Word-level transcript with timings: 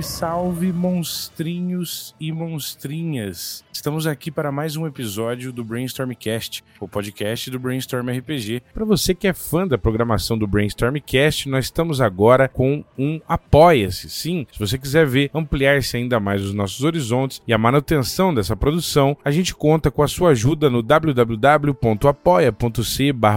Salve, 0.00 0.02
salve, 0.02 0.72
monstrinhos 0.72 2.14
e 2.20 2.32
monstrinhas! 2.32 3.64
Estamos 3.80 4.06
aqui 4.06 4.30
para 4.30 4.52
mais 4.52 4.76
um 4.76 4.86
episódio 4.86 5.54
do 5.54 5.64
Brainstormcast, 5.64 6.62
o 6.78 6.86
podcast 6.86 7.50
do 7.50 7.58
Brainstorm 7.58 8.10
RPG. 8.10 8.62
Para 8.74 8.84
você 8.84 9.14
que 9.14 9.26
é 9.26 9.32
fã 9.32 9.66
da 9.66 9.78
programação 9.78 10.36
do 10.36 10.46
Brainstormcast, 10.46 11.48
nós 11.48 11.64
estamos 11.64 11.98
agora 11.98 12.46
com 12.46 12.84
um 12.98 13.18
Apoia-se. 13.26 14.10
Sim, 14.10 14.46
se 14.52 14.58
você 14.58 14.76
quiser 14.76 15.06
ver 15.06 15.30
ampliar-se 15.32 15.96
ainda 15.96 16.20
mais 16.20 16.42
os 16.42 16.52
nossos 16.52 16.84
horizontes 16.84 17.40
e 17.46 17.54
a 17.54 17.58
manutenção 17.58 18.34
dessa 18.34 18.54
produção, 18.54 19.16
a 19.24 19.30
gente 19.30 19.54
conta 19.54 19.90
com 19.90 20.02
a 20.02 20.08
sua 20.08 20.32
ajuda 20.32 20.68
no 20.68 20.82
www.apoia.se 20.82 21.80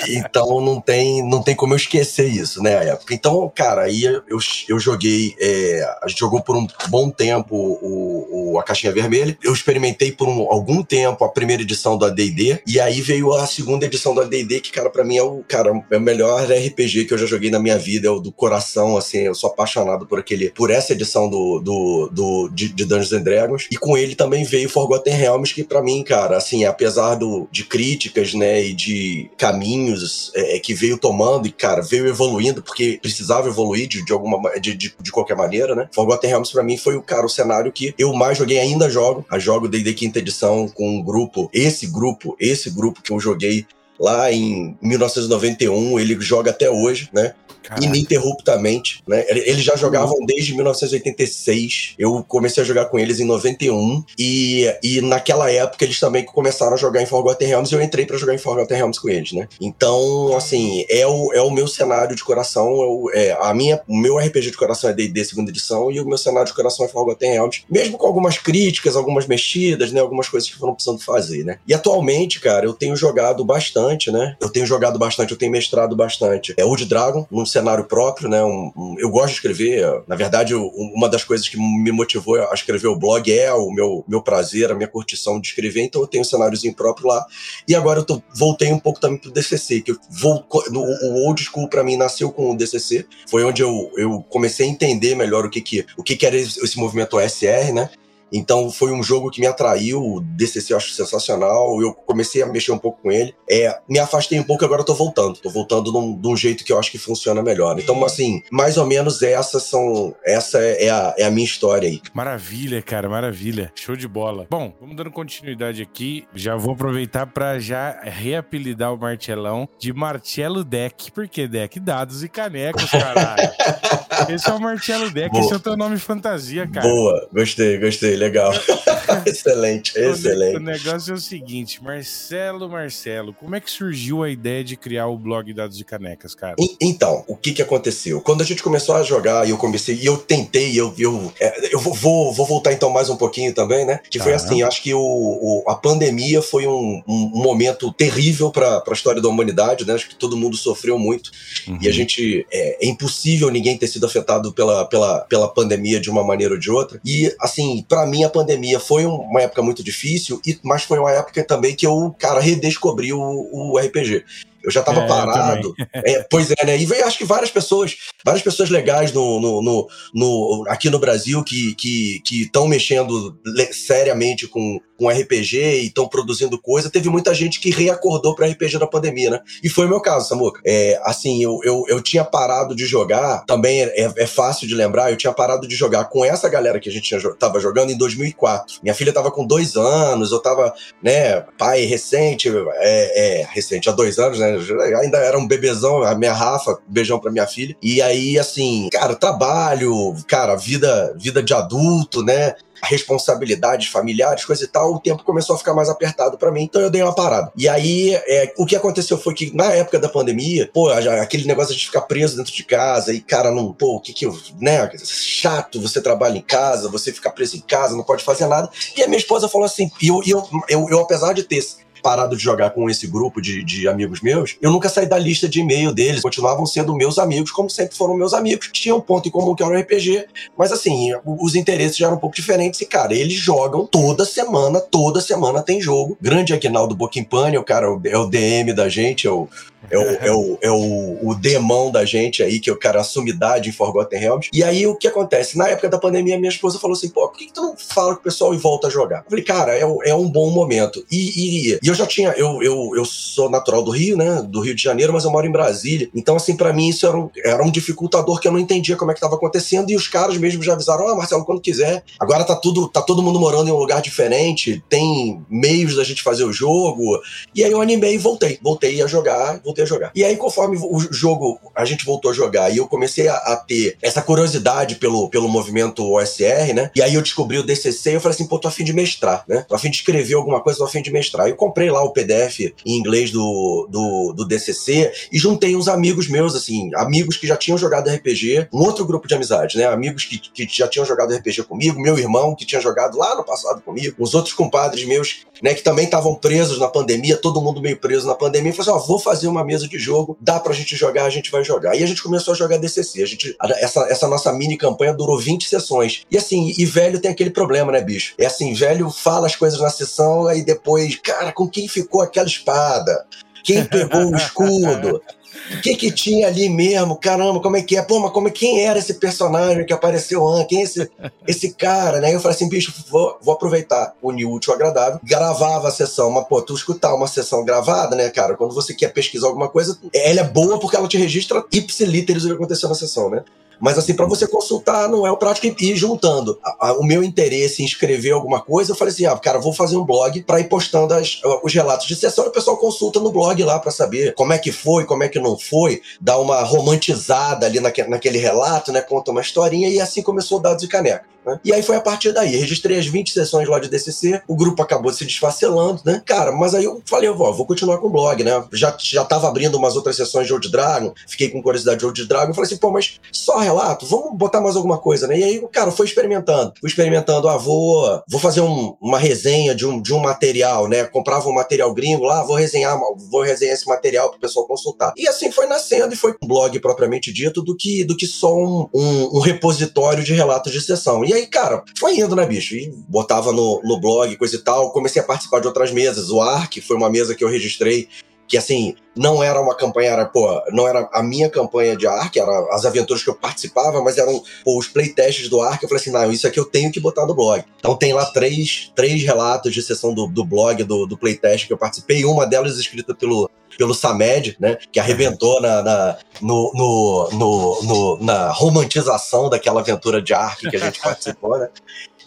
Então 0.09 0.61
não 0.61 0.81
tem, 0.81 1.23
não 1.29 1.43
tem 1.43 1.55
como 1.55 1.73
eu 1.73 1.77
esquecer 1.77 2.29
isso, 2.29 2.63
né, 2.63 2.79
a 2.79 2.85
época. 2.85 3.15
Então, 3.15 3.51
cara, 3.55 3.83
aí 3.83 4.05
eu, 4.05 4.23
eu 4.69 4.79
joguei, 4.79 5.35
é, 5.41 5.83
a 6.03 6.09
gente 6.09 6.19
jogou 6.19 6.43
por 6.43 6.57
um 6.57 6.67
bom 6.89 7.11
tempo 7.11 7.55
o, 7.57 8.53
o, 8.53 8.59
a 8.59 8.63
Caixinha 8.63 8.93
Vermelha. 8.93 9.37
Eu 9.43 9.53
experimentei 9.53 10.13
por 10.13 10.29
um, 10.29 10.51
algum 10.51 10.83
tempo 10.83 11.25
a 11.25 11.29
primeira 11.29 11.63
edição 11.63 11.97
do 11.97 12.05
AD&D, 12.05 12.63
e 12.67 12.81
aí 12.81 13.01
veio 13.01 13.33
a 13.33 13.47
segunda 13.47 13.87
edição 13.87 14.15
do 14.15 14.21
AD&D, 14.21 14.61
que, 14.61 14.73
cara, 14.73 14.91
para 14.91 15.05
mim 15.05 15.17
é 15.17 15.23
o, 15.23 15.43
cara, 15.47 15.71
é 15.91 15.97
o 15.97 16.01
melhor 16.01 16.45
RPG 16.45 17.05
que 17.05 17.15
eu 17.15 17.19
já 17.19 17.27
joguei 17.27 17.51
na 17.51 17.59
minha 17.59 17.79
vida, 17.79 18.09
é 18.09 18.11
o 18.11 18.19
do 18.19 18.33
coração, 18.33 18.97
assim, 18.97 19.19
eu 19.19 19.35
sou 19.35 19.51
apaixonado 19.51 20.07
por 20.07 20.19
aquele, 20.19 20.51
por 20.51 20.71
essa 20.71 20.93
edição 20.93 21.29
do, 21.29 21.61
do, 21.61 22.11
do 22.13 22.49
de, 22.49 22.69
de 22.69 22.85
Dungeons 22.85 23.13
and 23.13 23.23
Dragons, 23.23 23.69
e 23.71 23.77
com 23.77 23.97
ele 23.97 24.15
também 24.15 24.45
veio 24.45 24.69
Forgotten 24.69 25.15
Realms, 25.15 25.55
que 25.55 25.65
para 25.65 25.83
mim, 25.83 26.03
cara, 26.03 26.37
assim, 26.37 26.65
apesar 26.65 26.88
apesar 26.89 27.17
do, 27.17 27.47
de 27.53 27.65
críticas, 27.65 28.33
né, 28.33 28.65
e 28.65 28.73
de 28.73 29.31
caminhos 29.37 30.33
é, 30.35 30.57
é, 30.57 30.59
que 30.59 30.73
veio 30.73 30.97
tomando 30.97 31.47
e, 31.47 31.53
cara, 31.53 31.83
veio 31.83 32.07
evoluindo, 32.09 32.63
porque 32.63 32.99
precisava 33.01 33.49
evoluir 33.49 33.87
de, 33.87 34.03
de 34.03 34.13
alguma 34.13 34.39
de, 34.59 34.75
de, 34.75 34.95
de, 34.99 35.13
qualquer 35.13 35.37
maneira, 35.37 35.75
né? 35.75 35.89
Forgotten 35.95 36.31
Realms 36.31 36.51
pra 36.51 36.63
mim 36.63 36.79
foi 36.79 36.97
o, 36.97 37.03
cara, 37.03 37.27
o 37.27 37.29
cenário 37.29 37.71
que 37.71 37.95
eu 37.99 38.13
mais 38.15 38.39
joguei, 38.39 38.59
ainda 38.59 38.89
jogo. 38.89 39.25
A 39.31 39.39
jogo 39.39 39.69
desde 39.69 39.91
a 39.91 39.95
quinta 39.95 40.19
edição 40.19 40.67
com 40.69 40.89
um 40.89 41.03
grupo, 41.03 41.51
esse 41.53 41.87
grupo, 41.87 42.35
esse 42.41 42.71
grupo 42.71 43.03
que 43.03 43.13
eu 43.13 43.21
joguei 43.21 43.67
lá 44.01 44.33
em 44.33 44.77
1991, 44.81 46.01
ele 46.01 46.19
joga 46.21 46.51
até 46.51 46.71
hoje, 46.71 47.11
né? 47.13 47.35
Caraca. 47.69 47.85
ininterruptamente, 47.85 49.03
né? 49.07 49.25
Eles 49.29 49.63
já 49.63 49.77
jogavam 49.77 50.25
desde 50.25 50.55
1986. 50.55 51.95
Eu 51.99 52.25
comecei 52.27 52.63
a 52.63 52.67
jogar 52.67 52.87
com 52.87 52.99
eles 52.99 53.21
em 53.21 53.25
91 53.25 54.03
e, 54.19 54.67
e 54.83 55.01
naquela 55.03 55.51
época 55.51 55.85
eles 55.85 56.01
também 56.01 56.25
começaram 56.25 56.73
a 56.73 56.77
jogar 56.77 57.03
em 57.03 57.07
Forgotten 57.07 57.47
Realms 57.47 57.71
e 57.71 57.75
eu 57.75 57.83
entrei 57.83 58.07
para 58.07 58.17
jogar 58.17 58.35
em 58.35 58.39
Forgotten 58.39 58.77
Realms 58.77 58.99
com 58.99 59.11
eles, 59.11 59.33
né? 59.33 59.47
Então, 59.61 60.35
assim, 60.35 60.87
é 60.89 61.07
o, 61.07 61.33
é 61.35 61.43
o 61.43 61.51
meu 61.51 61.69
cenário 61.69 62.17
de 62.17 62.25
coração, 62.25 63.05
é, 63.13 63.29
é 63.29 63.39
a 63.39 63.53
minha, 63.53 63.81
o 63.87 63.97
meu 63.97 64.17
RPG 64.17 64.51
de 64.51 64.57
coração 64.57 64.89
é 64.89 64.95
D&D 64.95 65.25
segunda 65.25 65.51
edição 65.51 65.91
e 65.91 66.01
o 66.01 66.07
meu 66.07 66.17
cenário 66.17 66.49
de 66.49 66.55
coração 66.55 66.87
é 66.87 66.89
Forgotten 66.89 67.33
Realms, 67.33 67.65
mesmo 67.69 67.99
com 67.99 68.07
algumas 68.07 68.39
críticas, 68.39 68.97
algumas 68.97 69.27
mexidas, 69.27 69.93
né? 69.93 70.01
Algumas 70.01 70.29
coisas 70.29 70.49
que 70.49 70.57
foram 70.57 70.75
precisando 70.75 71.01
fazer, 71.01 71.45
né? 71.45 71.59
E 71.67 71.75
atualmente, 71.75 72.41
cara, 72.41 72.65
eu 72.65 72.73
tenho 72.73 72.97
jogado 72.97 73.45
bastante, 73.45 74.11
né? 74.11 74.37
Eu 74.41 74.49
tenho 74.49 74.65
jogado 74.65 74.99
bastante, 74.99 75.33
eu 75.33 75.39
tenho 75.39 75.53
mestrado 75.53 75.95
bastante. 75.95 76.55
É 76.57 76.65
Old 76.65 76.85
Dragon, 76.87 77.27
num 77.31 77.45
cenário 77.45 77.58
próprio, 77.85 78.29
né? 78.29 78.43
Um, 78.45 78.73
um, 78.77 78.95
eu 78.99 79.11
gosto 79.11 79.29
de 79.29 79.35
escrever. 79.35 80.03
Na 80.07 80.17
verdade, 80.17 80.53
eu, 80.53 80.67
uma 80.95 81.09
das 81.09 81.25
coisas 81.25 81.49
que 81.49 81.57
me 81.57 81.91
motivou 81.93 82.37
a 82.37 82.55
escrever 82.55 82.89
o 82.89 82.97
blog 82.97 83.33
é 83.33 83.53
o 83.53 83.71
meu, 83.71 84.05
meu 84.09 84.23
prazer, 84.23 84.71
a 84.71 84.75
minha 84.75 84.89
curtição 84.89 85.41
de 85.41 85.49
escrever. 85.49 85.83
Então 85.83 86.01
eu 86.01 86.07
tenho 86.07 86.23
um 86.23 86.25
cenáriozinho 86.25 86.75
próprio 86.75 87.09
lá. 87.09 87.25
E 87.67 87.75
agora 87.75 88.01
eu 88.01 88.05
tô, 88.05 88.23
voltei 88.35 88.73
um 88.73 88.79
pouco 88.79 89.01
também 89.01 89.19
pro 89.19 89.31
DCC, 89.31 89.81
que 89.81 89.93
eu 89.93 89.97
vou, 90.11 90.45
o, 90.73 91.27
old 91.27 91.43
school 91.43 91.69
para 91.69 91.85
mim 91.85 91.97
nasceu 91.97 92.31
com 92.31 92.53
o 92.53 92.57
DCC. 92.57 93.07
Foi 93.29 93.45
onde 93.45 93.63
eu, 93.63 93.91
eu 93.97 94.25
comecei 94.29 94.67
a 94.67 94.71
entender 94.71 95.15
melhor 95.15 95.45
o 95.45 95.51
que 95.51 95.61
que, 95.61 95.87
o 95.97 96.03
que, 96.03 96.17
que 96.17 96.27
era 96.27 96.37
esse, 96.37 96.65
esse 96.65 96.79
movimento 96.79 97.17
OSR, 97.17 97.73
né? 97.73 97.91
Então 98.33 98.71
foi 98.71 98.93
um 98.93 99.03
jogo 99.03 99.31
que 99.31 99.41
me 99.41 99.47
atraiu, 99.47 100.03
o 100.03 100.21
DCC 100.21 100.73
eu 100.73 100.77
acho 100.77 100.93
sensacional, 100.93 101.81
eu 101.81 101.93
comecei 101.93 102.43
a 102.43 102.47
mexer 102.47 102.73
um 102.73 102.79
pouco 102.79 103.03
com 103.03 103.11
ele. 103.11 103.35
É, 103.51 103.79
me 103.89 103.99
afastei 103.99 104.39
um 104.39 104.43
pouco 104.43 104.65
e 104.65 104.67
agora 104.67 104.85
tô 104.85 104.95
voltando. 104.95 105.39
Tô 105.39 105.51
voltando 105.51 105.93
num, 105.93 106.17
de 106.17 106.29
um 106.29 106.37
jeito 106.37 106.65
que 106.65 106.73
eu 106.73 106.79
acho 106.79 106.91
que 106.91 106.99
funciona 106.99 107.43
melhor. 107.43 107.79
Então, 107.79 108.05
assim, 108.05 108.43
mais 108.51 108.77
ou 108.77 108.87
menos 108.87 109.23
essas 109.23 109.65
são. 109.65 110.15
Essa 110.25 110.59
é 110.59 110.91
a, 110.91 111.15
é 111.19 111.25
a 111.25 111.31
minha 111.31 111.45
história 111.45 111.89
aí. 111.89 112.01
Maravilha, 112.13 112.83
cara, 112.83 113.09
maravilha. 113.09 113.73
Show 113.75 113.97
de 113.97 114.09
bola. 114.09 114.47
Bom, 114.51 114.73
vamos 114.81 114.97
dando 114.97 115.11
continuidade 115.11 115.83
aqui. 115.83 116.27
Já 116.35 116.57
vou 116.57 116.75
aproveitar 116.75 117.27
para 117.27 117.59
já 117.59 118.01
reapelidar 118.03 118.93
o 118.93 118.99
Martelão 118.99 119.69
de 119.79 119.93
Martelo 119.93 120.65
Deck. 120.65 121.11
Por 121.13 121.29
que 121.29 121.47
Deck? 121.47 121.79
Dados 121.81 122.23
e 122.23 122.29
canecas, 122.29 122.91
caralho. 122.91 123.49
Esse 124.29 124.49
é 124.49 124.53
o 124.53 124.61
Marcelo 124.61 125.11
Deck, 125.11 125.31
Boa. 125.31 125.45
esse 125.45 125.53
é 125.53 125.57
o 125.57 125.61
teu 125.61 125.77
nome 125.77 125.99
fantasia, 125.99 126.67
cara. 126.67 126.87
Boa, 126.87 127.29
gostei, 127.33 127.79
gostei, 127.79 128.17
legal. 128.17 128.53
excelente, 129.27 129.99
excelente. 129.99 130.57
O 130.57 130.61
negócio 130.61 131.13
é 131.13 131.15
o 131.15 131.21
seguinte, 131.21 131.83
Marcelo, 131.83 132.69
Marcelo, 132.69 133.33
como 133.33 133.55
é 133.55 133.61
que 133.61 133.71
surgiu 133.71 134.23
a 134.23 134.31
ideia 134.31 134.65
de 134.65 134.77
criar 134.77 135.07
o 135.07 135.17
blog 135.17 135.53
Dados 135.53 135.77
de 135.77 135.85
Canecas, 135.85 136.35
cara? 136.35 136.57
E, 136.59 136.77
então, 136.81 137.25
o 137.27 137.37
que 137.37 137.53
que 137.53 137.63
aconteceu? 137.63 138.21
Quando 138.21 138.43
a 138.43 138.45
gente 138.45 138.63
começou 138.63 138.95
a 138.95 139.03
jogar 139.03 139.47
e 139.47 139.51
eu 139.51 139.57
comecei, 139.57 139.97
e 139.97 140.07
eu 140.07 140.17
tentei, 140.17 140.79
eu, 140.79 140.93
eu, 140.99 141.33
é, 141.41 141.75
eu 141.75 141.79
vou, 141.79 141.95
vou, 141.95 142.33
vou, 142.33 142.47
voltar 142.47 142.73
então 142.73 142.91
mais 142.91 143.09
um 143.09 143.17
pouquinho 143.17 143.55
também, 143.55 143.85
né? 143.85 144.01
Que 144.11 144.19
foi 144.19 144.35
assim, 144.35 144.63
acho 144.63 144.83
que 144.83 144.93
o, 144.95 145.01
o, 145.01 145.65
a 145.69 145.75
pandemia 145.75 146.43
foi 146.43 146.67
um, 146.67 147.03
um, 147.07 147.33
um 147.35 147.43
momento 147.43 147.93
terrível 147.93 148.51
para 148.51 148.83
a 148.87 148.93
história 148.93 149.23
da 149.23 149.29
humanidade, 149.29 149.87
né? 149.87 149.95
Acho 149.95 150.09
que 150.09 150.15
todo 150.15 150.37
mundo 150.37 150.57
sofreu 150.57 150.99
muito 150.99 151.31
uhum. 151.67 151.79
e 151.81 151.89
a 151.89 151.93
gente, 151.93 152.47
é, 152.51 152.85
é 152.85 152.89
impossível 152.89 153.51
ninguém 153.51 153.77
ter 153.77 153.87
sido 153.87 154.08
afetado 154.09 154.53
pela, 154.53 154.85
pela, 154.87 155.21
pela 155.21 155.49
pandemia 155.49 156.01
de 156.01 156.11
uma 156.11 156.25
maneira 156.25 156.55
ou 156.55 156.61
de 156.61 156.71
outra. 156.71 157.01
E, 157.05 157.35
assim, 157.41 157.85
para 157.89 158.07
mim 158.07 158.25
a 158.25 158.31
pandemia 158.31 158.81
foi 158.81 159.07
uma 159.07 159.43
época 159.43 159.63
muito 159.63 159.83
difícil, 159.85 160.41
e, 160.47 160.59
mas 160.63 160.83
foi 160.83 160.99
uma 160.99 161.13
época 161.13 161.45
também 161.45 161.75
que 161.75 161.87
eu, 161.87 162.15
cara, 162.19 162.41
redescobri 162.41 163.13
o, 163.13 163.21
o 163.21 163.79
RPG. 163.79 164.25
Eu 164.63 164.71
já 164.71 164.81
estava 164.81 165.01
é, 165.01 165.07
parado. 165.07 165.75
É, 165.95 166.27
pois 166.29 166.51
é, 166.51 166.67
né? 166.67 166.77
E 166.77 166.85
veio, 166.85 167.07
acho 167.07 167.17
que 167.17 167.25
várias 167.25 167.51
pessoas, 167.51 167.97
várias 168.25 168.43
pessoas 168.43 168.69
legais 168.69 169.13
no, 169.13 169.41
no, 169.41 169.63
no, 169.63 169.89
no 170.13 170.65
aqui 170.69 170.91
no 170.91 170.99
Brasil 170.99 171.43
que 171.45 171.71
estão 171.71 172.65
que, 172.65 172.69
que 172.69 172.69
mexendo 172.69 173.39
seriamente 173.71 174.47
com, 174.49 174.81
com 174.99 175.09
RPG 175.09 175.57
e 175.57 175.87
estão 175.87 176.09
produzindo 176.09 176.61
coisa. 176.61 176.91
Teve 176.91 177.09
muita 177.09 177.33
gente 177.33 177.61
que 177.61 177.71
reacordou 177.71 178.35
para 178.35 178.49
RPG 178.49 178.79
na 178.79 178.87
pandemia, 178.87 179.31
né? 179.31 179.41
E 179.63 179.69
foi 179.69 179.87
o 179.87 179.89
meu 179.89 180.01
caso, 180.01 180.29
Samuca. 180.29 180.61
É, 180.67 181.01
assim, 181.05 181.43
eu, 181.43 181.61
eu, 181.63 181.85
eu 181.89 182.03
tinha 182.03 182.25
parado 182.25 182.75
de 182.75 182.85
jogar, 182.85 183.45
também 183.47 183.83
é, 183.83 184.05
é, 184.05 184.13
é 184.19 184.27
fácil 184.27 184.67
de 184.67 184.75
lembrar, 184.75 185.11
eu 185.11 185.17
tinha 185.17 185.33
parado 185.33 185.69
de 185.69 185.77
jogar 185.77 186.07
com 186.07 186.25
essa 186.25 186.49
galera 186.49 186.81
que 186.81 186.89
a 186.89 186.93
gente 186.93 187.05
tinha, 187.05 187.21
tava 187.37 187.61
jogando 187.61 187.91
em 187.91 187.97
2004. 187.97 188.81
Minha 188.83 188.95
filha 188.95 189.13
tava 189.13 189.31
com 189.31 189.47
dois 189.47 189.77
anos, 189.77 190.33
eu 190.33 190.41
tava, 190.41 190.75
né, 191.03 191.41
pai 191.57 191.85
recente, 191.85 192.49
é, 192.49 193.41
é 193.41 193.49
recente, 193.51 193.89
há 193.89 193.93
dois 193.93 194.19
anos, 194.19 194.39
né? 194.39 194.59
ainda 195.01 195.19
era 195.19 195.39
um 195.39 195.47
bebezão, 195.47 196.03
a 196.03 196.15
minha 196.15 196.33
Rafa, 196.33 196.79
beijão 196.89 197.21
pra 197.21 197.31
minha 197.31 197.47
filha. 197.47 197.77
E 197.81 198.03
aí, 198.03 198.39
assim, 198.39 198.89
cara, 198.91 199.15
trabalho, 199.15 200.15
cara, 200.27 200.57
vida, 200.57 201.15
vida 201.17 201.43
de 201.43 201.55
adulto, 201.55 202.23
né? 202.23 202.55
Responsabilidades 202.83 203.89
familiares, 203.89 204.45
coisa 204.45 204.65
e 204.65 204.67
tal, 204.67 204.95
o 204.95 205.01
tempo 205.01 205.25
começou 205.25 205.55
a 205.55 205.59
ficar 205.59 205.75
mais 205.75 205.89
apertado 205.89 206.39
para 206.39 206.51
mim, 206.51 206.63
então 206.63 206.81
eu 206.81 206.91
dei 206.91 207.03
uma 207.03 207.15
parada. 207.15 207.53
E 207.57 207.69
aí, 207.69 208.15
é, 208.15 208.53
o 208.57 208.67
que 208.67 208.77
aconteceu 208.77 209.19
foi 209.19 209.35
que 209.35 209.55
na 209.55 209.73
época 209.73 209.99
da 209.99 210.09
pandemia, 210.09 210.69
pô, 210.73 210.89
aquele 210.91 211.47
negócio 211.47 211.75
de 211.75 211.85
ficar 211.85 212.03
preso 212.03 212.37
dentro 212.37 212.53
de 212.53 212.65
casa 212.65 213.13
e, 213.13 213.21
cara, 213.21 213.51
não, 213.51 213.73
pô, 213.73 213.97
o 213.97 214.01
que 214.01 214.13
que 214.13 214.27
eu, 214.27 214.39
né, 214.61 214.91
chato, 215.05 215.81
você 215.81 216.01
trabalha 216.01 216.39
em 216.39 216.43
casa, 216.43 216.91
você 216.91 217.13
fica 217.13 217.31
preso 217.31 217.57
em 217.57 217.61
casa, 217.61 217.97
não 217.97 218.05
pode 218.05 218.25
fazer 218.25 218.47
nada. 218.47 218.71
E 218.97 219.03
a 219.03 219.07
minha 219.07 219.19
esposa 219.19 219.49
falou 219.49 219.67
assim, 219.67 219.91
e 220.01 220.09
eu, 220.09 220.21
eu, 220.27 220.49
eu, 220.69 220.89
eu 220.89 221.01
apesar 221.01 221.33
de 221.33 221.43
ter 221.43 221.59
parado 222.03 222.37
de 222.37 222.43
jogar 222.43 222.71
com 222.71 222.89
esse 222.89 223.07
grupo 223.07 223.41
de, 223.41 223.65
de 223.65 223.89
amigos 223.89 224.21
meus, 224.21 224.57
eu 224.61 224.71
nunca 224.71 224.89
saí 224.89 225.07
da 225.07 225.19
lista 225.19 225.49
de 225.49 225.61
e-mail 225.61 225.93
deles. 225.93 226.21
Continuavam 226.21 226.67
sendo 226.67 226.95
meus 226.95 227.19
amigos, 227.19 227.51
como 227.51 227.69
sempre 227.69 227.97
foram 227.97 228.17
meus 228.17 228.35
amigos. 228.35 228.71
Tinha 228.73 228.95
um 228.95 229.01
ponto 229.01 229.29
em 229.29 229.31
comum 229.31 229.55
que 229.55 229.63
era 229.63 229.73
o 229.73 229.79
RPG, 229.79 230.27
mas 230.57 230.73
assim, 230.73 231.11
os 231.25 231.55
interesses 231.55 231.97
já 231.97 232.07
eram 232.07 232.17
um 232.17 232.21
pouco 232.21 232.37
diferentes. 232.37 232.81
E, 232.81 232.87
cara, 232.87 233.15
eles 233.15 233.35
jogam 233.35 233.87
toda 233.87 234.25
semana, 234.25 234.81
toda 234.81 235.21
semana 235.21 235.63
tem 235.63 235.81
jogo. 235.81 236.17
Grande 236.21 236.53
Aguinaldo 236.53 236.95
Boquimpani, 236.95 237.59
o 237.59 237.65
cara 237.65 237.87
é 238.05 238.17
o 238.17 238.27
DM 238.27 238.73
da 238.73 238.89
gente, 238.89 239.27
é 239.27 239.31
o, 239.31 239.49
é 239.91 239.99
o, 239.99 240.03
é 240.03 240.33
o, 240.33 240.59
é 240.63 240.71
o, 240.71 241.31
o 241.31 241.35
demão 241.35 241.91
da 241.91 242.05
gente 242.05 242.43
aí, 242.43 242.61
que 242.61 242.69
é 242.69 242.73
o 242.73 242.79
cara 242.79 243.03
sumidade 243.05 243.69
em 243.69 243.73
Forgotten 243.73 244.19
Realms. 244.19 244.51
E 244.53 244.63
aí 244.63 244.87
o 244.87 244.97
que 244.97 245.09
acontece? 245.09 245.57
Na 245.57 245.69
época 245.69 245.89
da 245.89 245.99
pandemia, 245.99 246.39
minha 246.39 246.51
esposa 246.51 246.79
falou 246.79 246.97
assim: 246.97 247.09
pô, 247.09 247.29
por 247.29 247.39
que, 247.39 247.47
que 247.47 247.53
tu 247.53 247.63
não 247.63 247.77
fala 247.77 248.15
com 248.15 248.21
o 248.21 248.25
pessoal 248.25 248.55
e 248.55 248.59
volta 248.59 248.89
a 248.89 248.91
jogar? 248.91 249.19
Eu 249.19 249.31
falei, 249.31 249.45
cara, 249.45 249.77
é, 249.77 249.83
é 250.05 250.15
um 250.15 250.29
bom 250.29 250.51
momento. 250.51 251.05
E, 251.11 251.17
e, 251.17 251.73
e, 251.73 251.79
eu 251.83 251.95
já 251.95 252.07
tinha, 252.07 252.31
eu, 252.31 252.63
eu, 252.63 252.93
eu 252.97 253.05
sou 253.05 253.51
natural 253.51 253.83
do 253.83 253.91
Rio, 253.91 254.17
né? 254.17 254.43
Do 254.43 254.61
Rio 254.61 254.75
de 254.75 254.83
Janeiro, 254.83 255.13
mas 255.13 255.25
eu 255.25 255.31
moro 255.31 255.47
em 255.47 255.53
Brasília. 255.53 256.11
Então, 256.15 256.37
assim, 256.37 256.57
para 256.57 256.73
mim 256.73 256.89
isso 256.89 257.07
era 257.07 257.17
um, 257.17 257.31
era 257.45 257.63
um 257.63 257.71
dificultador 257.71 258.41
que 258.41 258.49
eu 258.49 258.53
não 258.53 258.59
entendia 258.59 258.97
como 258.97 259.11
é 259.11 259.15
que 259.15 259.21
tava 259.21 259.37
acontecendo. 259.37 259.91
E 259.91 259.97
os 259.97 260.09
caras 260.09 260.37
mesmo 260.37 260.63
já 260.63 260.75
avisaram: 260.75 261.09
ah, 261.09 261.17
Marcelo, 261.17 261.45
quando 261.45 261.61
quiser. 261.61 262.03
Agora 262.19 262.45
tá 262.45 262.57
tudo, 262.57 262.89
tá 262.89 263.01
todo 263.01 263.23
mundo 263.23 263.41
morando 263.41 263.69
em 263.69 263.73
um 263.73 263.79
lugar 263.79 264.03
diferente, 264.03 264.83
tem 264.89 265.43
meios 265.49 265.97
da 265.97 266.05
gente 266.05 266.23
fazer 266.23 266.45
o 266.45 266.53
jogo. 266.53 267.21
E 267.55 267.65
aí 267.65 267.71
eu 267.71 267.81
animei 267.81 268.15
e 268.15 268.19
voltei. 268.19 268.59
Voltei 268.63 269.03
a 269.03 269.07
jogar, 269.07 269.61
voltei 269.69 269.85
a 269.85 269.87
jogar. 269.87 270.11
E 270.15 270.25
aí, 270.25 270.37
conforme 270.37 270.79
o 270.79 270.99
jogo, 271.13 271.61
a 271.75 271.85
gente 271.85 272.05
voltou 272.05 272.31
a 272.31 272.35
jogar 272.35 272.71
e 272.71 272.79
eu 272.79 272.89
comecei 272.89 273.29
a, 273.29 273.35
a, 273.35 273.57
ter 273.57 273.97
essa 274.01 274.23
curiosidade 274.23 274.97
pelo, 274.97 275.29
pelo 275.29 275.49
movimento 275.49 276.11
OSR, 276.11 276.73
né? 276.75 276.91
E 276.97 277.03
aí 277.03 277.15
eu 277.15 277.23
descobri 277.23 277.59
o 277.59 277.63
DCC 277.63 278.11
e 278.11 278.15
eu 278.15 278.21
falei 278.21 278.35
assim, 278.35 278.47
pô, 278.47 278.59
tô 278.59 278.69
afim 278.69 278.85
de 278.85 278.93
mestrar, 278.93 279.45
né? 279.47 279.65
Tô 279.69 279.75
afim 279.75 279.91
de 279.91 279.97
escrever 279.97 280.35
alguma 280.35 280.61
coisa, 280.61 280.79
tô 280.79 280.85
afim 280.85 281.03
de 281.03 281.13
mestrar. 281.13 281.49
Eu 281.49 281.57
comprei 281.57 281.91
lá 281.91 282.03
o 282.03 282.13
PDF 282.13 282.73
em 282.85 282.99
inglês 282.99 283.31
do, 283.31 283.87
do, 283.91 284.33
do 284.33 284.47
DCC 284.47 285.13
e 285.31 285.39
juntei 285.39 285.77
uns 285.77 285.89
amigos 285.89 286.29
meus, 286.29 286.55
assim, 286.55 286.91
amigos 286.95 287.37
que 287.37 287.47
já 287.47 287.57
tinham 287.57 287.77
jogado 287.77 288.11
RPG, 288.11 288.69
um 288.73 288.81
outro 288.81 289.05
grupo 289.05 289.29
de 289.29 289.35
amizade, 289.35 289.77
né? 289.77 289.87
Amigos 289.87 290.25
que, 290.25 290.39
que 290.39 290.67
já 290.71 290.89
tinham 290.89 291.05
jogado 291.05 291.35
RPG 291.35 291.65
comigo, 291.65 292.01
meu 292.01 292.19
irmão 292.19 292.55
que 292.55 292.65
tinha 292.65 292.81
jogado 292.81 293.19
lá 293.19 293.37
no 293.37 293.45
passado 293.45 293.83
comigo, 293.83 294.17
os 294.19 294.35
outros 294.35 294.55
compadres 294.55 295.05
meus, 295.05 295.47
né, 295.63 295.75
que 295.75 295.83
também 295.83 296.05
estavam 296.05 296.35
presos 296.35 296.79
na 296.79 296.89
pandemia, 296.89 297.37
todo 297.37 297.61
mundo 297.61 297.81
meio 297.81 297.97
preso 297.97 298.27
na 298.27 298.35
pandemia. 298.35 298.71
Eu 298.71 298.77
falei 298.77 298.93
assim, 298.93 299.03
ó, 299.03 299.07
vou 299.07 299.19
fazer 299.19 299.49
uma 299.49 299.58
mesa 299.65 299.89
de 299.89 299.99
jogo, 299.99 300.37
dá 300.41 300.59
pra 300.61 300.73
gente 300.73 300.97
jogar, 300.97 301.25
a 301.25 301.31
gente 301.31 301.51
vai 301.51 301.65
jogar. 301.65 301.97
E 301.97 302.03
a 302.03 302.07
gente 302.07 302.23
começou 302.23 302.53
a 302.53 302.57
jogar 302.57 302.79
DCC. 302.79 303.23
A 303.23 303.27
gente, 303.27 303.57
essa, 303.77 304.01
essa 304.11 304.29
nossa 304.29 304.53
mini 304.53 304.77
campanha 304.77 305.13
durou 305.13 305.39
20 305.39 305.69
sessões. 305.69 306.23
E 306.31 306.37
assim, 306.37 306.73
e 306.77 306.85
velho 306.85 307.21
tem 307.21 307.31
aquele 307.31 307.51
problema, 307.51 307.93
né, 307.93 308.01
bicho? 308.01 308.35
É 308.39 308.47
assim, 308.47 308.75
velho 308.75 309.11
fala 309.11 309.47
as 309.47 309.57
coisas 309.57 309.81
na 309.81 309.91
sessão, 309.91 310.47
aí 310.47 310.63
depois, 310.63 311.17
cara, 311.17 311.53
com 311.53 311.69
quem 311.69 311.89
ficou 311.89 312.21
aquela 312.21 312.47
espada? 312.47 313.27
Quem 313.65 313.85
pegou 313.85 314.33
o 314.33 314.37
escudo? 314.37 315.23
O 315.73 315.81
que 315.81 315.95
que 315.95 316.11
tinha 316.11 316.47
ali 316.47 316.69
mesmo? 316.69 317.17
Caramba, 317.17 317.61
como 317.61 317.77
é 317.77 317.83
que 317.83 317.97
é? 317.97 318.03
Pô, 318.03 318.19
mas 318.19 318.33
como, 318.33 318.49
é, 318.49 318.51
quem 318.51 318.85
era 318.85 318.99
esse 318.99 319.15
personagem 319.15 319.85
que 319.85 319.93
apareceu 319.93 320.47
antes? 320.47 320.69
Quem 320.69 320.81
é 320.81 320.83
esse, 320.83 321.11
esse 321.47 321.75
cara, 321.75 322.21
né? 322.21 322.35
Eu 322.35 322.41
falei 322.41 322.55
assim, 322.55 322.69
bicho, 322.69 322.93
vou, 323.09 323.39
vou 323.43 323.55
aproveitar 323.55 324.15
o 324.23 324.33
new 324.33 324.51
útil 324.51 324.73
agradável. 324.73 325.21
Gravava 325.23 325.89
a 325.89 325.93
sessão, 325.93 326.31
mas, 326.31 326.47
pô, 326.47 326.63
tu 326.63 326.75
escutar 326.75 327.15
uma 327.15 327.27
sessão 327.27 327.65
gravada, 327.65 328.17
né, 328.17 328.29
cara? 328.31 328.57
Quando 328.57 328.75
você 328.75 328.95
quer 328.95 329.13
pesquisar 329.13 329.49
alguma 329.49 329.69
coisa, 329.69 329.99
ela 330.15 330.41
é 330.41 330.45
boa 330.45 330.79
porque 330.79 330.97
ela 330.97 331.09
te 331.09 331.19
registra 331.19 331.65
ipsiliteris 331.73 332.45
o 332.45 332.49
que 332.49 332.55
aconteceu 332.55 332.89
na 332.89 332.95
sessão, 332.95 333.31
né? 333.31 333.43
Mas 333.81 333.99
assim, 333.99 334.15
para 334.15 334.27
você 334.27 334.47
consultar, 334.47 335.09
não 335.09 335.27
é 335.27 335.31
o 335.31 335.37
prático 335.37 335.67
e 335.67 335.91
ir 335.91 335.97
juntando. 335.97 336.59
A, 336.63 336.89
a, 336.89 336.93
o 336.95 337.05
meu 337.05 337.23
interesse 337.23 337.83
em 337.83 337.87
escrever 337.87 338.33
alguma 338.33 338.61
coisa, 338.61 338.93
eu 338.93 338.97
falei 338.97 339.13
assim: 339.13 339.27
ah, 339.27 339.37
cara, 339.37 339.59
vou 339.59 339.73
fazer 339.73 339.97
um 339.97 340.05
blog 340.05 340.43
para 340.43 340.61
ir 340.61 340.69
postando 340.69 341.15
as, 341.15 341.41
os 341.63 341.73
relatos 341.73 342.07
de 342.07 342.17
sessão 342.17 342.45
e 342.45 342.49
o 342.49 342.53
pessoal 342.53 342.77
consulta 342.77 343.21
no 343.21 343.31
blog 343.31 343.63
lá 343.63 343.79
para 343.79 343.91
saber 343.91 344.35
como 344.35 344.53
é 344.53 344.59
que 344.59 344.73
foi, 344.73 345.05
como 345.05 345.23
é 345.23 345.29
que 345.29 345.39
não 345.39 345.59
foi, 345.59 346.03
dá 346.21 346.39
uma 346.39 346.63
romantizada 346.63 347.67
ali 347.67 347.81
naque, 347.81 348.03
naquele 348.05 348.39
relato, 348.39 348.93
né? 348.93 349.01
Conta 349.01 349.31
uma 349.31 349.41
historinha 349.41 349.89
e 349.89 350.01
assim 350.01 350.23
começou 350.23 350.59
o 350.59 350.63
Dados 350.63 350.85
e 350.85 350.89
Caneca. 350.89 351.25
Né? 351.49 351.61
E 351.65 351.73
aí 351.73 351.83
foi 351.83 351.97
a 351.97 352.01
partir 352.01 352.33
daí. 352.33 352.57
Registrei 352.57 352.99
as 352.99 353.07
20 353.07 353.33
sessões 353.33 353.69
lá 353.69 353.79
de 353.79 353.89
DCC, 353.89 354.43
o 354.47 354.55
grupo 354.55 354.83
acabou 354.83 355.13
se 355.13 355.25
desfacelando, 355.25 356.03
né? 356.05 356.23
Cara, 356.25 356.53
mas 356.53 356.75
aí 356.75 356.85
eu 356.85 357.03
falei, 357.07 357.31
vou, 357.31 357.53
vou 357.55 357.67
continuar 357.67 357.99
com 357.99 358.09
o 358.09 358.11
blog, 358.11 358.45
né? 358.45 358.63
Já, 358.73 358.95
já 358.99 359.25
tava 359.25 359.49
abrindo 359.49 359.77
umas 359.77 359.97
outras 359.97 360.17
sessões 360.17 360.47
de 360.47 360.53
Old 360.53 360.71
Dragon, 360.71 361.13
fiquei 361.27 361.49
com 361.49 361.63
curiosidade 361.63 362.01
de 362.01 362.07
Old 362.07 362.27
Dragon, 362.27 362.53
falei 362.53 362.67
assim, 362.67 362.77
pô, 362.77 362.91
mas 362.91 363.19
só 363.33 363.59
relato, 363.59 364.07
vamos 364.07 364.37
botar 364.37 364.61
mais 364.61 364.77
alguma 364.77 364.99
coisa, 364.99 365.27
né? 365.27 365.39
E 365.39 365.45
aí, 365.45 365.69
cara, 365.73 365.91
foi 365.91 366.07
experimentando. 366.07 366.73
Fui 366.81 366.89
experimentando, 366.89 367.49
ah, 367.49 367.57
vou, 367.57 368.23
vou 368.29 368.41
fazer 368.41 368.61
um, 368.61 368.97
uma 369.01 369.19
resenha 369.19 369.75
de 369.75 369.87
um, 369.87 370.01
de 370.01 370.13
um 370.13 370.19
material, 370.19 370.89
né? 370.89 371.05
Comprava 371.05 371.49
um 371.49 371.55
material 371.55 371.93
gringo 371.95 372.25
lá, 372.25 372.43
vou 372.43 372.57
resenhar, 372.57 372.99
vou 373.31 373.43
resenhar 373.43 373.75
esse 373.75 373.89
material 373.89 374.31
pro 374.31 374.41
pessoal 374.41 374.67
consultar. 374.67 375.13
E 375.17 375.27
assim 375.29 375.51
foi 375.51 375.67
nascendo 375.67 376.13
e 376.13 376.17
foi 376.17 376.35
um 376.43 376.47
blog 376.47 376.79
propriamente 376.81 377.33
dito 377.33 377.63
do 377.63 377.77
que, 377.77 378.05
do 378.05 378.17
que 378.17 378.27
só 378.27 378.55
um, 378.55 378.89
um, 378.95 379.39
um 379.39 379.41
repositório 379.41 380.23
de 380.25 380.35
relatos 380.35 380.73
de 380.73 380.81
sessão. 380.81 381.25
E 381.25 381.33
aí, 381.33 381.38
cara, 381.47 381.83
foi 381.99 382.17
indo, 382.19 382.35
né, 382.35 382.47
bicho? 382.47 382.75
E 382.75 382.93
botava 383.09 383.53
no, 383.53 383.81
no 383.85 384.01
blog, 384.01 384.37
coisa 384.37 384.57
e 384.57 384.59
tal. 384.59 384.93
Comecei 384.93 385.21
a 385.21 385.25
participar 385.25 385.61
de 385.61 385.67
outras 385.67 385.93
mesas. 385.93 386.31
O 386.31 386.41
ARC 386.41 386.79
foi 386.81 386.97
uma 386.97 387.11
mesa 387.11 387.35
que 387.35 387.45
eu 387.45 387.49
registrei 387.49 388.09
que 388.49 388.57
assim, 388.57 388.97
não 389.15 389.43
era 389.43 389.61
uma 389.61 389.77
campanha, 389.77 390.13
era, 390.13 390.25
pô, 390.25 390.63
não 390.73 390.89
era 390.89 391.09
a 391.13 391.23
minha 391.23 391.51
campanha 391.51 391.95
de 391.95 392.07
Ark, 392.07 392.39
era 392.39 392.75
as 392.75 392.87
aventuras 392.87 393.23
que 393.23 393.29
eu 393.29 393.35
participava, 393.35 394.01
mas 394.03 394.17
eram 394.17 394.43
pô, 394.65 394.79
os 394.79 394.89
playtests 394.89 395.49
do 395.49 395.61
Ark. 395.61 395.83
Eu 395.83 395.89
falei 395.89 396.01
assim, 396.01 396.11
não, 396.11 396.33
isso 396.33 396.47
aqui 396.47 396.59
eu 396.59 396.65
tenho 396.65 396.91
que 396.91 396.99
botar 396.99 397.27
no 397.27 397.35
blog. 397.35 397.63
Então 397.79 397.95
tem 397.95 398.15
lá 398.15 398.25
três, 398.27 398.91
três 398.97 399.23
relatos 399.23 399.75
de 399.75 399.83
sessão 399.83 400.15
do, 400.15 400.27
do 400.27 400.45
blog, 400.45 400.83
do, 400.85 401.07
do 401.07 401.19
playtest 401.19 401.67
que 401.67 401.73
eu 401.73 401.79
participei, 401.79 402.25
uma 402.25 402.47
delas 402.47 402.79
escrita 402.79 403.15
pelo, 403.15 403.51
pelo 403.77 403.93
Samed, 403.93 404.57
né, 404.59 404.79
que 404.91 404.99
arrebentou 404.99 405.61
na, 405.61 405.83
na, 405.83 406.19
no, 406.41 406.73
no, 406.75 407.29
no, 407.33 407.83
no, 407.83 408.25
na 408.25 408.51
romantização 408.51 409.51
daquela 409.51 409.81
aventura 409.81 410.23
de 410.23 410.33
Ark 410.33 410.69
que 410.71 410.77
a 410.77 410.81
gente 410.81 411.01
participou, 411.03 411.59
né? 411.59 411.69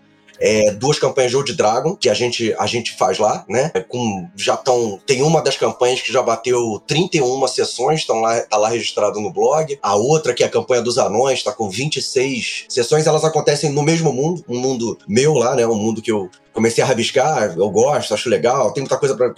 é, 0.43 0.73
duas 0.73 0.99
campanhas 0.99 1.31
de 1.31 1.37
Old 1.37 1.53
Dragon, 1.55 1.95
que 1.95 2.11
a 2.11 2.15
gente, 2.15 2.53
a 2.59 2.67
gente 2.67 2.93
faz 2.93 3.19
lá, 3.19 3.45
né? 3.49 3.71
É, 3.73 3.81
com, 3.81 4.29
já 4.37 4.55
estão. 4.55 5.01
Tem 5.07 5.23
uma 5.23 5.41
das 5.41 5.57
campanhas 5.57 6.01
que 6.01 6.13
já 6.13 6.21
bateu 6.21 6.83
31 6.85 7.47
sessões, 7.47 8.01
estão 8.01 8.21
lá, 8.21 8.41
tá 8.41 8.57
lá 8.57 8.69
registrado 8.69 9.21
no 9.21 9.33
blog. 9.33 9.79
A 9.81 9.95
outra, 9.95 10.35
que 10.35 10.43
é 10.43 10.47
a 10.47 10.51
campanha 10.51 10.83
dos 10.83 10.99
anões, 10.99 11.39
está 11.39 11.53
com 11.53 11.71
26 11.71 12.65
sessões, 12.69 13.07
elas 13.07 13.25
acontecem 13.25 13.71
no 13.71 13.83
mesmo 13.83 14.13
mundo, 14.13 14.45
um 14.49 14.59
mundo 14.59 14.99
meu 15.07 15.35
lá, 15.35 15.55
né? 15.55 15.65
Um 15.65 15.77
mundo 15.77 16.03
que 16.03 16.11
eu, 16.11 16.29
comecei 16.53 16.83
a 16.83 16.87
rabiscar, 16.87 17.55
eu 17.57 17.71
gosto, 17.71 18.15
acho 18.15 18.29
legal, 18.29 18.73
tem 18.73 18.83
muita 18.83 18.99
coisa 18.99 19.17
para 19.17 19.33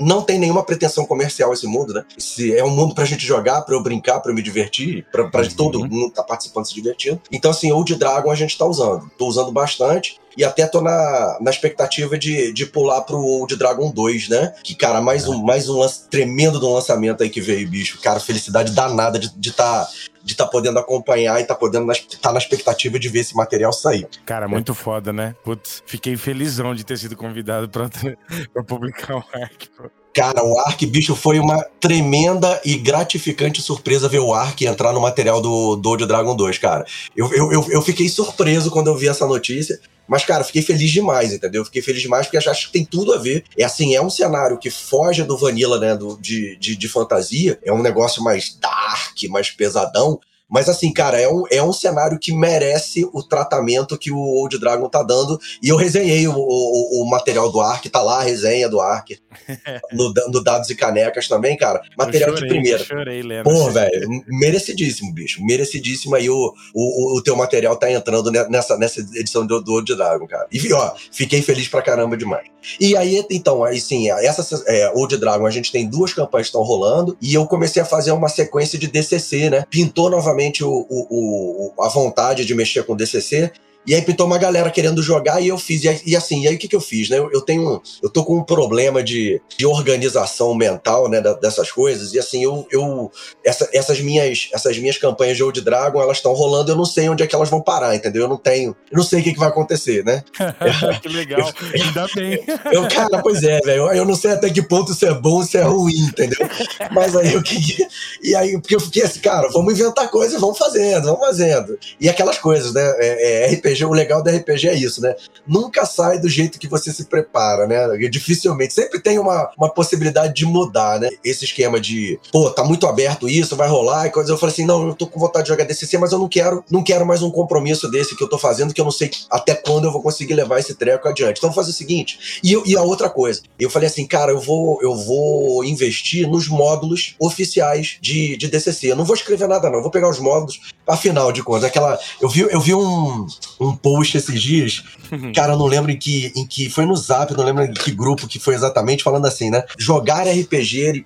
não 0.00 0.22
tem 0.22 0.38
nenhuma 0.38 0.64
pretensão 0.64 1.04
comercial 1.04 1.52
esse 1.52 1.66
mundo, 1.66 1.92
né? 1.92 2.04
Esse 2.16 2.56
é 2.56 2.64
um 2.64 2.70
mundo 2.70 2.94
pra 2.94 3.04
gente 3.04 3.24
jogar, 3.24 3.62
pra 3.62 3.74
eu 3.74 3.82
brincar, 3.82 4.20
pra 4.20 4.30
eu 4.30 4.34
me 4.34 4.42
divertir, 4.42 5.06
pra, 5.12 5.28
pra 5.28 5.42
uhum. 5.42 5.50
todo 5.50 5.80
mundo 5.80 6.12
tá 6.12 6.22
participando 6.22 6.66
se 6.66 6.74
divertindo. 6.74 7.20
Então 7.30 7.50
assim, 7.50 7.70
Old 7.70 7.94
Dragon 7.96 8.30
a 8.30 8.34
gente 8.34 8.56
tá 8.56 8.64
usando, 8.64 9.10
tô 9.18 9.26
usando 9.26 9.52
bastante 9.52 10.20
e 10.36 10.44
até 10.44 10.66
tô 10.66 10.80
na, 10.80 11.38
na 11.40 11.50
expectativa 11.50 12.18
de, 12.18 12.52
de 12.52 12.66
pular 12.66 13.02
pro 13.02 13.18
Old 13.18 13.56
Dragon 13.56 13.90
2, 13.90 14.28
né? 14.28 14.54
Que, 14.62 14.74
cara, 14.74 15.00
mais 15.00 15.28
um, 15.28 15.42
mais 15.42 15.68
um 15.68 15.78
lance 15.78 16.08
tremendo 16.08 16.58
do 16.58 16.72
lançamento 16.72 17.22
aí 17.22 17.30
que 17.30 17.40
veio, 17.40 17.68
bicho. 17.68 18.00
Cara, 18.00 18.20
felicidade 18.20 18.72
danada 18.72 19.18
de 19.18 19.26
estar 19.26 19.40
de 19.40 19.52
tá 19.52 19.88
de 20.22 20.32
estar 20.32 20.44
tá 20.44 20.50
podendo 20.50 20.78
acompanhar 20.78 21.40
e 21.40 21.44
tá 21.44 21.54
podendo 21.54 21.90
estar 21.90 22.18
tá 22.18 22.32
na 22.32 22.38
expectativa 22.38 22.98
de 22.98 23.08
ver 23.08 23.20
esse 23.20 23.34
material 23.34 23.72
sair. 23.72 24.06
Cara, 24.24 24.46
muito 24.46 24.74
foda, 24.74 25.12
né? 25.12 25.34
Putz, 25.42 25.82
fiquei 25.86 26.16
felizão 26.16 26.74
de 26.74 26.84
ter 26.84 26.98
sido 26.98 27.16
convidado 27.16 27.68
para 27.68 27.88
publicar 28.66 29.16
o 29.16 29.24
Ark. 29.32 29.68
Cara, 30.12 30.44
o 30.44 30.58
Ark, 30.58 30.84
bicho, 30.86 31.14
foi 31.14 31.38
uma 31.38 31.62
tremenda 31.78 32.60
e 32.64 32.76
gratificante 32.76 33.62
surpresa 33.62 34.08
ver 34.08 34.18
o 34.18 34.34
Ark 34.34 34.60
entrar 34.66 34.92
no 34.92 35.00
material 35.00 35.40
do 35.40 35.76
Dojo 35.76 36.04
Dragon 36.04 36.34
2, 36.34 36.58
cara. 36.58 36.84
Eu, 37.16 37.32
eu, 37.32 37.52
eu, 37.52 37.66
eu, 37.70 37.82
fiquei 37.82 38.08
surpreso 38.08 38.70
quando 38.70 38.88
eu 38.88 38.96
vi 38.96 39.06
essa 39.06 39.24
notícia, 39.24 39.78
mas, 40.10 40.24
cara, 40.24 40.42
fiquei 40.42 40.60
feliz 40.60 40.90
demais, 40.90 41.32
entendeu? 41.32 41.64
Fiquei 41.64 41.80
feliz 41.80 42.02
demais 42.02 42.26
porque 42.26 42.36
acho 42.36 42.66
que 42.66 42.72
tem 42.72 42.84
tudo 42.84 43.12
a 43.12 43.16
ver. 43.16 43.44
É 43.56 43.62
assim, 43.62 43.94
é 43.94 44.02
um 44.02 44.10
cenário 44.10 44.58
que 44.58 44.68
foge 44.68 45.22
do 45.22 45.38
vanilla, 45.38 45.78
né, 45.78 45.96
do, 45.96 46.18
de, 46.20 46.56
de, 46.56 46.74
de 46.74 46.88
fantasia, 46.88 47.60
é 47.62 47.72
um 47.72 47.80
negócio 47.80 48.20
mais 48.20 48.58
dark, 48.58 49.16
mais 49.28 49.50
pesadão, 49.50 50.18
mas 50.50 50.68
assim, 50.68 50.92
cara, 50.92 51.20
é 51.20 51.28
um, 51.28 51.44
é 51.50 51.62
um 51.62 51.72
cenário 51.72 52.18
que 52.18 52.32
merece 52.32 53.08
o 53.12 53.22
tratamento 53.22 53.96
que 53.96 54.10
o 54.10 54.18
Old 54.18 54.58
Dragon 54.58 54.88
tá 54.88 55.02
dando. 55.02 55.38
E 55.62 55.68
eu 55.68 55.76
resenhei 55.76 56.26
o, 56.26 56.34
o, 56.34 57.02
o 57.02 57.08
material 57.08 57.50
do 57.50 57.60
Ark, 57.60 57.88
tá 57.88 58.02
lá 58.02 58.18
a 58.20 58.22
resenha 58.22 58.68
do 58.68 58.80
Ark. 58.80 59.18
no, 59.92 60.12
no, 60.28 60.42
Dados 60.42 60.68
e 60.70 60.74
Canecas 60.74 61.28
também, 61.28 61.56
cara. 61.56 61.80
Material 61.96 62.30
chorei, 62.30 62.42
de 62.42 62.54
primeira. 62.54 62.84
Chorei. 62.84 63.22
Pô, 63.44 63.70
velho, 63.70 64.08
merecidíssimo, 64.26 65.12
bicho. 65.12 65.44
Merecidíssimo 65.44 66.16
aí 66.16 66.28
o, 66.28 66.52
o, 66.74 67.18
o 67.18 67.22
teu 67.22 67.36
material 67.36 67.76
tá 67.76 67.90
entrando 67.90 68.30
nessa, 68.30 68.76
nessa 68.76 69.00
edição 69.00 69.46
do, 69.46 69.60
do 69.60 69.74
Old 69.74 69.94
Dragon, 69.94 70.26
cara. 70.26 70.48
E, 70.50 70.72
ó, 70.72 70.94
fiquei 71.12 71.42
feliz 71.42 71.68
pra 71.68 71.82
caramba 71.82 72.16
demais. 72.16 72.48
E 72.78 72.96
aí, 72.96 73.24
então, 73.30 73.62
aí 73.64 73.80
sim, 73.80 74.10
essa 74.10 74.62
é, 74.66 74.90
Old 74.94 75.16
Dragon, 75.16 75.46
a 75.46 75.50
gente 75.50 75.70
tem 75.70 75.88
duas 75.88 76.12
campanhas 76.12 76.46
que 76.46 76.50
estão 76.50 76.62
rolando. 76.62 77.16
E 77.20 77.34
eu 77.34 77.46
comecei 77.46 77.80
a 77.80 77.86
fazer 77.86 78.12
uma 78.12 78.28
sequência 78.28 78.78
de 78.78 78.88
DCC, 78.88 79.50
né? 79.50 79.64
Pintou 79.70 80.10
novamente 80.10 80.39
realmente 80.40 80.64
o, 80.64 80.86
o, 80.88 81.74
o, 81.76 81.82
a 81.82 81.88
vontade 81.88 82.44
de 82.44 82.54
mexer 82.54 82.84
com 82.84 82.96
DCC. 82.96 83.52
E 83.86 83.94
aí 83.94 84.02
pintou 84.02 84.26
uma 84.26 84.38
galera 84.38 84.70
querendo 84.70 85.02
jogar 85.02 85.40
e 85.40 85.48
eu 85.48 85.56
fiz. 85.56 85.82
E, 85.84 86.02
e 86.06 86.16
assim, 86.16 86.42
e 86.42 86.48
aí 86.48 86.54
o 86.54 86.58
que, 86.58 86.68
que 86.68 86.76
eu 86.76 86.80
fiz, 86.80 87.08
né? 87.08 87.18
Eu, 87.18 87.30
eu, 87.32 87.40
tenho. 87.40 87.80
Eu 88.02 88.10
tô 88.10 88.24
com 88.24 88.36
um 88.36 88.44
problema 88.44 89.02
de, 89.02 89.40
de 89.56 89.66
organização 89.66 90.54
mental, 90.54 91.08
né? 91.08 91.20
Da, 91.20 91.32
dessas 91.32 91.70
coisas. 91.70 92.12
E 92.12 92.18
assim, 92.18 92.44
eu. 92.44 92.66
eu 92.70 93.10
essa, 93.44 93.68
essas, 93.72 94.00
minhas, 94.00 94.48
essas 94.52 94.76
minhas 94.78 94.98
campanhas 94.98 95.36
de 95.36 95.42
Old 95.42 95.60
Dragon, 95.62 96.00
elas 96.00 96.18
estão 96.18 96.34
rolando, 96.34 96.70
eu 96.70 96.76
não 96.76 96.84
sei 96.84 97.08
onde 97.08 97.22
é 97.22 97.26
que 97.26 97.34
elas 97.34 97.48
vão 97.48 97.62
parar, 97.62 97.94
entendeu? 97.94 98.22
Eu 98.22 98.28
não 98.28 98.36
tenho. 98.36 98.76
Eu 98.90 98.98
não 98.98 99.04
sei 99.04 99.20
o 99.20 99.24
que, 99.24 99.32
que 99.32 99.38
vai 99.38 99.48
acontecer, 99.48 100.04
né? 100.04 100.22
que 101.00 101.08
legal. 101.08 101.40
Eu, 101.40 101.82
Ainda 101.82 102.06
bem. 102.14 102.44
Eu, 102.70 102.88
cara, 102.88 103.22
pois 103.22 103.42
é, 103.42 103.60
velho. 103.60 103.90
Eu, 103.92 104.04
não 104.04 104.14
sei 104.14 104.32
até 104.32 104.50
que 104.50 104.62
ponto 104.62 104.92
isso 104.92 105.06
é 105.06 105.14
bom, 105.14 105.42
se 105.42 105.56
é 105.56 105.62
ruim, 105.62 105.98
entendeu? 106.00 106.48
Mas 106.92 107.16
aí 107.16 107.32
eu 107.32 107.42
que. 107.42 107.86
E 108.22 108.34
aí, 108.34 108.52
porque 108.60 108.74
eu 108.74 108.80
fiquei 108.80 109.02
assim, 109.02 109.20
cara, 109.20 109.48
vamos 109.50 109.72
inventar 109.72 110.10
coisas, 110.10 110.40
vamos 110.40 110.58
fazendo, 110.58 111.06
vamos 111.06 111.20
fazendo. 111.20 111.78
E 112.00 112.08
aquelas 112.08 112.38
coisas, 112.38 112.72
né? 112.72 112.82
É, 112.98 113.46
é, 113.46 113.54
RPG 113.54 113.69
RPG, 113.70 113.84
o 113.84 113.92
legal 113.92 114.22
do 114.22 114.30
RPG 114.30 114.68
é 114.68 114.74
isso, 114.74 115.00
né? 115.00 115.14
Nunca 115.46 115.84
sai 115.86 116.18
do 116.18 116.28
jeito 116.28 116.58
que 116.58 116.68
você 116.68 116.92
se 116.92 117.04
prepara, 117.04 117.66
né? 117.66 117.96
Dificilmente. 118.08 118.74
Sempre 118.74 119.00
tem 119.00 119.18
uma, 119.18 119.50
uma 119.56 119.68
possibilidade 119.68 120.34
de 120.34 120.44
mudar, 120.44 121.00
né? 121.00 121.08
Esse 121.24 121.44
esquema 121.44 121.80
de, 121.80 122.18
pô, 122.32 122.50
tá 122.50 122.64
muito 122.64 122.86
aberto 122.86 123.28
isso, 123.28 123.56
vai 123.56 123.68
rolar 123.68 124.06
e 124.06 124.10
coisas. 124.10 124.30
Eu 124.30 124.38
falei 124.38 124.52
assim, 124.52 124.64
não, 124.64 124.88
eu 124.88 124.94
tô 124.94 125.06
com 125.06 125.20
vontade 125.20 125.44
de 125.44 125.50
jogar 125.50 125.64
DCC, 125.64 125.98
mas 125.98 126.12
eu 126.12 126.18
não 126.18 126.28
quero, 126.28 126.64
não 126.70 126.82
quero 126.82 127.06
mais 127.06 127.22
um 127.22 127.30
compromisso 127.30 127.90
desse 127.90 128.16
que 128.16 128.22
eu 128.22 128.28
tô 128.28 128.38
fazendo, 128.38 128.74
que 128.74 128.80
eu 128.80 128.84
não 128.84 128.92
sei 128.92 129.10
até 129.30 129.54
quando 129.54 129.84
eu 129.84 129.92
vou 129.92 130.02
conseguir 130.02 130.34
levar 130.34 130.58
esse 130.58 130.74
treco 130.74 131.08
adiante. 131.08 131.38
Então, 131.38 131.50
vou 131.50 131.56
fazer 131.56 131.70
o 131.70 131.74
seguinte. 131.74 132.40
E, 132.42 132.52
eu, 132.52 132.62
e 132.66 132.76
a 132.76 132.82
outra 132.82 133.08
coisa, 133.08 133.42
eu 133.58 133.70
falei 133.70 133.88
assim, 133.88 134.06
cara, 134.06 134.32
eu 134.32 134.40
vou, 134.40 134.80
eu 134.82 134.94
vou 134.94 135.64
investir 135.64 136.28
nos 136.28 136.48
módulos 136.48 137.14
oficiais 137.18 137.98
de, 138.00 138.36
de 138.36 138.48
DCC. 138.48 138.90
Eu 138.90 138.96
não 138.96 139.04
vou 139.04 139.14
escrever 139.14 139.48
nada, 139.48 139.68
não. 139.68 139.76
Eu 139.76 139.82
vou 139.82 139.90
pegar 139.90 140.08
os 140.08 140.18
módulos, 140.18 140.60
afinal 140.86 141.32
de 141.32 141.42
contas, 141.42 141.64
aquela. 141.64 141.98
Eu 142.20 142.28
vi, 142.28 142.40
eu 142.40 142.60
vi 142.60 142.74
um, 142.74 143.26
um 143.60 143.76
post 143.76 144.16
esses 144.16 144.40
dias, 144.40 144.82
uhum. 145.12 145.32
cara, 145.32 145.52
eu 145.52 145.58
não 145.58 145.66
lembro 145.66 145.90
em 145.90 145.98
que, 145.98 146.32
em 146.34 146.46
que. 146.46 146.70
Foi 146.70 146.86
no 146.86 146.96
zap, 146.96 147.32
não 147.34 147.44
lembro 147.44 147.64
em 147.64 147.72
que 147.72 147.90
grupo 147.90 148.26
que 148.26 148.38
foi 148.38 148.54
exatamente, 148.54 149.02
falando 149.02 149.26
assim, 149.26 149.50
né? 149.50 149.62
Jogar 149.78 150.26
RPG, 150.26 151.04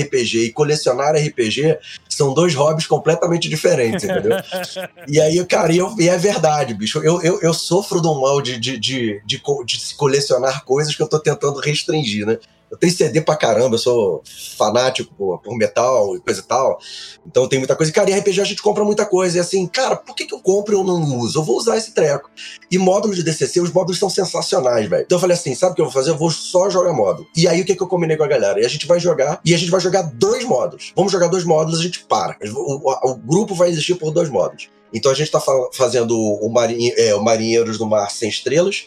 RPG 0.00 0.38
e 0.44 0.52
colecionar 0.52 1.16
RPG 1.16 1.78
são 2.08 2.32
dois 2.32 2.54
hobbies 2.54 2.86
completamente 2.86 3.48
diferentes, 3.48 4.04
entendeu? 4.04 4.36
e 5.08 5.20
aí, 5.20 5.44
cara, 5.44 5.72
e, 5.72 5.78
eu, 5.78 5.94
e 5.98 6.08
é 6.08 6.16
verdade, 6.16 6.74
bicho. 6.74 6.98
Eu, 7.00 7.20
eu, 7.22 7.40
eu 7.42 7.52
sofro 7.52 8.00
do 8.00 8.14
mal 8.20 8.40
de, 8.40 8.58
de, 8.58 8.78
de, 8.78 9.20
de, 9.26 9.42
de 9.64 9.94
colecionar 9.96 10.64
coisas 10.64 10.94
que 10.94 11.02
eu 11.02 11.08
tô 11.08 11.18
tentando 11.18 11.60
restringir, 11.60 12.24
né? 12.24 12.38
Eu 12.70 12.76
tenho 12.76 12.92
CD 12.92 13.20
pra 13.20 13.36
caramba, 13.36 13.76
eu 13.76 13.78
sou 13.78 14.22
fanático 14.56 15.14
por, 15.14 15.38
por 15.40 15.56
metal 15.56 16.16
e 16.16 16.20
coisa 16.20 16.40
e 16.40 16.42
tal. 16.42 16.78
Então 17.26 17.48
tem 17.48 17.58
muita 17.58 17.76
coisa. 17.76 17.92
Cara, 17.92 18.10
em 18.10 18.18
RPG 18.18 18.40
a 18.40 18.44
gente 18.44 18.62
compra 18.62 18.84
muita 18.84 19.06
coisa. 19.06 19.38
E 19.38 19.40
assim, 19.40 19.66
cara, 19.66 19.96
por 19.96 20.14
que, 20.14 20.26
que 20.26 20.34
eu 20.34 20.40
compro 20.40 20.74
e 20.74 20.76
eu 20.76 20.84
não 20.84 21.18
uso? 21.18 21.38
Eu 21.38 21.44
vou 21.44 21.56
usar 21.56 21.76
esse 21.76 21.92
treco. 21.92 22.30
E 22.70 22.76
módulo 22.76 23.14
de 23.14 23.22
DCC, 23.22 23.60
os 23.60 23.72
módulos 23.72 23.98
são 23.98 24.10
sensacionais, 24.10 24.88
velho. 24.88 25.04
Então 25.04 25.16
eu 25.16 25.20
falei 25.20 25.36
assim: 25.36 25.54
sabe 25.54 25.72
o 25.72 25.74
que 25.76 25.80
eu 25.80 25.86
vou 25.86 25.94
fazer? 25.94 26.10
Eu 26.10 26.18
vou 26.18 26.30
só 26.30 26.68
jogar 26.68 26.92
módulo. 26.92 27.28
E 27.36 27.46
aí 27.46 27.60
o 27.60 27.64
que, 27.64 27.76
que 27.76 27.82
eu 27.82 27.88
combinei 27.88 28.16
com 28.16 28.24
a 28.24 28.28
galera? 28.28 28.60
E 28.60 28.64
a 28.64 28.68
gente 28.68 28.86
vai 28.86 28.98
jogar, 28.98 29.40
e 29.44 29.54
a 29.54 29.58
gente 29.58 29.70
vai 29.70 29.80
jogar 29.80 30.02
dois 30.02 30.44
módulos. 30.44 30.92
Vamos 30.96 31.12
jogar 31.12 31.28
dois 31.28 31.44
módulos, 31.44 31.78
a 31.78 31.82
gente 31.82 32.04
para. 32.04 32.36
O, 32.52 32.90
o, 32.90 33.10
o 33.10 33.14
grupo 33.14 33.54
vai 33.54 33.68
existir 33.68 33.94
por 33.94 34.10
dois 34.10 34.28
módulos. 34.28 34.68
Então 34.92 35.10
a 35.10 35.14
gente 35.14 35.30
fa 35.30 35.40
fazendo 35.72 36.16
o, 36.16 36.52
é, 36.96 37.14
o 37.14 37.22
Marinheiros 37.22 37.78
do 37.78 37.86
Mar 37.86 38.10
Sem 38.10 38.28
Estrelas 38.28 38.86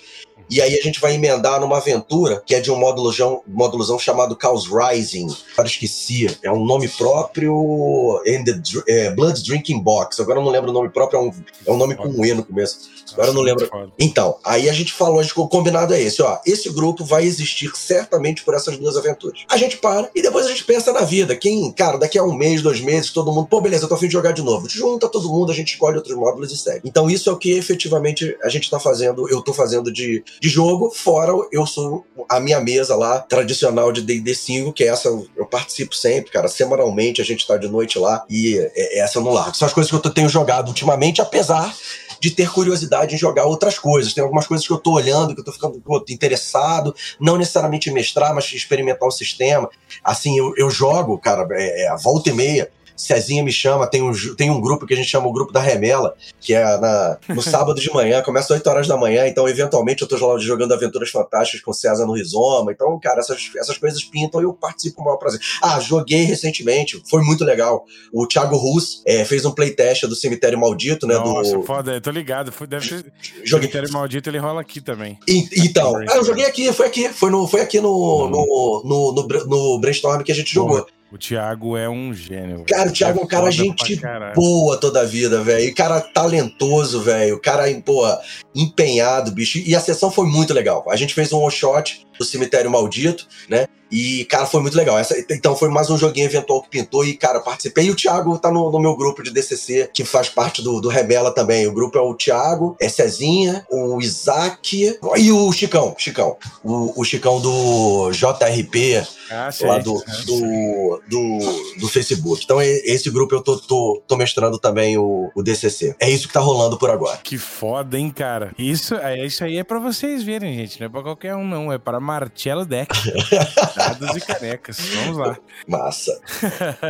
E 0.49 0.61
aí 0.61 0.77
a 0.77 0.81
gente 0.81 0.99
vai 0.99 1.15
emendar 1.15 1.59
numa 1.59 1.77
aventura 1.77 2.41
que 2.45 2.55
é 2.55 2.59
de 2.59 2.71
um 2.71 2.75
módulozão, 2.75 3.41
módulozão 3.47 3.99
chamado 3.99 4.37
Chaos 4.39 4.67
Rising. 4.67 5.27
Agora 5.53 5.67
esqueci, 5.67 6.27
é 6.41 6.51
um 6.51 6.65
nome 6.65 6.87
próprio 6.87 8.21
the 8.23 8.61
é, 8.87 9.11
Blood 9.11 9.43
Drinking 9.43 9.79
Box. 9.79 10.19
Agora 10.19 10.39
eu 10.39 10.43
não 10.43 10.51
lembro 10.51 10.69
o 10.69 10.73
nome 10.73 10.89
próprio, 10.89 11.17
é 11.17 11.21
um, 11.21 11.31
é 11.67 11.71
um 11.71 11.77
nome 11.77 11.95
com 11.95 12.07
um 12.07 12.25
E 12.25 12.33
no 12.33 12.43
começo. 12.43 12.89
Agora 13.13 13.29
eu 13.29 13.33
não 13.33 13.41
lembro. 13.41 13.69
Então, 13.97 14.37
aí 14.43 14.69
a 14.69 14.73
gente 14.73 14.93
falou, 14.93 15.19
a 15.19 15.23
gente, 15.23 15.39
o 15.39 15.47
combinado 15.47 15.93
é 15.93 16.01
esse, 16.01 16.21
ó. 16.21 16.39
Esse 16.45 16.69
grupo 16.69 17.03
vai 17.03 17.25
existir 17.25 17.71
certamente 17.75 18.43
por 18.43 18.53
essas 18.53 18.77
duas 18.77 18.97
aventuras. 18.97 19.41
A 19.49 19.57
gente 19.57 19.77
para 19.77 20.09
e 20.15 20.21
depois 20.21 20.45
a 20.45 20.49
gente 20.49 20.63
pensa 20.63 20.91
na 20.93 21.01
vida. 21.01 21.35
Quem, 21.35 21.71
cara, 21.71 21.97
daqui 21.97 22.17
a 22.17 22.23
um 22.23 22.33
mês, 22.33 22.61
dois 22.61 22.81
meses, 22.81 23.11
todo 23.11 23.31
mundo, 23.31 23.47
pô, 23.47 23.61
beleza, 23.61 23.85
eu 23.85 23.89
tô 23.89 23.95
afim 23.95 24.07
de 24.07 24.13
jogar 24.13 24.31
de 24.31 24.41
novo. 24.41 24.67
Junta 24.69 25.07
todo 25.07 25.29
mundo, 25.29 25.51
a 25.51 25.55
gente 25.55 25.73
escolhe 25.73 25.97
outros 25.97 26.15
módulos 26.15 26.51
e 26.51 26.57
segue. 26.57 26.81
Então, 26.87 27.09
isso 27.09 27.29
é 27.29 27.33
o 27.33 27.37
que 27.37 27.51
efetivamente 27.51 28.37
a 28.43 28.49
gente 28.49 28.69
tá 28.69 28.79
fazendo, 28.79 29.29
eu 29.29 29.41
tô 29.41 29.53
fazendo 29.53 29.91
de, 29.91 30.23
de 30.39 30.49
jogo, 30.49 30.91
fora 30.91 31.31
eu 31.51 31.65
sou 31.65 32.05
a 32.29 32.39
minha 32.39 32.59
mesa 32.59 32.95
lá, 32.95 33.19
tradicional 33.19 33.91
de 33.91 34.01
D&D 34.01 34.33
5, 34.33 34.73
que 34.73 34.83
é 34.83 34.87
essa 34.87 35.09
eu 35.09 35.45
participo 35.45 35.95
sempre, 35.95 36.31
cara. 36.31 36.47
Semanalmente 36.47 37.21
a 37.21 37.25
gente 37.25 37.45
tá 37.45 37.57
de 37.57 37.67
noite 37.67 37.99
lá 37.99 38.25
e 38.29 38.57
é, 38.57 38.99
essa 38.99 39.19
eu 39.19 39.23
não 39.23 39.31
largo. 39.31 39.55
São 39.55 39.67
as 39.67 39.73
coisas 39.73 39.89
que 39.89 40.07
eu 40.07 40.13
tenho 40.13 40.29
jogado 40.29 40.69
ultimamente, 40.69 41.21
apesar 41.21 41.75
de 42.19 42.31
ter 42.31 42.51
curiosidade 42.51 43.15
em 43.15 43.17
jogar 43.17 43.45
outras 43.45 43.79
coisas. 43.79 44.13
Tem 44.13 44.23
algumas 44.23 44.45
coisas 44.45 44.65
que 44.67 44.73
eu 44.73 44.77
tô 44.77 44.91
olhando, 44.91 45.33
que 45.33 45.39
eu 45.39 45.45
tô 45.45 45.51
ficando 45.51 45.79
pô, 45.79 46.03
interessado, 46.09 46.93
não 47.19 47.37
necessariamente 47.37 47.89
mestrar, 47.91 48.33
mas 48.35 48.51
experimentar 48.51 49.07
o 49.07 49.11
sistema. 49.11 49.69
Assim, 50.03 50.37
eu, 50.37 50.53
eu 50.57 50.69
jogo, 50.69 51.17
cara, 51.17 51.47
é, 51.51 51.85
é, 51.85 51.97
volta 51.97 52.29
e 52.29 52.33
meia. 52.33 52.69
Cezinha 52.99 53.41
me 53.41 53.51
chama, 53.51 53.87
tem 53.87 54.01
um, 54.01 54.11
tem 54.35 54.49
um 54.51 54.59
grupo 54.59 54.85
que 54.85 54.93
a 54.93 54.97
gente 54.97 55.07
chama 55.07 55.27
o 55.27 55.31
grupo 55.31 55.53
da 55.53 55.61
Remela, 55.61 56.13
que 56.41 56.53
é 56.53 56.77
na, 56.77 57.17
no 57.29 57.41
sábado 57.41 57.79
de 57.79 57.89
manhã, 57.93 58.21
começa 58.21 58.53
às 58.53 58.59
8 58.59 58.69
horas 58.69 58.87
da 58.89 58.97
manhã, 58.97 59.25
então 59.25 59.47
eventualmente 59.47 60.01
eu 60.01 60.07
tô 60.07 60.17
jogando 60.37 60.73
Aventuras 60.73 61.09
Fantásticas 61.09 61.61
com 61.61 61.71
César 61.71 62.05
no 62.05 62.13
Rizoma, 62.13 62.73
então, 62.73 62.99
cara, 62.99 63.21
essas, 63.21 63.49
essas 63.55 63.77
coisas 63.77 64.03
pintam 64.03 64.41
e 64.41 64.43
eu 64.43 64.53
participo 64.53 64.97
com 64.97 65.03
o 65.03 65.05
maior 65.05 65.17
prazer. 65.17 65.39
Ah, 65.61 65.79
joguei 65.79 66.23
recentemente, 66.23 67.01
foi 67.09 67.23
muito 67.23 67.45
legal. 67.45 67.85
O 68.11 68.27
Thiago 68.27 68.57
Rus 68.57 69.01
é, 69.05 69.23
fez 69.23 69.45
um 69.45 69.51
playtest 69.51 70.03
do 70.03 70.15
Cemitério 70.15 70.59
Maldito, 70.59 71.07
né? 71.07 71.15
Nossa, 71.15 71.57
do... 71.57 71.63
foda, 71.63 71.93
eu 71.93 72.01
tô 72.01 72.11
ligado, 72.11 72.51
deve 72.67 72.89
ter... 72.89 73.13
Joguei... 73.45 73.69
Cemitério 73.69 73.93
Maldito, 73.93 74.29
ele 74.29 74.37
rola 74.37 74.59
aqui 74.59 74.81
também. 74.81 75.17
E, 75.25 75.47
então, 75.57 75.95
ah, 75.95 76.17
eu 76.17 76.25
joguei 76.25 76.45
aqui, 76.45 76.71
foi 76.73 76.87
aqui, 76.87 77.07
foi, 77.09 77.29
no, 77.29 77.47
foi 77.47 77.61
aqui 77.61 77.79
no, 77.79 77.89
uhum. 77.89 78.29
no, 78.29 78.83
no, 78.83 79.27
no, 79.27 79.45
no 79.45 79.79
brainstorm 79.79 80.21
que 80.21 80.31
a 80.31 80.35
gente 80.35 80.53
jogou. 80.53 80.85
O 81.11 81.17
Thiago 81.17 81.75
é 81.75 81.89
um 81.89 82.13
gênio. 82.13 82.63
Cara, 82.67 82.89
o 82.89 82.93
Thiago 82.93 83.19
é 83.19 83.23
um 83.23 83.27
cara 83.27 83.49
gente 83.49 83.99
boa 84.35 84.77
toda 84.77 85.01
a 85.01 85.05
vida, 85.05 85.41
velho. 85.41 85.73
Cara 85.73 85.99
talentoso, 86.01 87.01
velho. 87.01 87.39
Cara, 87.39 87.63
pô, 87.83 88.05
empenhado, 88.53 89.31
bicho. 89.31 89.57
E 89.57 89.75
a 89.75 89.79
sessão 89.79 90.11
foi 90.11 90.27
muito 90.27 90.53
legal. 90.53 90.85
A 90.87 90.95
gente 90.95 91.15
fez 91.15 91.33
um 91.33 91.39
one 91.39 91.51
shot 91.51 92.05
do 92.17 92.23
Cemitério 92.23 92.69
Maldito, 92.69 93.27
né? 93.49 93.67
E, 93.91 94.25
cara, 94.25 94.45
foi 94.45 94.61
muito 94.61 94.77
legal. 94.77 94.97
Essa, 94.97 95.15
então 95.31 95.55
foi 95.55 95.69
mais 95.69 95.89
um 95.89 95.97
joguinho 95.97 96.25
eventual 96.25 96.61
que 96.61 96.69
pintou 96.69 97.05
e, 97.05 97.13
cara, 97.15 97.39
participei. 97.39 97.85
E 97.85 97.91
o 97.91 97.95
Thiago 97.95 98.37
tá 98.37 98.51
no, 98.51 98.71
no 98.71 98.79
meu 98.79 98.95
grupo 98.95 99.23
de 99.23 99.31
DCC, 99.31 99.89
que 99.93 100.05
faz 100.05 100.29
parte 100.29 100.61
do, 100.61 100.79
do 100.79 100.89
Rebela 100.89 101.31
também. 101.31 101.67
O 101.67 101.73
grupo 101.73 101.97
é 101.97 102.01
o 102.01 102.13
Thiago, 102.13 102.75
é 102.79 102.87
Cezinha, 102.87 103.65
o 103.69 103.99
Isaac 104.01 104.97
e 105.17 105.31
o 105.31 105.51
Chicão. 105.51 105.95
Chicão. 105.97 106.37
O, 106.63 107.01
o 107.01 107.03
Chicão 107.03 107.39
do 107.41 108.11
JRP, 108.11 109.03
ah, 109.31 109.51
sei, 109.51 109.67
lá 109.67 109.79
do, 109.79 109.93
do, 110.25 111.01
do, 111.07 111.39
do, 111.79 111.87
Facebook. 111.87 112.43
Então, 112.43 112.61
esse 112.61 113.09
grupo 113.09 113.35
eu 113.35 113.41
tô, 113.41 113.57
tô, 113.57 114.01
tô 114.07 114.15
mestrando 114.15 114.57
também 114.57 114.97
o, 114.97 115.31
o 115.35 115.43
DCC. 115.43 115.95
É 115.99 116.09
isso 116.09 116.27
que 116.27 116.33
tá 116.33 116.39
rolando 116.39 116.77
por 116.77 116.89
agora. 116.89 117.17
Que 117.23 117.37
foda, 117.37 117.97
hein, 117.97 118.09
cara? 118.09 118.51
Isso, 118.57 118.95
é, 118.95 119.25
isso 119.25 119.43
aí 119.43 119.57
é 119.57 119.63
pra 119.63 119.79
vocês 119.79 120.23
verem, 120.23 120.55
gente. 120.55 120.79
Não 120.79 120.87
é 120.87 120.89
pra 120.89 121.01
qualquer 121.01 121.35
um, 121.35 121.47
não. 121.47 121.71
É 121.71 121.77
para 121.77 121.99
Marcelo 121.99 122.65
Deck. 122.65 122.93
Dados 123.79 124.15
e 124.17 124.21
canecas. 124.21 124.77
Vamos 124.95 125.17
lá. 125.17 125.37
Massa. 125.65 126.21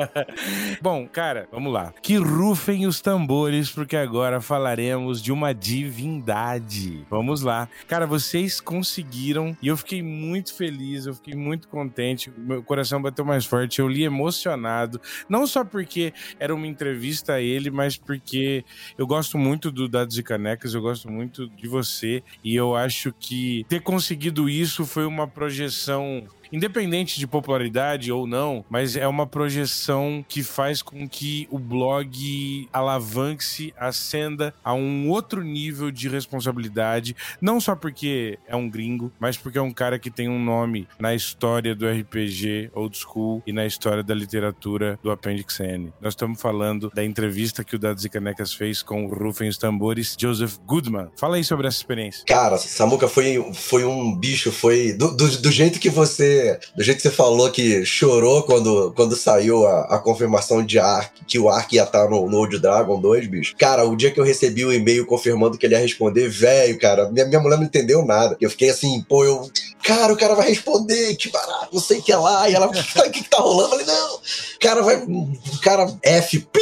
Bom, 0.81 1.07
cara, 1.07 1.47
vamos 1.51 1.71
lá. 1.71 1.93
Que 2.01 2.17
rufem 2.17 2.87
os 2.87 2.99
tambores, 2.99 3.69
porque 3.69 3.95
agora 3.95 4.41
falaremos 4.41 5.21
de 5.21 5.31
uma 5.31 5.53
divindade. 5.53 7.05
Vamos 7.09 7.41
lá. 7.41 7.69
Cara, 7.87 8.07
vocês 8.07 8.59
conseguiram 8.59 9.55
e 9.61 9.67
eu 9.67 9.77
fiquei 9.77 10.01
muito 10.01 10.53
feliz, 10.53 11.05
eu 11.05 11.13
fiquei 11.13 11.35
muito 11.35 11.67
contente. 11.67 12.31
Meu 12.35 12.63
coração 12.63 12.99
bateu 12.99 13.23
mais 13.23 13.45
forte, 13.45 13.79
eu 13.79 13.87
li 13.87 14.03
emocionado. 14.03 14.99
Não 15.27 15.45
só 15.45 15.63
porque 15.63 16.11
era 16.39 16.55
uma 16.55 16.65
entrevista 16.65 17.33
a 17.33 17.41
ele, 17.41 17.69
mas 17.69 17.97
porque 17.97 18.65
eu 18.97 19.05
gosto 19.05 19.37
muito 19.37 19.71
do 19.71 19.87
Dados 19.87 20.17
e 20.17 20.23
Canecas, 20.23 20.73
eu 20.73 20.81
gosto 20.81 21.09
muito 21.11 21.47
de 21.49 21.67
você 21.67 22.23
e 22.43 22.55
eu 22.55 22.75
acho 22.75 23.13
que 23.19 23.65
ter 23.69 23.81
conseguido 23.81 24.49
isso 24.49 24.85
foi 24.85 25.05
uma 25.05 25.27
projeção 25.27 26.23
independente 26.51 27.19
de 27.19 27.27
popularidade 27.27 28.11
ou 28.11 28.27
não, 28.27 28.63
mas 28.69 28.95
é 28.95 29.07
uma 29.07 29.27
projeção 29.27 30.23
que 30.27 30.43
faz 30.43 30.81
com 30.81 31.07
que 31.07 31.47
o 31.51 31.59
blog 31.59 32.67
alavanque-se, 32.71 33.73
ascenda 33.77 34.53
a 34.63 34.73
um 34.73 35.09
outro 35.09 35.43
nível 35.43 35.91
de 35.91 36.09
responsabilidade, 36.09 37.15
não 37.41 37.59
só 37.59 37.75
porque 37.75 38.37
é 38.47 38.55
um 38.55 38.69
gringo, 38.69 39.11
mas 39.19 39.37
porque 39.37 39.57
é 39.57 39.61
um 39.61 39.71
cara 39.71 39.99
que 39.99 40.09
tem 40.09 40.27
um 40.29 40.43
nome 40.43 40.87
na 40.99 41.13
história 41.13 41.75
do 41.75 41.87
RPG 41.87 42.71
old 42.73 42.97
school 42.97 43.43
e 43.45 43.53
na 43.53 43.65
história 43.65 44.03
da 44.03 44.13
literatura 44.13 44.99
do 45.03 45.11
Appendix 45.11 45.59
N. 45.59 45.93
Nós 46.01 46.13
estamos 46.13 46.41
falando 46.41 46.91
da 46.93 47.03
entrevista 47.03 47.63
que 47.63 47.75
o 47.75 47.79
Dados 47.79 48.05
e 48.05 48.09
Canecas 48.09 48.53
fez 48.53 48.81
com 48.81 49.05
o 49.05 49.13
Rufem 49.13 49.49
os 49.49 49.57
Tambores, 49.57 50.15
Joseph 50.19 50.57
Goodman. 50.65 51.09
Fala 51.15 51.35
aí 51.35 51.43
sobre 51.43 51.67
essa 51.67 51.77
experiência. 51.77 52.23
Cara, 52.25 52.57
Samuca 52.57 53.07
foi, 53.07 53.51
foi 53.53 53.83
um 53.85 54.15
bicho, 54.15 54.51
foi 54.51 54.93
do, 54.93 55.15
do, 55.15 55.27
do 55.37 55.51
jeito 55.51 55.79
que 55.79 55.89
você 55.89 56.38
do 56.75 56.83
jeito 56.83 56.97
que 56.97 57.03
você 57.03 57.11
falou 57.11 57.49
que 57.51 57.85
chorou 57.85 58.43
quando, 58.43 58.91
quando 58.95 59.15
saiu 59.15 59.65
a, 59.65 59.95
a 59.95 59.99
confirmação 59.99 60.63
de 60.63 60.79
Ark, 60.79 61.11
que 61.27 61.39
o 61.39 61.49
Ark 61.49 61.75
ia 61.75 61.83
estar 61.83 62.09
no, 62.09 62.29
no 62.29 62.37
Old 62.37 62.59
Dragon 62.59 62.99
2, 62.99 63.27
bicho. 63.27 63.55
Cara, 63.57 63.85
o 63.85 63.95
dia 63.95 64.11
que 64.11 64.19
eu 64.19 64.23
recebi 64.23 64.65
o 64.65 64.73
e-mail 64.73 65.05
confirmando 65.05 65.57
que 65.57 65.65
ele 65.65 65.75
ia 65.75 65.81
responder, 65.81 66.27
velho, 66.27 66.79
cara, 66.79 67.09
minha, 67.09 67.25
minha 67.25 67.39
mulher 67.39 67.57
não 67.57 67.65
entendeu 67.65 68.05
nada. 68.05 68.37
Eu 68.39 68.49
fiquei 68.49 68.69
assim, 68.69 69.01
pô, 69.07 69.23
eu. 69.23 69.49
Cara, 69.83 70.11
o 70.11 70.17
cara 70.17 70.35
vai 70.35 70.49
responder, 70.49 71.15
que 71.15 71.29
barato, 71.29 71.69
não 71.71 71.81
sei 71.81 71.99
o 71.99 72.01
que 72.01 72.11
é 72.11 72.17
lá. 72.17 72.49
E 72.49 72.53
ela, 72.53 72.67
o 72.67 72.71
que, 73.11 73.23
que 73.23 73.29
tá 73.29 73.37
rolando? 73.37 73.75
Eu 73.75 73.79
falei, 73.79 73.85
não, 73.85 74.15
o 74.15 74.59
cara 74.59 74.81
vai. 74.81 74.97
O 74.97 75.61
cara 75.61 75.87
FP 76.03 76.59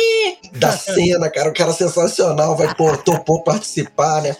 da 0.53 0.71
cena, 0.77 1.29
cara, 1.29 1.49
o 1.49 1.53
cara 1.53 1.73
sensacional, 1.73 2.55
vai, 2.55 2.73
pô, 2.75 2.95
topou 2.97 3.43
participar, 3.43 4.21
né? 4.21 4.35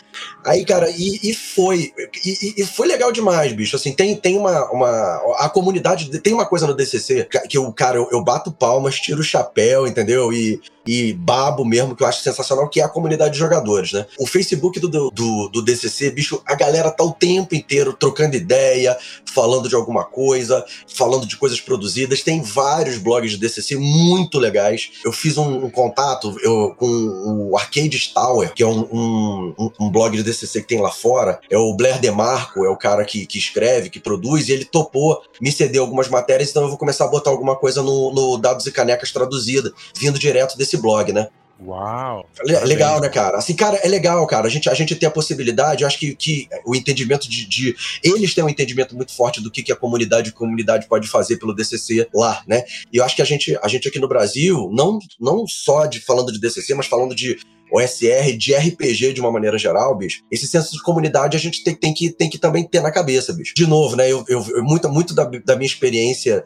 Aí, 0.46 0.64
cara, 0.64 0.90
e, 0.90 1.20
e 1.24 1.34
foi. 1.34 1.92
E, 2.24 2.62
e, 2.62 2.66
foi 2.66 2.88
legal 2.88 3.12
demais, 3.12 3.52
bicho. 3.54 3.76
Assim, 3.76 3.92
tem, 3.92 4.16
tem 4.16 4.38
uma, 4.38 4.70
uma 4.72 5.22
a 5.36 5.50
comunidade 5.50 6.10
tem 6.20 6.34
uma 6.34 6.46
coisa 6.46 6.68
no 6.68 6.76
DCC 6.76 7.28
que 7.50 7.58
o 7.58 7.72
cara, 7.72 7.98
eu, 7.98 8.08
eu 8.12 8.24
bato 8.24 8.52
palmas, 8.52 9.00
tiro 9.00 9.22
o 9.22 9.24
chapéu, 9.24 9.88
entendeu? 9.88 10.32
E, 10.32 10.62
e 10.88 11.14
babo 11.14 11.66
mesmo, 11.66 11.96
que 11.96 12.04
eu 12.04 12.08
acho 12.08 12.24
sensacional, 12.24 12.70
que 12.70 12.80
é 12.80 12.84
a 12.84 12.90
comunidade 12.90 13.34
de 13.34 13.40
jogadores, 13.40 13.92
né? 13.92 14.06
O 14.18 14.26
Facebook 14.26 14.80
do, 14.80 14.88
do, 15.12 15.50
do 15.50 15.62
DCC, 15.62 16.12
bicho, 16.12 16.42
a 16.46 16.56
galera 16.56 16.90
tá 16.90 17.04
o 17.04 17.12
tempo 17.12 17.54
inteiro 17.54 17.94
trocando 17.94 18.38
ideia, 18.38 18.98
falando 19.34 19.68
de 19.68 19.76
alguma 19.76 20.06
coisa, 20.06 20.66
falando 20.88 21.28
de 21.28 21.36
coisas 21.36 21.60
produzidas. 21.60 22.22
Tem 22.22 22.42
vários 22.42 22.98
blogs 22.98 23.32
de 23.32 23.38
DCC 23.38 23.76
muito 23.76 24.40
legais. 24.40 24.92
Eu 25.04 25.12
fiz 25.12 25.38
um, 25.38 25.66
um 25.66 25.70
contato 25.70 26.36
eu, 26.42 26.74
com 26.78 26.88
o 26.88 27.58
Arcade 27.58 28.12
Tower, 28.14 28.54
que 28.54 28.64
é 28.64 28.68
um, 28.68 28.88
um, 28.92 29.72
um, 29.80 29.90
blog 29.90 30.16
de 30.16 30.24
DCC 30.24 30.62
que 30.62 30.68
tem 30.68 30.82
lá 30.82 30.92
fora. 30.92 31.40
É 31.50 31.58
o 31.58 31.74
Blair 31.76 32.00
DeMarco, 32.00 32.64
é 32.64 32.70
o 32.70 32.78
cara 32.78 33.04
que, 33.04 33.26
que 33.26 33.38
escreve, 33.38 33.90
que 33.90 34.00
produz, 34.00 34.48
e 34.48 34.54
ele 34.54 34.66
topou 34.66 35.17
me 35.42 35.52
ceder 35.52 35.82
algumas 35.82 36.08
matérias, 36.08 36.50
então 36.50 36.64
eu 36.64 36.70
vou 36.70 36.78
começar 36.78 37.06
a 37.06 37.10
botar 37.10 37.30
alguma 37.30 37.56
coisa 37.56 37.82
no, 37.82 38.14
no 38.14 38.38
Dados 38.38 38.66
e 38.66 38.72
Canecas 38.72 39.12
traduzida, 39.12 39.72
vindo 39.98 40.20
direto 40.20 40.58
desse 40.58 40.78
blog, 40.78 41.12
né? 41.12 41.28
Uau! 41.60 42.30
Legal, 42.44 43.02
né, 43.02 43.10
cara? 43.10 43.38
Assim, 43.38 43.56
cara, 43.56 43.78
é 43.78 43.88
legal, 43.88 44.26
cara. 44.28 44.46
A 44.46 44.50
gente, 44.50 44.70
a 44.70 44.74
gente 44.76 44.96
tem 44.96 45.08
a 45.08 45.12
possibilidade, 45.12 45.82
eu 45.82 45.88
acho 45.88 45.98
que, 45.98 46.16
que 46.16 46.48
o 46.66 46.76
entendimento 46.76 47.28
de, 47.28 47.48
de, 47.48 47.76
Eles 48.04 48.34
têm 48.36 48.44
um 48.44 48.50
entendimento 48.50 48.96
muito 48.96 49.12
forte 49.12 49.42
do 49.42 49.50
que, 49.50 49.64
que 49.64 49.72
a 49.72 49.76
comunidade 49.76 50.30
a 50.30 50.34
comunidade 50.34 50.88
pode 50.88 51.08
fazer 51.08 51.38
pelo 51.38 51.56
DCC 51.56 52.08
lá, 52.14 52.44
né? 52.48 52.64
E 52.94 52.98
eu 52.98 53.04
acho 53.04 53.16
que 53.16 53.22
a 53.22 53.26
gente, 53.26 53.58
a 53.62 53.68
gente 53.68 53.88
aqui 53.88 54.00
no 54.00 54.08
Brasil, 54.08 54.70
não, 54.72 55.00
não 55.20 55.48
só 55.48 55.88
de 55.88 56.00
falando 56.00 56.32
de 56.32 56.40
DCC, 56.40 56.76
mas 56.76 56.86
falando 56.86 57.16
de 57.16 57.40
OSR, 57.72 58.38
de 58.38 58.54
RPG 58.54 59.14
de 59.14 59.22
uma 59.22 59.32
maneira 59.32 59.58
geral, 59.58 59.96
bicho, 59.96 60.24
esse 60.32 60.48
senso 60.48 60.72
de 60.72 60.82
comunidade 60.82 61.36
a 61.36 61.40
gente 61.40 61.64
tem, 61.64 61.76
tem, 61.76 61.94
que, 61.94 62.12
tem 62.12 62.30
que 62.30 62.38
também 62.38 62.64
ter 62.64 62.82
na 62.82 62.92
cabeça, 62.92 63.34
bicho. 63.34 63.54
De 63.56 63.68
novo, 63.68 63.96
né? 63.96 64.12
Eu, 64.12 64.24
eu, 64.28 64.64
muito, 64.64 64.90
muito 64.90 65.14
da, 65.14 65.24
da, 65.24 65.56
minha 65.56 65.68
experiência 65.68 66.44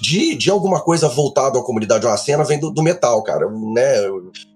de, 0.00 0.34
de 0.34 0.50
alguma 0.50 0.80
coisa 0.80 1.08
voltada 1.08 1.58
à 1.58 1.62
comunidade, 1.62 2.06
uma 2.06 2.16
cena, 2.16 2.44
vem 2.44 2.58
do, 2.58 2.70
do 2.70 2.82
metal, 2.82 3.22
cara. 3.22 3.48
né? 3.50 3.94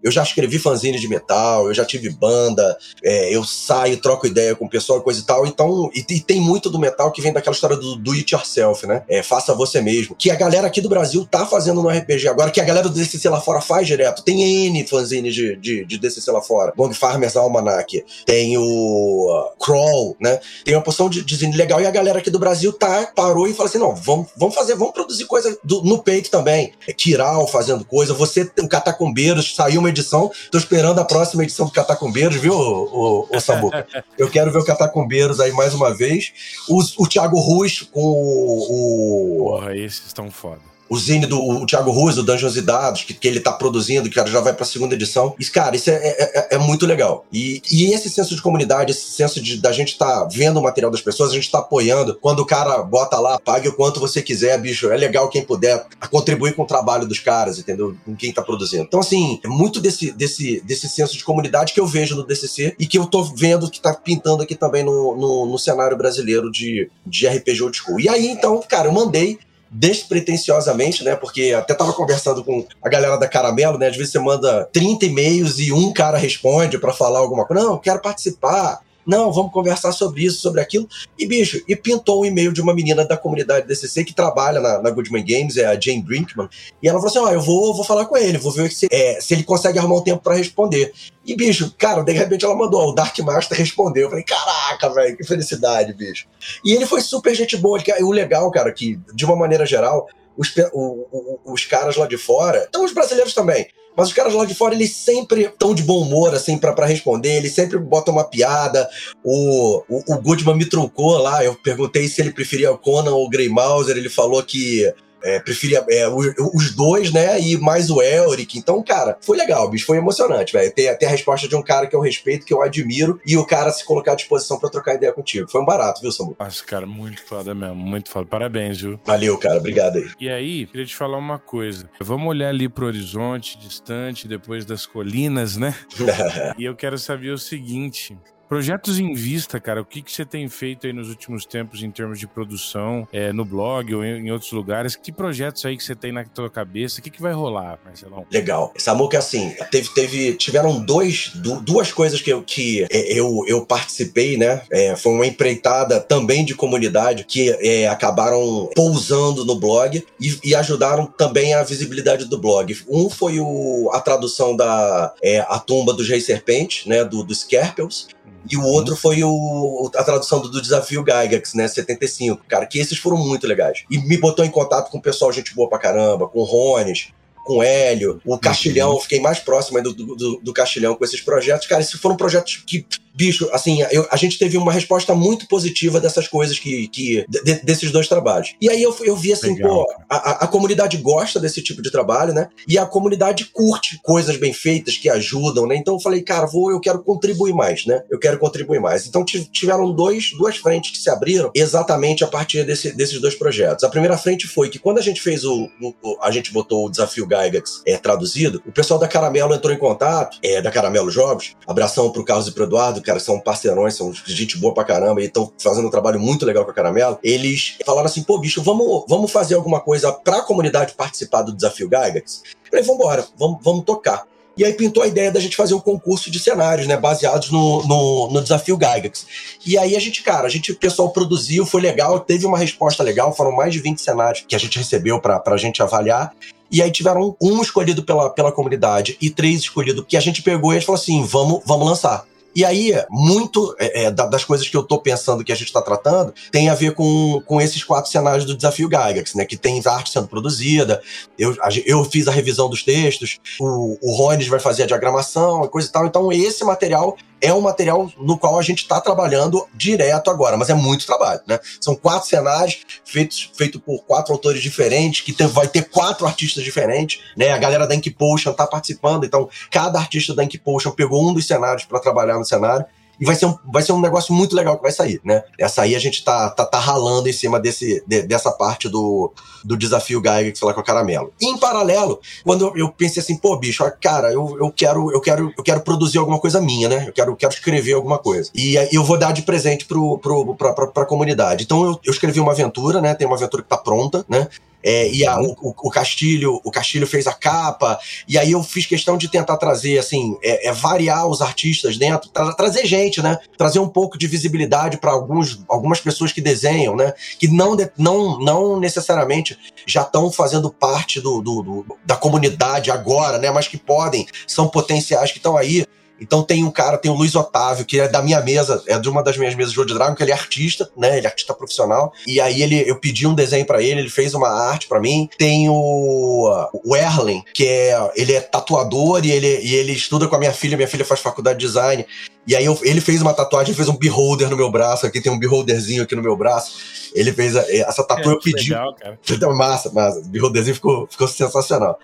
Eu, 0.03 0.11
já 0.11 0.23
escrevi 0.23 0.59
fanzine 0.59 0.99
de 0.99 1.09
metal, 1.09 1.69
eu 1.69 1.75
já 1.75 1.85
tive 1.85 2.11
banda, 2.11 2.77
é, 3.03 3.35
eu 3.35 3.45
saio, 3.45 4.01
troco 4.01 4.27
ideia 4.27 4.55
com 4.55 4.65
o 4.65 4.71
pessoal, 4.71 5.01
coisa 5.01 5.21
e 5.21 5.25
tal. 5.25 5.47
Então, 5.47 5.91
e, 5.95 6.05
e, 6.11 6.21
tem 6.21 6.41
muito 6.41 6.71
do 6.71 6.79
metal 6.79 7.11
que 7.13 7.23
vem 7.23 7.33
daquela 7.33 7.55
história 7.55 7.77
do 7.77 7.97
do 7.97 8.13
it 8.13 8.35
yourself, 8.35 8.87
né? 8.87 9.03
É, 9.09 9.23
faça 9.23 9.55
você 9.55 9.81
mesmo. 9.81 10.15
Que 10.17 10.31
a 10.31 10.35
galera 10.35 10.67
aqui 10.67 10.81
do 10.81 10.89
Brasil 10.89 11.27
tá 11.31 11.47
fazendo 11.47 11.83
no 11.83 11.89
RPG 11.89 12.29
agora, 12.29 12.51
que 12.51 12.61
a 12.61 12.65
galera 12.65 12.89
do 12.89 12.95
DCC 12.95 13.29
lá 13.29 13.41
fora 13.41 13.61
faz 13.61 13.87
direto. 13.87 14.23
Tem 14.23 14.67
N 14.67 14.87
fanzines 14.87 15.35
de, 15.35 15.57
de, 15.57 15.85
de 15.85 15.99
DCC 15.99 16.31
lá 16.31 16.43
fora. 16.43 16.73
Bong 16.77 16.93
Farmers 16.95 17.37
Almanac, 17.37 18.05
tem 18.25 18.57
o 18.57 18.63
uh, 18.63 19.65
Crawl, 19.65 20.17
né? 20.21 20.41
Tem 20.65 20.75
uma 20.75 20.83
porção 20.83 21.09
de, 21.09 21.23
de 21.23 21.37
zine 21.37 21.57
legal 21.57 21.81
e 21.81 21.87
a 21.87 21.91
galera 21.91 22.19
aqui 22.19 22.31
do 22.31 22.39
Brasil 22.39 22.73
tá, 22.73 23.11
parou 23.15 23.47
e 23.47 23.53
falou 23.53 23.69
assim: 23.69 23.79
não, 23.79 23.95
vamos, 23.95 24.29
vamos 24.37 24.55
fazer, 24.55 24.75
vamos 24.75 24.95
produzir 24.95 25.27
coisa 25.27 25.57
do, 25.63 25.83
no 25.83 26.03
peito 26.03 26.31
também. 26.31 26.73
É 26.87 26.93
Kiral 26.93 27.47
fazendo 27.47 27.85
coisa, 27.85 28.15
você, 28.15 28.51
o 28.59 28.69
Catacumbeiros, 28.69 29.55
saiu 29.55 29.81
uma 29.81 29.90
edição, 29.91 30.31
tô 30.51 30.59
esperando 30.59 31.01
a 31.01 31.05
próxima 31.05 31.43
edição 31.43 31.67
do 31.67 31.73
Catacumbeiros, 31.73 32.37
viu, 32.37 32.55
o, 32.55 33.27
o, 33.31 33.37
o 33.37 33.41
Samuca? 33.41 33.87
Eu 34.17 34.31
quero 34.31 34.51
ver 34.51 34.59
o 34.59 34.65
Catacumbeiros 34.65 35.41
aí 35.41 35.53
mais 35.53 35.75
uma 35.75 35.95
vez. 35.95 36.33
O, 36.69 36.81
o 37.03 37.07
Thiago 37.07 37.39
Ruiz 37.39 37.83
com 37.83 38.01
o. 38.01 39.37
Porra, 39.39 39.77
esses 39.77 40.07
estão 40.07 40.31
foda 40.31 40.71
o 40.91 40.99
zine 40.99 41.25
do 41.25 41.41
o 41.41 41.65
Thiago 41.65 41.93
Ruiz, 41.93 42.17
do 42.17 42.25
Dungeons 42.25 42.57
e 42.57 42.61
Dados, 42.61 43.05
que, 43.05 43.15
que 43.15 43.29
ele 43.29 43.39
tá 43.39 43.53
produzindo, 43.53 44.09
que 44.09 44.17
cara, 44.17 44.29
já 44.29 44.41
vai 44.41 44.53
pra 44.53 44.67
segunda 44.67 44.95
edição. 44.97 45.37
E, 45.39 45.45
cara, 45.45 45.77
isso 45.77 45.89
é, 45.89 45.95
é, 45.95 46.39
é, 46.39 46.49
é 46.57 46.59
muito 46.59 46.85
legal. 46.85 47.25
E, 47.33 47.63
e, 47.71 47.95
esse 47.95 48.11
senso 48.11 48.35
de 48.35 48.43
comunidade, 48.43 48.91
esse 48.91 49.13
senso 49.13 49.41
de 49.41 49.57
da 49.59 49.71
gente 49.71 49.97
tá 49.97 50.29
vendo 50.31 50.59
o 50.59 50.63
material 50.63 50.91
das 50.91 51.01
pessoas, 51.01 51.31
a 51.31 51.35
gente 51.35 51.51
tá 51.51 51.61
apoiando. 51.61 52.19
Quando 52.21 52.41
o 52.41 52.47
cara 52.47 52.83
bota 52.83 53.21
lá, 53.21 53.39
pague 53.39 53.69
o 53.69 53.73
quanto 53.73 54.01
você 54.01 54.21
quiser, 54.21 54.61
bicho, 54.61 54.91
é 54.91 54.97
legal 54.97 55.29
quem 55.29 55.45
puder 55.45 55.87
contribuir 56.11 56.55
com 56.55 56.63
o 56.63 56.67
trabalho 56.67 57.07
dos 57.07 57.21
caras, 57.21 57.59
entendeu? 57.61 57.95
Com 58.05 58.17
quem 58.17 58.33
tá 58.33 58.43
produzindo. 58.43 58.83
Então, 58.83 58.99
assim, 58.99 59.39
é 59.45 59.49
muito 59.49 59.81
desse, 59.81 60.11
desse, 60.11 60.61
desse 60.63 60.89
senso 60.89 61.17
de 61.17 61.23
comunidade 61.23 61.73
que 61.73 61.79
eu 61.79 61.87
vejo 61.87 62.17
no 62.17 62.27
DCC 62.27 62.75
e 62.79 62.87
que 62.87 62.99
eu 62.99 63.07
tô 63.07 63.23
vendo 63.23 63.71
que 63.71 63.81
tá 63.81 63.95
pintando 63.95 64.43
aqui 64.43 64.57
também 64.57 64.83
no, 64.83 65.17
no, 65.17 65.47
no 65.47 65.59
cenário 65.59 65.97
brasileiro 65.97 66.51
de, 66.51 66.91
de 67.07 67.29
RPG 67.29 67.63
Old 67.63 67.77
School. 67.77 68.01
E 68.01 68.09
aí, 68.09 68.27
então, 68.27 68.61
cara, 68.67 68.89
eu 68.89 68.93
mandei 68.93 69.39
despretensiosamente, 69.71 71.05
né? 71.05 71.15
Porque 71.15 71.55
até 71.57 71.75
tava 71.75 71.93
conversando 71.93 72.43
com 72.43 72.67
a 72.83 72.89
galera 72.89 73.17
da 73.17 73.29
Caramelo, 73.29 73.79
né? 73.79 73.89
Às 73.89 73.97
vezes 73.97 74.13
você 74.13 74.19
manda 74.19 74.69
30 74.73 75.07
e-mails 75.07 75.59
e 75.59 75.73
um 75.73 75.93
cara 75.93 76.19
responde 76.19 76.79
para 76.79 76.93
falar 76.93 77.21
alguma 77.21 77.47
coisa. 77.47 77.63
Não, 77.63 77.79
quero 77.79 78.01
participar. 78.01 78.81
Não, 79.07 79.33
vamos 79.33 79.53
conversar 79.53 79.93
sobre 79.93 80.25
isso, 80.25 80.41
sobre 80.41 80.61
aquilo. 80.61 80.89
E, 81.19 81.27
bicho, 81.27 81.63
e 81.67 81.75
pintou 81.75 82.23
um 82.23 82.25
e-mail 82.25 82.53
de 82.53 82.61
uma 82.61 82.75
menina 82.75 83.05
da 83.05 83.17
comunidade 83.17 83.67
DCC 83.67 84.05
que 84.05 84.15
trabalha 84.15 84.61
na, 84.61 84.83
na 84.83 84.91
Goodman 84.91 85.25
Games, 85.25 85.57
é 85.57 85.67
a 85.67 85.79
Jane 85.79 86.03
Brinkman. 86.03 86.49
E 86.83 86.89
ela 86.89 86.99
falou 86.99 87.11
assim: 87.11 87.19
Ó, 87.19 87.33
eu 87.33 87.41
vou, 87.41 87.75
vou 87.75 87.85
falar 87.85 88.07
com 88.07 88.17
ele, 88.17 88.39
vou 88.39 88.53
ver 88.53 88.71
se, 88.71 88.87
é, 88.91 89.21
se 89.21 89.35
ele 89.35 89.43
consegue 89.43 89.79
arrumar 89.79 89.97
um 89.97 90.05
tempo 90.05 90.23
para 90.23 90.37
responder. 90.37 90.93
E, 91.25 91.35
bicho, 91.35 91.75
cara, 91.79 92.03
de 92.03 92.13
repente 92.13 92.45
ela 92.45 92.55
mandou, 92.55 92.89
o 92.89 92.95
Dark 92.95 93.19
Master 93.21 93.57
respondeu. 93.59 94.05
Eu 94.05 94.11
falei, 94.11 94.25
caraca, 94.25 94.93
velho, 94.93 95.17
que 95.17 95.25
felicidade, 95.25 95.93
bicho. 95.93 96.27
E 96.65 96.73
ele 96.73 96.87
foi 96.87 97.01
super 97.01 97.35
gente 97.35 97.57
boa. 97.57 97.81
O 98.01 98.11
legal, 98.11 98.51
cara, 98.51 98.73
que, 98.73 98.99
de 99.15 99.25
uma 99.25 99.37
maneira 99.37 99.65
geral, 99.67 100.09
os, 100.37 100.55
o, 100.73 101.07
o, 101.13 101.53
os 101.53 101.65
caras 101.67 101.97
lá 101.97 102.07
de 102.07 102.17
fora, 102.17 102.67
então 102.69 102.85
os 102.85 102.93
brasileiros 102.93 103.35
também, 103.35 103.67
mas 103.97 104.09
os 104.09 104.15
caras 104.15 104.33
lá 104.33 104.45
de 104.45 104.55
fora, 104.55 104.75
eles 104.75 104.95
sempre 104.95 105.43
estão 105.43 105.75
de 105.75 105.83
bom 105.83 106.03
humor, 106.03 106.35
assim, 106.35 106.57
para 106.57 106.87
responder, 106.87 107.37
eles 107.37 107.53
sempre 107.53 107.79
botam 107.79 108.15
uma 108.15 108.25
piada. 108.25 108.89
O, 109.23 109.83
o, 109.89 110.15
o 110.15 110.21
Goodman 110.21 110.57
me 110.57 110.65
truncou 110.65 111.19
lá, 111.19 111.45
eu 111.45 111.55
perguntei 111.55 112.09
se 112.09 112.21
ele 112.21 112.33
preferia 112.33 112.73
o 112.73 112.79
Conan 112.79 113.13
ou 113.13 113.27
o 113.27 113.29
Grey 113.29 113.49
Mauser, 113.49 113.97
ele 113.97 114.09
falou 114.09 114.43
que 114.43 114.93
é, 115.23 115.41
preferia 115.41 115.85
é, 115.89 116.09
os 116.09 116.75
dois, 116.75 117.13
né? 117.13 117.41
E 117.41 117.57
mais 117.57 117.91
o 117.91 118.03
Elric. 118.03 118.59
Então, 118.59 118.83
cara, 118.83 119.17
foi 119.21 119.37
legal, 119.37 119.69
bicho. 119.69 119.87
Foi 119.87 119.99
emocionante, 119.99 120.53
velho. 120.53 120.73
Ter, 120.73 120.97
ter 120.97 121.07
a 121.07 121.11
resposta 121.11 121.49
de 121.49 121.57
um 121.57 121.63
cara 121.63 121.87
que 121.87 121.95
eu 121.95 122.01
respeito, 122.01 122.47
que 122.47 122.53
eu 122.53 122.63
admiro, 122.63 123.21
e 123.27 123.37
o 123.37 123.45
cara 123.45 123.71
se 123.71 123.85
colocar 123.85 124.13
à 124.13 124.15
disposição 124.15 124.59
para 124.59 124.71
trocar 124.71 124.95
ideia 124.95 125.13
contigo. 125.13 125.51
Foi 125.51 125.61
um 125.61 125.65
barato, 125.65 126.01
viu, 126.01 126.13
Samu? 126.13 126.37
Nossa, 126.39 126.65
cara, 126.65 126.87
muito 126.87 127.23
foda 127.25 127.55
mesmo. 127.55 127.75
Muito 127.75 128.11
foda. 128.11 128.27
Parabéns, 128.27 128.81
viu? 128.81 128.99
Valeu, 129.05 129.37
cara. 129.39 129.59
Obrigado 129.59 129.97
aí. 129.97 130.11
E 130.21 130.29
aí, 130.29 130.67
queria 130.67 130.87
te 130.87 130.97
falar 130.97 131.19
uma 131.19 131.39
coisa. 131.39 131.89
Vamos 132.01 132.29
olhar 132.29 132.49
ali 132.49 132.69
pro 132.69 132.87
horizonte, 132.87 133.59
distante, 133.59 134.29
depois 134.29 134.65
das 134.65 134.87
colinas, 134.87 135.57
né? 135.57 135.75
e 136.59 136.65
eu 136.65 136.75
quero 136.75 136.99
saber 136.99 137.31
o 137.31 137.39
seguinte: 137.39 138.17
Projetos 138.51 138.99
em 138.99 139.15
vista, 139.15 139.61
cara, 139.61 139.81
o 139.81 139.85
que, 139.85 140.03
que 140.03 140.11
você 140.11 140.25
tem 140.25 140.49
feito 140.49 140.85
aí 140.85 140.93
nos 140.93 141.09
últimos 141.09 141.47
tempos 141.47 141.85
em 141.85 141.91
termos 141.93 142.19
de 142.19 142.27
produção, 142.27 143.07
é, 143.13 143.33
no 143.33 143.45
blog 143.45 143.95
ou 143.95 144.05
em, 144.05 144.27
em, 144.27 144.33
outros 144.33 144.51
lugares? 144.51 144.97
Que 144.97 145.13
projetos 145.13 145.65
aí 145.65 145.77
que 145.77 145.85
você 145.85 145.95
tem 145.95 146.11
na 146.11 146.25
tua 146.25 146.51
cabeça? 146.51 146.99
O 146.99 147.03
que, 147.05 147.11
que 147.11 147.23
vai 147.23 147.33
rolar, 147.33 147.79
Marcelão? 147.85 148.27
Legal. 148.29 148.75
Samuca, 148.77 149.19
assim, 149.19 149.55
teve, 149.71 149.95
teve, 149.95 150.33
tiveram 150.35 150.81
dois, 150.81 151.31
duas 151.63 151.93
coisas 151.93 152.21
que 152.21 152.31
eu, 152.31 152.43
que 152.43 152.89
é, 152.91 153.13
eu, 153.13 153.45
eu 153.47 153.65
participei, 153.65 154.37
né? 154.37 154.63
É, 154.69 154.97
foi 154.97 155.13
uma 155.13 155.27
empreitada 155.29 156.01
também 156.01 156.45
de 156.45 156.53
comunidade 156.53 157.23
que 157.23 157.51
é, 157.61 157.87
acabaram 157.87 158.69
pousando 158.75 159.45
no 159.45 159.61
blog 159.61 160.05
e, 160.21 160.41
e, 160.43 160.57
ajudaram 160.57 161.07
também 161.07 161.55
a 161.55 161.63
visibilidade 161.63 162.25
do 162.25 162.37
blog. 162.37 162.77
Um 162.89 163.09
foi 163.09 163.39
o, 163.39 163.89
a 163.93 164.01
tradução 164.01 164.57
da 164.57 165.15
A 165.49 165.59
Tumba 165.61 165.93
dos 165.93 166.09
Reis 166.09 166.27
Serpentes, 166.27 166.85
né? 166.85 167.05
Do, 167.05 167.23
do 167.23 167.33
Skerpels 167.33 168.09
e 168.49 168.57
o 168.57 168.65
outro 168.65 168.97
foi 168.97 169.23
o, 169.23 169.91
a 169.95 170.05
tradução 170.05 170.41
do, 170.41 170.49
do 170.49 170.63
Desafio 170.63 171.05
Gygax, 171.05 171.55
né? 171.55 171.69
75, 171.69 172.45
cara, 172.49 172.67
que 172.67 172.79
esses 172.79 172.99
foram 172.99 173.17
muito 173.17 173.47
legais. 173.47 173.85
E 173.91 173.99
me 173.99 174.17
botou 174.17 174.45
em 174.45 174.51
contato 174.51 174.91
com 174.91 174.99
o 174.99 175.03
pessoal, 175.03 175.33
gente 175.33 175.55
boa 175.55 175.69
pra 175.69 175.79
caramba, 175.79 176.29
com 176.29 176.41
o 176.41 176.45
Rones, 176.45 177.13
com 177.51 177.57
o 177.57 177.63
Hélio, 177.65 178.21
o 178.25 178.39
Castilhão, 178.39 178.93
uhum. 178.93 179.01
fiquei 179.01 179.19
mais 179.19 179.41
próximo 179.41 179.83
do, 179.83 179.93
do, 179.93 180.41
do 180.41 180.53
Castilhão 180.53 180.95
com 180.95 181.05
esses 181.05 181.21
projetos. 181.21 181.67
Cara, 181.67 181.83
esses 181.83 182.01
foram 182.01 182.17
projetos 182.17 182.63
que 182.65 182.87
bicho, 183.15 183.49
assim, 183.53 183.83
eu, 183.91 184.07
a 184.11 184.17
gente 184.17 184.39
teve 184.39 184.57
uma 184.57 184.73
resposta 184.73 185.15
muito 185.15 185.47
positiva 185.47 186.01
dessas 186.01 186.29
coisas 186.29 186.59
que. 186.59 186.89
que 186.89 187.25
de, 187.29 187.55
desses 187.63 187.91
dois 187.91 188.09
trabalhos. 188.09 188.55
E 188.61 188.71
aí 188.71 188.83
eu, 188.83 188.97
eu 189.03 189.17
vi 189.17 189.33
assim, 189.33 189.55
Legal. 189.55 189.85
pô, 189.85 189.87
a, 190.09 190.45
a, 190.45 190.47
comunidade 190.47 190.97
gosta 190.97 191.39
desse 191.39 191.63
tipo 191.63 191.83
de 191.83 191.91
trabalho, 191.91 192.33
né? 192.33 192.49
E 192.67 192.79
a 192.79 192.87
comunidade 192.87 193.47
curte 193.47 194.01
coisas 194.03 194.37
bem 194.37 194.53
feitas 194.53 194.97
que 194.97 195.09
ajudam, 195.09 195.67
né? 195.67 195.77
Então 195.77 195.95
eu 195.95 196.01
falei, 196.01 196.23
cara, 196.23 196.47
vou, 196.47 196.71
eu 196.71 196.81
quero 196.81 197.03
contribuir 197.03 197.53
mais, 197.53 197.85
né? 197.85 198.03
Eu 198.11 198.19
quero 198.19 198.39
contribuir 198.39 198.81
mais. 198.81 199.07
Então 199.07 199.25
tiveram 199.25 199.93
dois, 199.93 200.31
duas 200.37 200.57
frentes 200.57 200.91
que 200.91 200.99
se 200.99 201.11
abriram 201.11 201.51
exatamente 201.55 202.25
a 202.25 202.27
partir 202.27 202.65
desse, 202.65 202.93
desses 202.93 203.21
dois 203.21 203.35
projetos. 203.35 203.85
A 203.85 203.89
primeira 203.89 204.17
frente 204.17 204.47
foi 204.47 204.69
que 204.69 204.79
quando 204.79 204.99
a 204.99 205.03
gente 205.03 205.21
fez 205.21 205.45
o. 205.45 205.69
o 205.81 206.19
a 206.23 206.31
gente 206.31 206.53
botou 206.53 206.87
o 206.87 206.91
desafio 206.91 207.27
Gygax 207.43 207.83
é, 207.87 207.97
traduzido, 207.97 208.63
o 208.67 208.73
pessoal 208.73 208.99
da 208.99 209.09
Caramelo 209.09 209.55
entrou 209.55 209.73
em 209.73 209.79
contato, 209.79 210.39
é, 210.43 210.61
da 210.61 210.71
Caramelo 210.71 211.11
Jogos, 211.11 211.57
abração 211.67 212.11
pro 212.11 212.25
Carlos 212.25 212.49
e 212.49 212.53
pro 212.53 212.65
Eduardo, 212.65 213.03
cara, 213.03 213.21
são 213.21 213.41
parceirões, 213.41 213.95
são 213.95 214.13
gente 214.27 214.59
boa 214.59 214.75
pra 214.75 214.85
caramba 214.85 215.21
e 215.21 215.27
estão 215.27 215.51
fazendo 215.59 215.89
um 215.89 215.91
trabalho 215.91 216.21
muito 216.21 216.45
legal 216.45 216.65
com 216.65 216.71
a 216.71 216.75
Caramelo. 216.75 217.19
Eles 217.23 217.77
falaram 217.85 218.07
assim: 218.07 218.23
pô, 218.23 218.39
bicho, 218.39 218.63
vamos, 218.63 219.05
vamos 219.09 219.31
fazer 219.31 219.55
alguma 219.55 219.81
coisa 219.81 220.13
pra 220.13 220.43
comunidade 220.43 220.95
participar 220.95 221.43
do 221.43 221.53
desafio 221.53 221.89
Gygax? 221.89 222.43
Eu 222.65 222.71
falei, 222.71 222.85
vambora, 222.85 223.27
vamos, 223.39 223.59
vamos 223.63 223.85
tocar. 223.85 224.25
E 224.57 224.65
aí 224.65 224.75
pintou 224.75 225.03
a 225.03 225.07
ideia 225.07 225.31
da 225.31 225.41
gente 225.41 225.57
fazer 225.57 225.73
um 225.75 225.81
concurso 225.81 226.31
de 226.31 226.39
cenários, 226.39 226.87
né? 226.87 226.97
Baseados 226.97 227.51
no, 227.51 227.83
no, 227.87 228.31
no, 228.31 228.43
desafio 228.43 228.77
Gygax. 228.77 229.27
E 229.65 229.79
aí 229.79 229.97
a 229.97 229.99
gente, 229.99 230.23
cara, 230.23 230.47
a 230.47 230.51
gente, 230.51 230.73
o 230.73 230.77
pessoal 230.77 231.11
produziu, 231.11 231.65
foi 231.65 231.81
legal, 231.81 232.21
teve 232.21 232.45
uma 232.45 232.59
resposta 232.59 233.03
legal, 233.03 233.35
foram 233.35 233.53
mais 233.53 233.73
de 233.73 233.81
20 233.81 234.01
cenários 234.01 234.45
que 234.47 234.55
a 234.55 234.59
gente 234.59 234.77
recebeu 234.77 235.21
pra, 235.21 235.39
pra 235.39 235.57
gente 235.57 235.83
avaliar. 235.83 236.35
E 236.71 236.81
aí 236.81 236.91
tiveram 236.91 237.37
um 237.41 237.61
escolhido 237.61 238.03
pela, 238.03 238.31
pela 238.31 238.53
comunidade 238.53 239.17
e 239.21 239.31
três 239.31 239.61
escolhidos 239.61 240.05
que 240.07 240.17
a 240.17 240.21
gente 240.21 240.43
pegou 240.43 240.73
e 240.73 240.77
a 240.77 240.79
gente 240.79 240.87
falou 240.87 241.01
assim: 241.01 241.25
vamos, 241.25 241.61
vamos 241.65 241.87
lançar. 241.87 242.25
E 242.55 242.65
aí, 242.65 242.93
muito 243.09 243.75
é, 243.79 244.05
é 244.05 244.11
das 244.11 244.45
coisas 244.45 244.69
que 244.69 244.77
eu 244.77 244.83
tô 244.83 244.99
pensando 244.99 245.45
que 245.45 245.53
a 245.53 245.55
gente 245.55 245.69
está 245.69 245.81
tratando 245.81 246.35
tem 246.51 246.69
a 246.69 246.75
ver 246.75 246.95
com, 246.95 247.41
com 247.47 247.61
esses 247.61 247.85
quatro 247.85 248.11
cenários 248.11 248.45
do 248.45 248.57
desafio 248.57 248.89
Gygax, 248.89 249.35
né? 249.35 249.45
Que 249.45 249.57
tem 249.57 249.81
arte 249.87 250.11
sendo 250.11 250.27
produzida, 250.27 251.01
eu, 251.39 251.57
eu 251.87 252.05
fiz 252.05 252.27
a 252.27 252.33
revisão 252.33 252.69
dos 252.69 252.83
textos, 252.83 253.39
o, 253.61 253.97
o 254.03 254.13
Rones 254.17 254.49
vai 254.49 254.59
fazer 254.59 254.83
a 254.83 254.87
diagramação, 254.87 255.67
coisa 255.69 255.89
e 255.89 255.93
tal. 255.93 256.07
Então, 256.07 256.33
esse 256.33 256.65
material 256.65 257.17
é 257.41 257.53
um 257.53 257.61
material 257.61 258.11
no 258.19 258.39
qual 258.39 258.59
a 258.59 258.63
gente 258.63 258.83
está 258.83 259.01
trabalhando 259.01 259.67
direto 259.75 260.31
agora, 260.31 260.57
mas 260.57 260.69
é 260.71 260.75
muito 260.75 261.07
trabalho, 261.07 261.41
né? 261.47 261.59
São 261.81 261.95
quatro 261.95 262.29
cenários 262.29 262.81
feitos 263.05 263.51
feito 263.55 263.81
por 263.81 264.05
quatro 264.05 264.33
autores 264.33 264.63
diferentes, 264.63 265.23
que 265.23 265.33
vai 265.47 265.67
ter 265.67 265.89
quatro 265.89 266.27
artistas 266.27 266.63
diferentes, 266.63 267.21
né? 267.37 267.51
A 267.53 267.59
galera 267.59 267.87
da 267.87 267.95
Ink 267.95 268.11
Potion 268.11 268.53
tá 268.53 268.67
participando, 268.67 269.25
então 269.25 269.49
cada 269.71 269.99
artista 269.99 270.35
da 270.35 270.45
Ink 270.45 270.59
Potion 270.59 270.91
pegou 270.91 271.29
um 271.29 271.33
dos 271.33 271.47
cenários 271.47 271.85
para 271.85 272.01
trabalhar 272.01 272.39
no 272.39 272.45
cenário 272.45 272.85
e 273.21 273.25
vai 273.25 273.35
ser 273.35 273.47
um, 273.47 273.55
vai 273.71 273.83
ser 273.83 273.93
um 273.93 274.01
negócio 274.01 274.33
muito 274.35 274.57
legal 274.57 274.77
que 274.77 274.83
vai 274.83 274.93
sair, 274.93 275.21
né? 275.23 275.43
Essa 275.59 275.83
aí 275.83 275.95
a 275.95 275.99
gente 275.99 276.25
tá, 276.25 276.49
tá, 276.51 276.65
tá 276.65 276.79
ralando 276.79 277.29
em 277.29 277.33
cima 277.33 277.61
desse, 277.61 278.03
de, 278.07 278.23
dessa 278.23 278.51
parte 278.51 278.89
do, 278.89 279.33
do 279.63 279.77
desafio 279.77 280.21
você 280.21 280.65
lá 280.65 280.73
com 280.73 280.81
a 280.81 280.85
Caramelo. 280.85 281.33
E 281.41 281.47
em 281.47 281.59
paralelo, 281.59 282.21
quando 282.45 282.67
eu, 282.67 282.77
eu 282.77 282.89
pensei 282.89 283.23
assim, 283.23 283.37
pô, 283.37 283.57
bicho, 283.57 283.85
cara, 284.01 284.33
eu, 284.33 284.57
eu, 284.59 284.73
quero, 284.73 285.13
eu, 285.13 285.21
quero, 285.21 285.53
eu 285.57 285.63
quero 285.63 285.81
produzir 285.81 286.19
alguma 286.19 286.39
coisa 286.39 286.61
minha, 286.61 286.89
né? 286.89 287.05
Eu 287.09 287.13
quero, 287.13 287.33
eu 287.33 287.37
quero 287.37 287.53
escrever 287.53 287.93
alguma 287.93 288.19
coisa. 288.19 288.51
E 288.55 288.77
eu 288.93 289.05
vou 289.05 289.19
dar 289.19 289.33
de 289.33 289.43
presente 289.43 289.85
pro, 289.85 290.19
pro, 290.19 290.55
pra, 290.55 290.73
pra, 290.73 290.87
pra 290.87 291.05
comunidade. 291.05 291.65
Então 291.65 291.85
eu, 291.85 292.01
eu 292.05 292.13
escrevi 292.13 292.41
uma 292.41 292.53
aventura, 292.53 293.01
né? 293.01 293.15
Tem 293.15 293.27
uma 293.27 293.37
aventura 293.37 293.63
que 293.63 293.69
tá 293.69 293.77
pronta, 293.77 294.25
né? 294.29 294.49
É, 294.83 295.11
e 295.11 295.27
a, 295.27 295.39
o, 295.39 295.55
o, 295.61 295.91
Castilho, 295.91 296.61
o 296.65 296.71
Castilho 296.71 297.07
fez 297.07 297.27
a 297.27 297.33
capa, 297.33 297.99
e 298.27 298.39
aí 298.39 298.53
eu 298.53 298.63
fiz 298.63 298.87
questão 298.87 299.17
de 299.17 299.29
tentar 299.29 299.57
trazer, 299.57 299.99
assim, 299.99 300.37
é, 300.43 300.69
é 300.69 300.73
variar 300.73 301.27
os 301.27 301.43
artistas 301.43 301.99
dentro, 301.99 302.31
tra 302.31 302.53
trazer 302.55 302.87
gente, 302.87 303.23
né? 303.23 303.39
Trazer 303.57 303.79
um 303.79 303.89
pouco 303.89 304.19
de 304.19 304.27
visibilidade 304.27 304.99
para 304.99 305.13
algumas 305.13 306.01
pessoas 306.01 306.33
que 306.33 306.41
desenham, 306.41 306.97
né? 306.97 307.13
Que 307.39 307.49
não, 307.49 307.77
não, 307.99 308.39
não 308.39 308.81
necessariamente 308.81 309.59
já 309.87 310.03
estão 310.03 310.31
fazendo 310.31 310.71
parte 310.71 311.21
do, 311.21 311.41
do, 311.41 311.63
do, 311.63 311.99
da 312.05 312.17
comunidade 312.17 312.91
agora, 312.91 313.39
né? 313.39 313.51
Mas 313.51 313.69
que 313.69 313.77
podem, 313.77 314.27
são 314.47 314.69
potenciais 314.69 315.31
que 315.31 315.39
estão 315.39 315.57
aí. 315.57 315.85
Então 316.21 316.43
tem 316.43 316.65
um 316.65 316.71
cara, 316.71 316.99
tem 316.99 317.11
o 317.11 317.15
Luiz 317.15 317.35
Otávio, 317.35 317.85
que 317.85 317.99
é 317.99 318.09
da 318.09 318.23
minha 318.23 318.41
mesa, 318.41 318.83
é 318.87 318.99
de 318.99 319.09
uma 319.09 319.23
das 319.23 319.37
minhas 319.37 319.55
mesas 319.55 319.73
de 319.73 319.79
World 319.79 319.95
Dragon, 319.95 320.15
que 320.15 320.23
ele 320.23 320.31
é 320.31 320.35
artista, 320.35 320.91
né? 320.97 321.17
Ele 321.17 321.27
é 321.27 321.31
artista 321.31 321.55
profissional. 321.55 322.13
E 322.27 322.41
aí 322.41 322.63
ele, 322.63 322.83
eu 322.87 322.97
pedi 322.97 323.27
um 323.27 323.35
desenho 323.35 323.65
para 323.65 323.83
ele, 323.83 324.01
ele 324.01 324.11
fez 324.11 324.35
uma 324.35 324.49
arte 324.49 324.87
para 324.87 325.01
mim. 325.01 325.29
Tem 325.39 325.69
o, 325.69 326.69
o 326.85 326.97
Erlen, 326.97 327.43
que 327.55 327.67
é, 327.67 328.11
ele 328.15 328.33
é 328.35 328.41
tatuador 328.41 329.25
e 329.25 329.31
ele, 329.31 329.61
e 329.63 329.75
ele 329.75 329.93
estuda 329.93 330.29
com 330.29 330.37
a 330.37 330.39
minha 330.39 330.53
filha, 330.53 330.77
minha 330.77 330.89
filha 330.89 331.05
faz 331.05 331.21
faculdade 331.21 331.59
de 331.59 331.67
design. 331.67 332.07
E 332.47 332.57
aí 332.57 332.65
eu, 332.65 332.79
ele 332.83 333.01
fez 333.01 333.23
uma 333.23 333.35
tatuagem, 333.35 333.75
fez 333.75 333.89
um 333.89 333.97
beholder 333.97 334.51
no 334.51 334.57
meu 334.57 334.71
braço, 334.71 335.07
aqui 335.07 335.21
tem 335.21 335.31
um 335.31 335.39
beholderzinho 335.39 336.03
aqui 336.03 336.17
no 336.17 336.23
meu 336.23 336.37
braço. 336.37 337.11
Ele 337.15 337.33
fez 337.33 337.57
a, 337.57 337.65
essa 337.73 338.03
tatuagem, 338.03 338.33
é, 338.33 338.35
eu 338.35 338.41
pedi. 338.41 338.71
Legal, 338.71 338.95
cara. 338.95 339.55
Massa, 339.55 339.91
massa. 339.91 340.21
O 340.21 340.25
beholderzinho 340.25 340.75
ficou, 340.75 341.07
ficou 341.09 341.29
sensacional. 341.29 341.99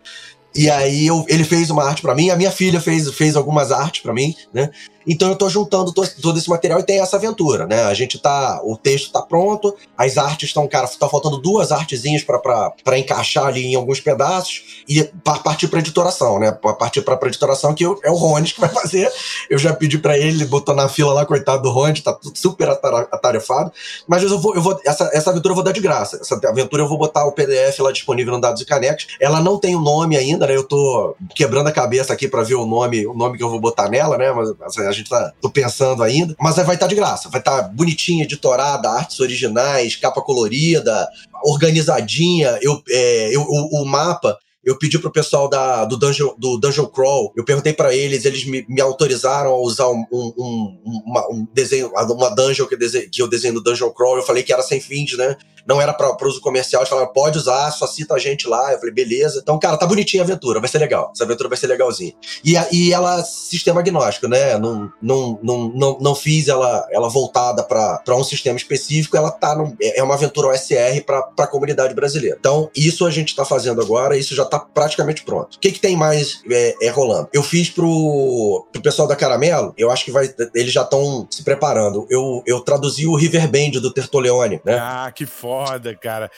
E 0.56 0.70
aí 0.70 1.06
eu, 1.06 1.24
ele 1.28 1.44
fez 1.44 1.70
uma 1.70 1.84
arte 1.84 2.02
para 2.02 2.14
mim, 2.14 2.30
a 2.30 2.36
minha 2.36 2.50
filha 2.50 2.80
fez, 2.80 3.08
fez 3.10 3.36
algumas 3.36 3.70
artes 3.70 4.02
para 4.02 4.14
mim, 4.14 4.34
né? 4.52 4.70
Então 5.06 5.28
eu 5.28 5.36
tô 5.36 5.48
juntando 5.48 5.92
todo, 5.92 6.38
esse 6.38 6.48
material 6.48 6.80
e 6.80 6.82
tem 6.82 7.00
essa 7.00 7.16
aventura, 7.16 7.66
né? 7.66 7.84
A 7.84 7.94
gente 7.94 8.18
tá. 8.18 8.60
O 8.64 8.76
texto 8.76 9.12
tá 9.12 9.22
pronto, 9.22 9.74
as 9.96 10.18
artes 10.18 10.48
estão, 10.48 10.66
cara, 10.66 10.88
tá 10.88 11.08
faltando 11.08 11.38
duas 11.38 11.70
artezinhas 11.70 12.22
para 12.22 12.98
encaixar 12.98 13.46
ali 13.46 13.66
em 13.66 13.74
alguns 13.74 14.00
pedaços 14.00 14.84
e 14.88 15.04
partir 15.44 15.68
pra 15.68 15.78
editoração, 15.78 16.38
né? 16.38 16.50
Partir 16.52 17.02
pra, 17.02 17.16
pra 17.16 17.28
editoração, 17.28 17.74
que 17.74 17.84
eu, 17.84 17.98
é 18.02 18.10
o 18.10 18.14
Rones 18.14 18.52
que 18.52 18.60
vai 18.60 18.70
fazer. 18.70 19.10
Eu 19.48 19.58
já 19.58 19.72
pedi 19.72 19.98
para 19.98 20.18
ele, 20.18 20.30
ele 20.30 20.44
botou 20.44 20.74
na 20.74 20.88
fila 20.88 21.12
lá, 21.12 21.26
coitado 21.26 21.62
do 21.62 21.70
Rones, 21.70 22.00
tá 22.00 22.16
super 22.34 22.68
atarefado. 22.68 23.72
Mas 24.06 24.22
eu 24.22 24.38
vou, 24.38 24.54
eu 24.54 24.62
vou. 24.62 24.78
Essa, 24.84 25.10
essa 25.12 25.30
aventura 25.30 25.52
eu 25.52 25.56
vou 25.56 25.64
dar 25.64 25.72
de 25.72 25.80
graça. 25.80 26.18
Essa 26.20 26.34
aventura 26.48 26.82
eu 26.82 26.88
vou 26.88 26.98
botar 26.98 27.24
o 27.26 27.32
PDF 27.32 27.78
lá 27.78 27.92
disponível 27.92 28.32
no 28.32 28.40
Dados 28.40 28.62
e 28.62 28.64
Canecas. 28.64 29.06
Ela 29.20 29.40
não 29.40 29.58
tem 29.58 29.74
o 29.74 29.78
um 29.78 29.82
nome 29.82 30.16
ainda, 30.16 30.46
né? 30.46 30.56
Eu 30.56 30.64
tô 30.64 31.14
quebrando 31.34 31.68
a 31.68 31.72
cabeça 31.72 32.12
aqui 32.12 32.26
para 32.26 32.42
ver 32.42 32.54
o 32.54 32.66
nome, 32.66 33.06
o 33.06 33.14
nome 33.14 33.38
que 33.38 33.44
eu 33.44 33.50
vou 33.50 33.60
botar 33.60 33.88
nela, 33.88 34.18
né? 34.18 34.32
Mas 34.32 34.52
assim, 34.62 34.82
a 34.82 34.95
gente 34.96 35.10
tá 35.10 35.32
tô 35.40 35.50
pensando 35.50 36.02
ainda, 36.02 36.34
mas 36.40 36.56
vai 36.56 36.64
estar 36.64 36.78
tá 36.78 36.86
de 36.86 36.94
graça, 36.94 37.28
vai 37.28 37.40
estar 37.40 37.62
tá 37.62 37.68
bonitinha, 37.68 38.24
editorada, 38.24 38.90
artes 38.90 39.20
originais, 39.20 39.96
capa 39.96 40.20
colorida, 40.20 41.08
organizadinha. 41.44 42.58
Eu, 42.60 42.82
é, 42.88 43.34
eu 43.34 43.42
o, 43.42 43.82
o, 43.82 43.84
mapa 43.84 44.38
eu 44.66 44.76
pedi 44.76 44.98
pro 44.98 45.12
pessoal 45.12 45.48
da, 45.48 45.84
do, 45.84 45.96
Dungeon, 45.96 46.34
do 46.36 46.58
Dungeon 46.58 46.86
Crawl, 46.86 47.32
eu 47.36 47.44
perguntei 47.44 47.72
para 47.72 47.94
eles, 47.94 48.24
eles 48.24 48.44
me, 48.44 48.66
me, 48.68 48.80
autorizaram 48.80 49.52
a 49.52 49.60
usar 49.60 49.88
um, 49.88 50.04
um, 50.10 51.02
uma, 51.06 51.24
um 51.30 51.46
desenho, 51.54 51.92
uma 51.94 52.30
dungeon 52.30 52.66
que 52.66 52.74
eu, 52.74 52.78
desenho, 52.78 53.08
que 53.08 53.22
eu 53.22 53.28
desenho 53.28 53.54
no 53.54 53.62
Dungeon 53.62 53.90
Crawl, 53.90 54.16
eu 54.16 54.24
falei 54.24 54.42
que 54.42 54.52
era 54.52 54.62
sem 54.62 54.80
fins, 54.80 55.16
né? 55.16 55.36
Não 55.66 55.80
era 55.80 55.92
para 55.92 56.28
uso 56.28 56.40
comercial, 56.40 56.82
eles 56.82 56.88
falaram, 56.88 57.12
pode 57.12 57.38
usar, 57.38 57.70
só 57.70 57.86
cita 57.86 58.14
a 58.14 58.18
gente 58.18 58.48
lá. 58.48 58.72
Eu 58.72 58.78
falei, 58.78 58.94
beleza. 58.94 59.40
Então, 59.42 59.58
cara, 59.58 59.76
tá 59.76 59.86
bonitinha 59.86 60.22
a 60.22 60.24
aventura, 60.24 60.60
vai 60.60 60.68
ser 60.68 60.78
legal. 60.78 61.10
Essa 61.14 61.24
aventura 61.24 61.48
vai 61.48 61.58
ser 61.58 61.66
legalzinha. 61.66 62.12
E, 62.44 62.54
e 62.72 62.92
ela, 62.92 63.22
sistema 63.24 63.80
agnóstico, 63.80 64.28
né? 64.28 64.58
Não, 64.58 64.90
não, 65.00 65.38
não, 65.42 65.68
não, 65.74 65.98
não 66.00 66.14
fiz 66.14 66.48
ela, 66.48 66.86
ela 66.90 67.08
voltada 67.08 67.62
para 67.62 68.16
um 68.16 68.24
sistema 68.24 68.56
específico, 68.56 69.16
ela 69.16 69.30
tá 69.30 69.54
no, 69.54 69.76
é 69.80 70.02
uma 70.02 70.14
aventura 70.14 70.48
OSR 70.48 71.02
para 71.04 71.18
a 71.38 71.46
comunidade 71.46 71.94
brasileira. 71.94 72.36
Então, 72.38 72.70
isso 72.76 73.06
a 73.06 73.10
gente 73.10 73.34
tá 73.34 73.44
fazendo 73.44 73.80
agora, 73.80 74.16
isso 74.16 74.34
já 74.34 74.44
tá 74.44 74.58
praticamente 74.58 75.22
pronto. 75.24 75.56
O 75.56 75.58
que, 75.58 75.72
que 75.72 75.80
tem 75.80 75.96
mais 75.96 76.42
é, 76.50 76.74
é, 76.82 76.88
rolando? 76.88 77.28
Eu 77.32 77.42
fiz 77.42 77.70
pro, 77.70 78.66
pro 78.72 78.82
pessoal 78.82 79.08
da 79.08 79.16
Caramelo, 79.16 79.74
eu 79.76 79.90
acho 79.90 80.04
que 80.04 80.10
vai, 80.10 80.32
eles 80.54 80.72
já 80.72 80.82
estão 80.82 81.26
se 81.30 81.42
preparando. 81.42 82.06
Eu, 82.10 82.42
eu 82.46 82.60
traduzi 82.60 83.06
o 83.06 83.16
River 83.16 83.48
Band 83.48 83.80
do 83.80 83.92
Tertoleone, 83.92 84.60
né? 84.64 84.78
Ah, 84.80 85.12
que 85.14 85.26
foda, 85.26 85.55
cara. 86.00 86.30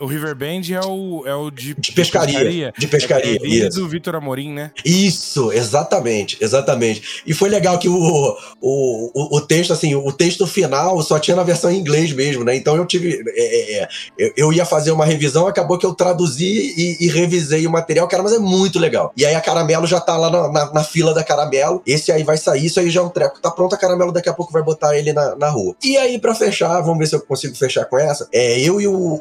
O 0.00 0.06
Riverbend 0.06 0.72
é 0.72 0.80
o, 0.80 1.24
é 1.26 1.34
o 1.34 1.50
de, 1.50 1.74
de 1.74 1.92
pescaria. 1.92 2.72
De 2.76 2.86
pescaria. 2.86 3.38
É, 3.42 3.66
é 3.66 3.68
do 3.68 3.88
Vitor 3.88 4.14
Amorim, 4.14 4.52
né? 4.52 4.70
Isso, 4.84 5.52
exatamente, 5.52 6.36
exatamente. 6.40 7.22
E 7.26 7.34
foi 7.34 7.48
legal 7.48 7.78
que 7.78 7.88
o, 7.88 7.94
o, 8.60 9.10
o, 9.12 9.36
o, 9.36 9.40
texto, 9.40 9.72
assim, 9.72 9.94
o 9.94 10.12
texto 10.12 10.46
final 10.46 11.02
só 11.02 11.18
tinha 11.18 11.36
na 11.36 11.42
versão 11.42 11.70
em 11.70 11.78
inglês 11.78 12.12
mesmo, 12.12 12.44
né? 12.44 12.54
Então 12.54 12.76
eu 12.76 12.86
tive. 12.86 13.22
É, 13.28 13.80
é, 13.80 13.82
é 13.82 14.32
eu 14.36 14.52
ia 14.52 14.64
fazer 14.64 14.92
uma 14.92 15.04
revisão, 15.04 15.46
acabou 15.46 15.78
que 15.78 15.86
eu 15.86 15.94
traduzi 15.94 16.74
e, 16.76 17.06
e, 17.06 17.08
revisei 17.08 17.66
o 17.66 17.70
material, 17.70 18.06
cara, 18.06 18.22
mas 18.22 18.32
é 18.32 18.38
muito 18.38 18.78
legal. 18.78 19.12
E 19.16 19.26
aí 19.26 19.34
a 19.34 19.40
Caramelo 19.40 19.86
já 19.86 20.00
tá 20.00 20.16
lá 20.16 20.30
na, 20.30 20.48
na, 20.48 20.72
na, 20.72 20.84
fila 20.84 21.12
da 21.12 21.24
Caramelo. 21.24 21.82
Esse 21.86 22.12
aí 22.12 22.22
vai 22.22 22.36
sair, 22.36 22.66
isso 22.66 22.78
aí 22.78 22.90
já 22.90 23.00
é 23.00 23.04
um 23.04 23.08
treco. 23.08 23.40
Tá 23.40 23.50
pronto, 23.50 23.74
a 23.74 23.78
Caramelo 23.78 24.12
daqui 24.12 24.28
a 24.28 24.34
pouco 24.34 24.52
vai 24.52 24.62
botar 24.62 24.96
ele 24.96 25.12
na, 25.12 25.34
na 25.34 25.48
rua. 25.48 25.74
E 25.82 25.96
aí, 25.96 26.18
para 26.18 26.34
fechar, 26.34 26.80
vamos 26.80 26.98
ver 26.98 27.06
se 27.06 27.16
eu 27.16 27.20
consigo 27.20 27.54
fechar 27.56 27.84
com 27.86 27.98
essa. 27.98 28.28
É, 28.32 28.60
eu 28.60 28.80
e 28.80 28.86
o, 28.86 29.20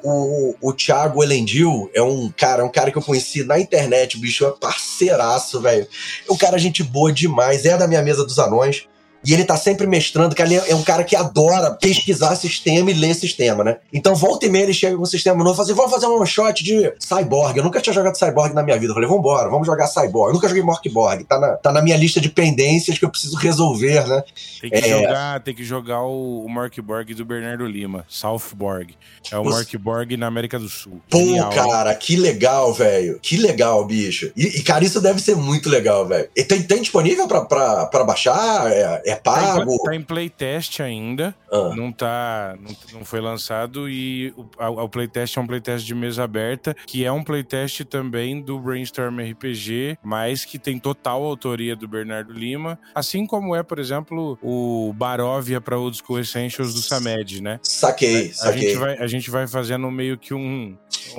o 0.62 0.67
o 0.68 0.74
Thiago 0.74 1.24
Elendil 1.24 1.90
é 1.94 2.02
um 2.02 2.30
cara, 2.30 2.62
é 2.62 2.66
um 2.66 2.70
cara 2.70 2.92
que 2.92 2.98
eu 2.98 3.02
conheci 3.02 3.42
na 3.46 3.58
internet, 3.58 4.18
o 4.18 4.20
bicho 4.20 4.46
é 4.46 4.52
parceiraço, 4.52 5.62
velho. 5.62 5.88
É 6.28 6.32
um 6.32 6.36
cara 6.36 6.58
gente 6.58 6.84
boa 6.84 7.10
demais, 7.10 7.64
é 7.64 7.78
da 7.78 7.88
minha 7.88 8.02
mesa 8.02 8.26
dos 8.26 8.38
anões. 8.38 8.86
E 9.28 9.34
ele 9.34 9.44
tá 9.44 9.58
sempre 9.58 9.86
mestrando, 9.86 10.34
que 10.34 10.42
ele 10.42 10.56
é 10.56 10.74
um 10.74 10.84
cara 10.84 11.04
que 11.04 11.14
adora 11.14 11.72
pesquisar 11.72 12.34
sistema 12.38 12.90
e 12.90 12.94
ler 12.94 13.14
sistema, 13.14 13.62
né? 13.62 13.76
Então, 13.92 14.16
volta 14.16 14.46
e 14.46 14.50
meia 14.50 14.64
ele 14.64 14.74
chega 14.74 14.96
com 14.96 15.04
um 15.04 15.06
sistema 15.06 15.44
novo 15.44 15.52
e 15.52 15.56
fala 15.56 15.66
assim: 15.66 15.76
vamos 15.76 15.92
fazer 15.92 16.08
um 16.08 16.26
shot 16.26 16.64
de 16.64 16.94
Cyborg. 16.98 17.58
Eu 17.58 17.64
nunca 17.66 17.82
tinha 17.82 17.94
jogado 17.94 18.18
Cyborg 18.18 18.54
na 18.54 18.64
minha 18.64 18.80
vida. 18.80 18.92
Eu 18.92 18.94
falei, 18.94 19.10
vambora, 19.10 19.50
vamos 19.50 19.68
jogar 19.68 19.88
Cyborg. 19.88 20.30
Eu 20.30 20.34
nunca 20.34 20.48
joguei 20.48 20.64
Morkborg. 20.64 21.26
Tá 21.26 21.38
na, 21.38 21.58
tá 21.58 21.74
na 21.74 21.82
minha 21.82 21.98
lista 21.98 22.22
de 22.22 22.30
pendências 22.30 22.98
que 22.98 23.04
eu 23.04 23.10
preciso 23.10 23.36
resolver, 23.36 24.08
né? 24.08 24.24
Tem 24.62 24.70
que, 24.70 24.78
é... 24.78 24.88
jogar, 24.88 25.40
tem 25.42 25.54
que 25.54 25.64
jogar 25.66 26.04
o, 26.04 26.46
o 26.46 26.50
Morkborg 26.50 27.14
do 27.14 27.26
Bernardo 27.26 27.66
Lima, 27.66 28.06
Southborg. 28.08 28.96
É 29.30 29.38
o 29.38 29.42
Os... 29.42 29.54
Morkborg 29.54 30.16
na 30.16 30.28
América 30.28 30.58
do 30.58 30.70
Sul. 30.70 31.02
Pô, 31.10 31.20
Genial, 31.20 31.50
cara, 31.50 31.94
que 31.96 32.16
legal, 32.16 32.74
velho. 32.74 33.20
Que 33.22 33.36
legal, 33.36 33.84
bicho. 33.84 34.32
E, 34.38 34.60
e, 34.60 34.64
cara, 34.64 34.86
isso 34.86 35.02
deve 35.02 35.20
ser 35.20 35.36
muito 35.36 35.70
legal, 35.70 36.08
velho. 36.08 36.30
Tem, 36.48 36.62
tem 36.62 36.82
disponível 36.82 37.28
pra, 37.28 37.42
pra, 37.42 37.86
pra 37.88 38.04
baixar? 38.06 38.72
É, 38.72 39.02
é 39.06 39.17
pago? 39.18 39.66
Tá 39.66 39.74
em, 39.74 39.78
tá 39.78 39.96
em 39.96 40.02
playtest 40.02 40.80
ainda. 40.80 41.36
Ah. 41.52 41.74
Não 41.76 41.92
tá. 41.92 42.56
Não, 42.60 42.76
não, 42.94 43.06
foi 43.06 43.22
lançado. 43.22 43.90
E 43.90 44.34
o, 44.36 44.84
o 44.84 44.90
playtest 44.90 45.38
é 45.38 45.42
um 45.42 45.48
playtest 45.48 45.86
de 45.86 45.96
mesa 45.96 46.24
aberta, 46.24 46.76
que 46.86 47.06
é 47.06 47.12
um 47.12 47.24
playtest 47.24 47.84
também 47.86 48.42
do 48.42 48.60
Brainstorm 48.60 49.20
RPG, 49.20 49.98
mas 50.04 50.46
que 50.46 50.60
tem 50.60 50.80
total 50.80 51.24
autoria 51.24 51.76
do 51.76 51.88
Bernardo 51.88 52.34
Lima. 52.34 52.80
Assim 52.94 53.26
como 53.26 53.56
é, 53.56 53.64
por 53.64 53.80
exemplo, 53.80 54.38
o 54.42 54.94
Barovia 54.94 55.62
para 55.62 55.78
Old 55.78 55.98
School 55.98 56.20
Essentials 56.20 56.74
do 56.74 56.82
Samed, 56.82 57.42
né? 57.42 57.60
Saquei, 57.64 58.30
a, 58.30 58.34
saquei. 58.34 58.60
A 58.60 58.68
gente 58.68 58.78
vai, 58.78 58.98
a 58.98 59.08
gente 59.08 59.30
vai 59.30 59.48
fazendo 59.48 59.90
meio 59.90 60.18
que 60.18 60.34
um. 60.34 60.78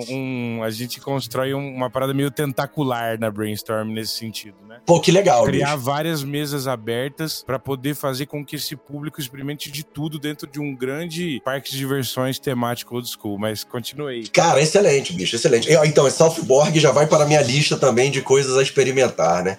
um 0.08 0.62
a 0.62 0.70
gente 0.70 1.00
constrói 1.00 1.54
uma 1.54 1.90
parada 1.90 2.12
meio 2.12 2.30
tentacular 2.30 3.18
na 3.18 3.30
Brainstorm 3.30 3.90
nesse 3.90 4.14
sentido, 4.14 4.56
né? 4.66 4.80
Pô, 4.84 5.00
que 5.00 5.10
legal. 5.10 5.44
Criar 5.44 5.76
bicho. 5.76 5.84
várias 5.84 6.22
mesas 6.22 6.66
abertas 6.66 7.42
para 7.42 7.58
poder 7.58 7.77
fazer 7.94 8.26
com 8.26 8.44
que 8.44 8.56
esse 8.56 8.76
público 8.76 9.20
experimente 9.20 9.70
de 9.70 9.84
tudo 9.84 10.18
dentro 10.18 10.46
de 10.46 10.60
um 10.60 10.74
grande 10.74 11.40
parque 11.44 11.70
de 11.70 11.78
diversões 11.78 12.38
temático 12.38 12.94
old 12.94 13.08
school. 13.08 13.38
Mas 13.38 13.64
continuei. 13.64 14.26
Cara, 14.28 14.60
excelente, 14.60 15.12
bicho, 15.12 15.36
excelente. 15.36 15.68
Então, 15.84 16.08
Southborg 16.10 16.78
já 16.78 16.90
vai 16.90 17.06
para 17.06 17.24
a 17.24 17.26
minha 17.26 17.42
lista 17.42 17.76
também 17.76 18.10
de 18.10 18.22
coisas 18.22 18.56
a 18.56 18.62
experimentar, 18.62 19.44
né? 19.44 19.58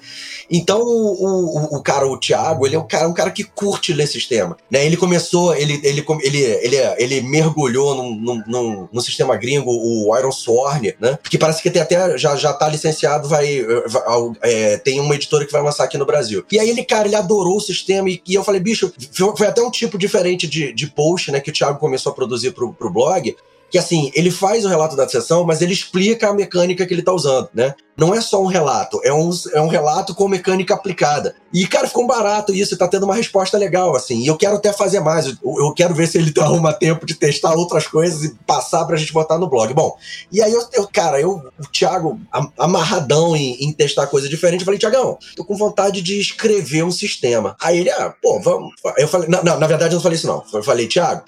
Então, 0.49 0.79
o, 0.81 1.75
o, 1.75 1.77
o 1.77 1.83
cara, 1.83 2.07
o 2.07 2.19
Thiago, 2.19 2.65
ele 2.65 2.75
é 2.75 2.79
um 2.79 2.87
cara, 2.87 3.07
um 3.07 3.13
cara 3.13 3.31
que 3.31 3.43
curte 3.43 3.93
ler 3.93 4.07
sistema. 4.07 4.57
Né? 4.69 4.85
Ele 4.85 4.97
começou, 4.97 5.55
ele, 5.55 5.79
ele, 5.83 6.05
ele, 6.23 6.37
ele, 6.37 6.75
ele 6.97 7.21
mergulhou 7.21 7.95
num, 7.95 8.15
num, 8.15 8.43
num, 8.47 8.89
num 8.91 9.01
sistema 9.01 9.35
gringo, 9.37 9.69
o 9.71 10.17
Iron 10.17 10.31
Sworn, 10.31 10.95
né? 10.99 11.17
Que 11.23 11.37
parece 11.37 11.61
que 11.61 11.69
tem 11.69 11.81
até, 11.81 12.17
já, 12.17 12.35
já 12.35 12.51
tá 12.51 12.67
licenciado, 12.67 13.27
vai, 13.27 13.63
vai 13.87 14.03
é, 14.41 14.77
tem 14.77 14.99
uma 14.99 15.15
editora 15.15 15.45
que 15.45 15.51
vai 15.51 15.61
lançar 15.61 15.83
aqui 15.83 15.97
no 15.97 16.05
Brasil. 16.05 16.43
E 16.51 16.59
aí 16.59 16.69
ele, 16.69 16.83
cara, 16.83 17.07
ele 17.07 17.15
adorou 17.15 17.57
o 17.57 17.61
sistema 17.61 18.08
e, 18.09 18.21
e 18.27 18.35
eu 18.35 18.43
falei, 18.43 18.59
bicho, 18.59 18.91
foi 19.37 19.47
até 19.47 19.61
um 19.61 19.71
tipo 19.71 19.97
diferente 19.97 20.47
de, 20.47 20.73
de 20.73 20.87
post, 20.87 21.31
né, 21.31 21.39
que 21.39 21.49
o 21.49 21.53
Thiago 21.53 21.79
começou 21.79 22.11
a 22.11 22.15
produzir 22.15 22.51
pro, 22.51 22.73
pro 22.73 22.89
blog, 22.89 23.35
que 23.69 23.77
assim, 23.77 24.11
ele 24.13 24.31
faz 24.31 24.65
o 24.65 24.69
relato 24.69 24.95
da 24.95 25.07
sessão, 25.07 25.43
mas 25.43 25.61
ele 25.61 25.73
explica 25.73 26.29
a 26.29 26.33
mecânica 26.33 26.85
que 26.85 26.93
ele 26.93 27.03
tá 27.03 27.13
usando, 27.13 27.49
né? 27.53 27.73
Não 27.99 28.15
é 28.15 28.21
só 28.21 28.41
um 28.41 28.45
relato, 28.45 29.01
é 29.03 29.13
um, 29.13 29.29
é 29.53 29.61
um 29.61 29.67
relato 29.67 30.15
com 30.15 30.25
mecânica 30.25 30.73
aplicada. 30.73 31.35
E, 31.53 31.67
cara, 31.67 31.85
ficou 31.85 32.07
barato 32.07 32.55
isso, 32.55 32.77
tá 32.77 32.87
tendo 32.87 33.03
uma 33.03 33.15
resposta 33.15 33.57
legal, 33.57 33.93
assim. 33.93 34.21
E 34.21 34.27
eu 34.27 34.37
quero 34.37 34.55
até 34.55 34.71
fazer 34.71 35.01
mais. 35.01 35.25
Eu, 35.25 35.35
eu 35.43 35.73
quero 35.73 35.93
ver 35.93 36.07
se 36.07 36.17
ele 36.17 36.31
arruma 36.39 36.71
tempo 36.71 37.05
de 37.05 37.13
testar 37.13 37.53
outras 37.53 37.87
coisas 37.87 38.23
e 38.23 38.35
passar 38.47 38.85
pra 38.85 38.95
gente 38.95 39.11
botar 39.11 39.37
no 39.37 39.49
blog. 39.49 39.73
Bom, 39.73 39.97
e 40.31 40.41
aí 40.41 40.53
eu, 40.53 40.65
eu 40.71 40.87
cara, 40.87 41.19
eu, 41.19 41.41
o 41.59 41.67
Thiago, 41.71 42.17
amarradão 42.57 43.35
em, 43.35 43.65
em 43.65 43.73
testar 43.73 44.07
coisa 44.07 44.29
diferente, 44.29 44.61
eu 44.61 44.65
falei, 44.65 44.79
Tiagão, 44.79 45.17
tô 45.35 45.43
com 45.43 45.57
vontade 45.57 46.01
de 46.01 46.21
escrever 46.21 46.83
um 46.83 46.91
sistema. 46.91 47.57
Aí 47.61 47.79
ele, 47.79 47.89
ah, 47.89 48.13
pô, 48.21 48.39
vamos. 48.39 48.73
Eu 48.97 49.09
falei, 49.09 49.27
não, 49.27 49.43
não, 49.43 49.59
na 49.59 49.67
verdade 49.67 49.93
eu 49.93 49.97
não 49.97 50.03
falei 50.03 50.17
isso, 50.17 50.27
não. 50.27 50.41
Eu 50.53 50.63
falei, 50.63 50.87
Thiago, 50.87 51.23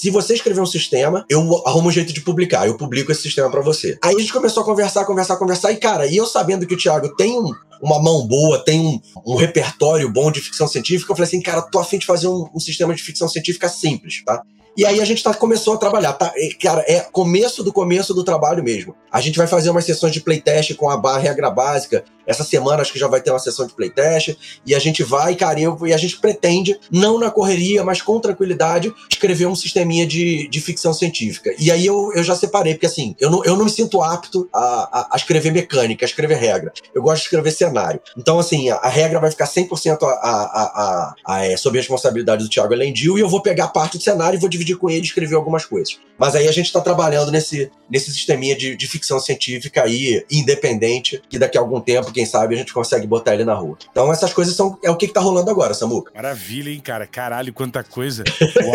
se 0.00 0.08
você 0.08 0.32
escrever 0.32 0.62
um 0.62 0.66
sistema, 0.66 1.26
eu 1.28 1.62
arrumo 1.66 1.90
um 1.90 1.92
jeito 1.92 2.10
de 2.10 2.22
publicar. 2.22 2.66
Eu 2.66 2.74
publico 2.74 3.12
esse 3.12 3.20
sistema 3.20 3.50
para 3.50 3.60
você. 3.60 3.98
Aí 4.02 4.16
a 4.16 4.18
gente 4.18 4.32
começou 4.32 4.62
a 4.62 4.64
conversar, 4.64 5.04
conversar, 5.04 5.36
conversar. 5.36 5.72
E, 5.72 5.76
cara, 5.76 6.06
e 6.06 6.16
eu 6.16 6.24
sabendo 6.24 6.66
que 6.66 6.72
o 6.72 6.76
Thiago 6.76 7.14
tem 7.16 7.38
um, 7.38 7.52
uma 7.82 8.02
mão 8.02 8.26
boa, 8.26 8.64
tem 8.64 8.80
um, 8.80 8.98
um, 9.26 9.36
repertório 9.36 10.10
bom 10.10 10.32
de 10.32 10.40
ficção 10.40 10.66
científica, 10.66 11.12
eu 11.12 11.16
falei 11.16 11.28
assim, 11.28 11.42
cara, 11.42 11.60
tô 11.60 11.78
afim 11.78 11.98
de 11.98 12.06
fazer 12.06 12.28
um, 12.28 12.48
um 12.54 12.58
sistema 12.58 12.94
de 12.94 13.02
ficção 13.02 13.28
científica 13.28 13.68
simples, 13.68 14.24
tá? 14.24 14.42
E 14.76 14.86
aí 14.86 15.00
a 15.00 15.04
gente 15.04 15.22
tá, 15.22 15.34
começou 15.34 15.74
a 15.74 15.76
trabalhar, 15.76 16.12
tá? 16.12 16.32
E, 16.36 16.54
cara, 16.54 16.84
é 16.86 17.00
começo 17.00 17.62
do 17.62 17.72
começo 17.72 18.14
do 18.14 18.24
trabalho 18.24 18.62
mesmo. 18.62 18.94
A 19.10 19.20
gente 19.20 19.36
vai 19.36 19.46
fazer 19.46 19.70
umas 19.70 19.84
sessões 19.84 20.12
de 20.12 20.20
playtest 20.20 20.74
com 20.74 20.88
a 20.88 20.96
barra 20.96 21.18
regra 21.18 21.50
básica. 21.50 22.04
Essa 22.26 22.44
semana 22.44 22.80
acho 22.80 22.92
que 22.92 22.98
já 22.98 23.08
vai 23.08 23.20
ter 23.20 23.30
uma 23.30 23.38
sessão 23.40 23.66
de 23.66 23.74
playtest. 23.74 24.36
E 24.64 24.74
a 24.74 24.78
gente 24.78 25.02
vai, 25.02 25.34
cara, 25.34 25.60
eu, 25.60 25.76
e 25.84 25.92
a 25.92 25.96
gente 25.96 26.18
pretende, 26.18 26.78
não 26.90 27.18
na 27.18 27.30
correria, 27.30 27.82
mas 27.82 28.00
com 28.00 28.20
tranquilidade, 28.20 28.92
escrever 29.10 29.46
um 29.46 29.56
sisteminha 29.56 30.06
de, 30.06 30.48
de 30.48 30.60
ficção 30.60 30.94
científica. 30.94 31.52
E 31.58 31.70
aí 31.70 31.84
eu, 31.84 32.12
eu 32.14 32.22
já 32.22 32.36
separei, 32.36 32.74
porque 32.74 32.86
assim, 32.86 33.16
eu 33.18 33.30
não, 33.30 33.44
eu 33.44 33.56
não 33.56 33.64
me 33.64 33.70
sinto 33.70 34.00
apto 34.00 34.48
a, 34.52 34.60
a, 34.60 35.08
a 35.12 35.16
escrever 35.16 35.50
mecânica, 35.50 36.04
a 36.04 36.08
escrever 36.08 36.36
regra. 36.36 36.72
Eu 36.94 37.02
gosto 37.02 37.16
de 37.16 37.24
escrever 37.24 37.50
cenário. 37.50 38.00
Então, 38.16 38.38
assim, 38.38 38.70
a, 38.70 38.76
a 38.76 38.88
regra 38.88 39.18
vai 39.18 39.30
ficar 39.30 39.46
100% 39.46 40.02
a, 40.02 40.06
a, 40.06 40.52
a, 40.52 41.14
a, 41.26 41.46
é, 41.46 41.56
sob 41.56 41.76
a 41.76 41.80
responsabilidade 41.80 42.44
do 42.44 42.48
Thiago 42.50 42.72
Elendil 42.72 43.18
e 43.18 43.20
eu 43.20 43.28
vou 43.28 43.42
pegar 43.42 43.68
parte 43.68 43.98
do 43.98 44.04
cenário 44.04 44.36
e 44.36 44.40
vou 44.40 44.48
dividir 44.48 44.59
com 44.76 44.90
ele 44.90 45.00
e 45.00 45.04
escrever 45.04 45.34
algumas 45.34 45.64
coisas. 45.64 45.98
Mas 46.18 46.34
aí 46.34 46.46
a 46.46 46.52
gente 46.52 46.66
está 46.66 46.80
trabalhando 46.80 47.30
nesse, 47.32 47.70
nesse 47.90 48.12
sisteminha 48.12 48.56
de, 48.56 48.76
de 48.76 48.86
ficção 48.86 49.18
científica 49.18 49.82
aí, 49.82 50.24
independente, 50.30 51.22
que 51.28 51.38
daqui 51.38 51.56
a 51.56 51.60
algum 51.60 51.80
tempo, 51.80 52.12
quem 52.12 52.26
sabe, 52.26 52.54
a 52.54 52.58
gente 52.58 52.72
consegue 52.72 53.06
botar 53.06 53.34
ele 53.34 53.44
na 53.44 53.54
rua. 53.54 53.78
Então 53.90 54.12
essas 54.12 54.32
coisas 54.32 54.54
são 54.54 54.78
é 54.82 54.90
o 54.90 54.96
que, 54.96 55.06
que 55.06 55.14
tá 55.14 55.20
rolando 55.20 55.50
agora, 55.50 55.72
Samuca. 55.74 56.12
Maravilha, 56.14 56.70
hein, 56.70 56.80
cara? 56.80 57.06
Caralho, 57.06 57.52
quanta 57.52 57.82
coisa. 57.82 58.24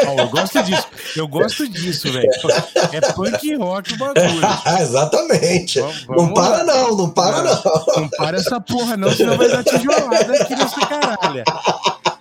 Uau, 0.06 0.19
eu 0.19 0.30
gosto 0.30 0.63
disso. 0.63 0.88
Eu 1.15 1.28
gosto 1.28 1.67
disso, 1.67 2.12
velho. 2.12 2.30
É 2.91 3.02
punk 3.13 3.56
rock 3.56 3.93
o 3.93 3.98
bagulho. 3.98 4.41
Exatamente. 4.82 5.80
Vamos, 5.80 6.04
vamos 6.04 6.24
não 6.24 6.34
para 6.34 6.58
lá. 6.58 6.63
não, 6.63 6.98
não 6.98 7.10
para 7.10 7.41
não. 7.43 7.63
Não, 7.98 8.10
para 8.10 8.38
essa 8.38 8.60
porra 8.60 8.98
não, 8.98 9.12
senão 9.12 9.38
vai 9.38 9.50
dar 9.50 9.63
tijolada 9.63 10.34
aqui 10.41 10.56
nessa 10.56 10.80
caralho. 10.88 11.43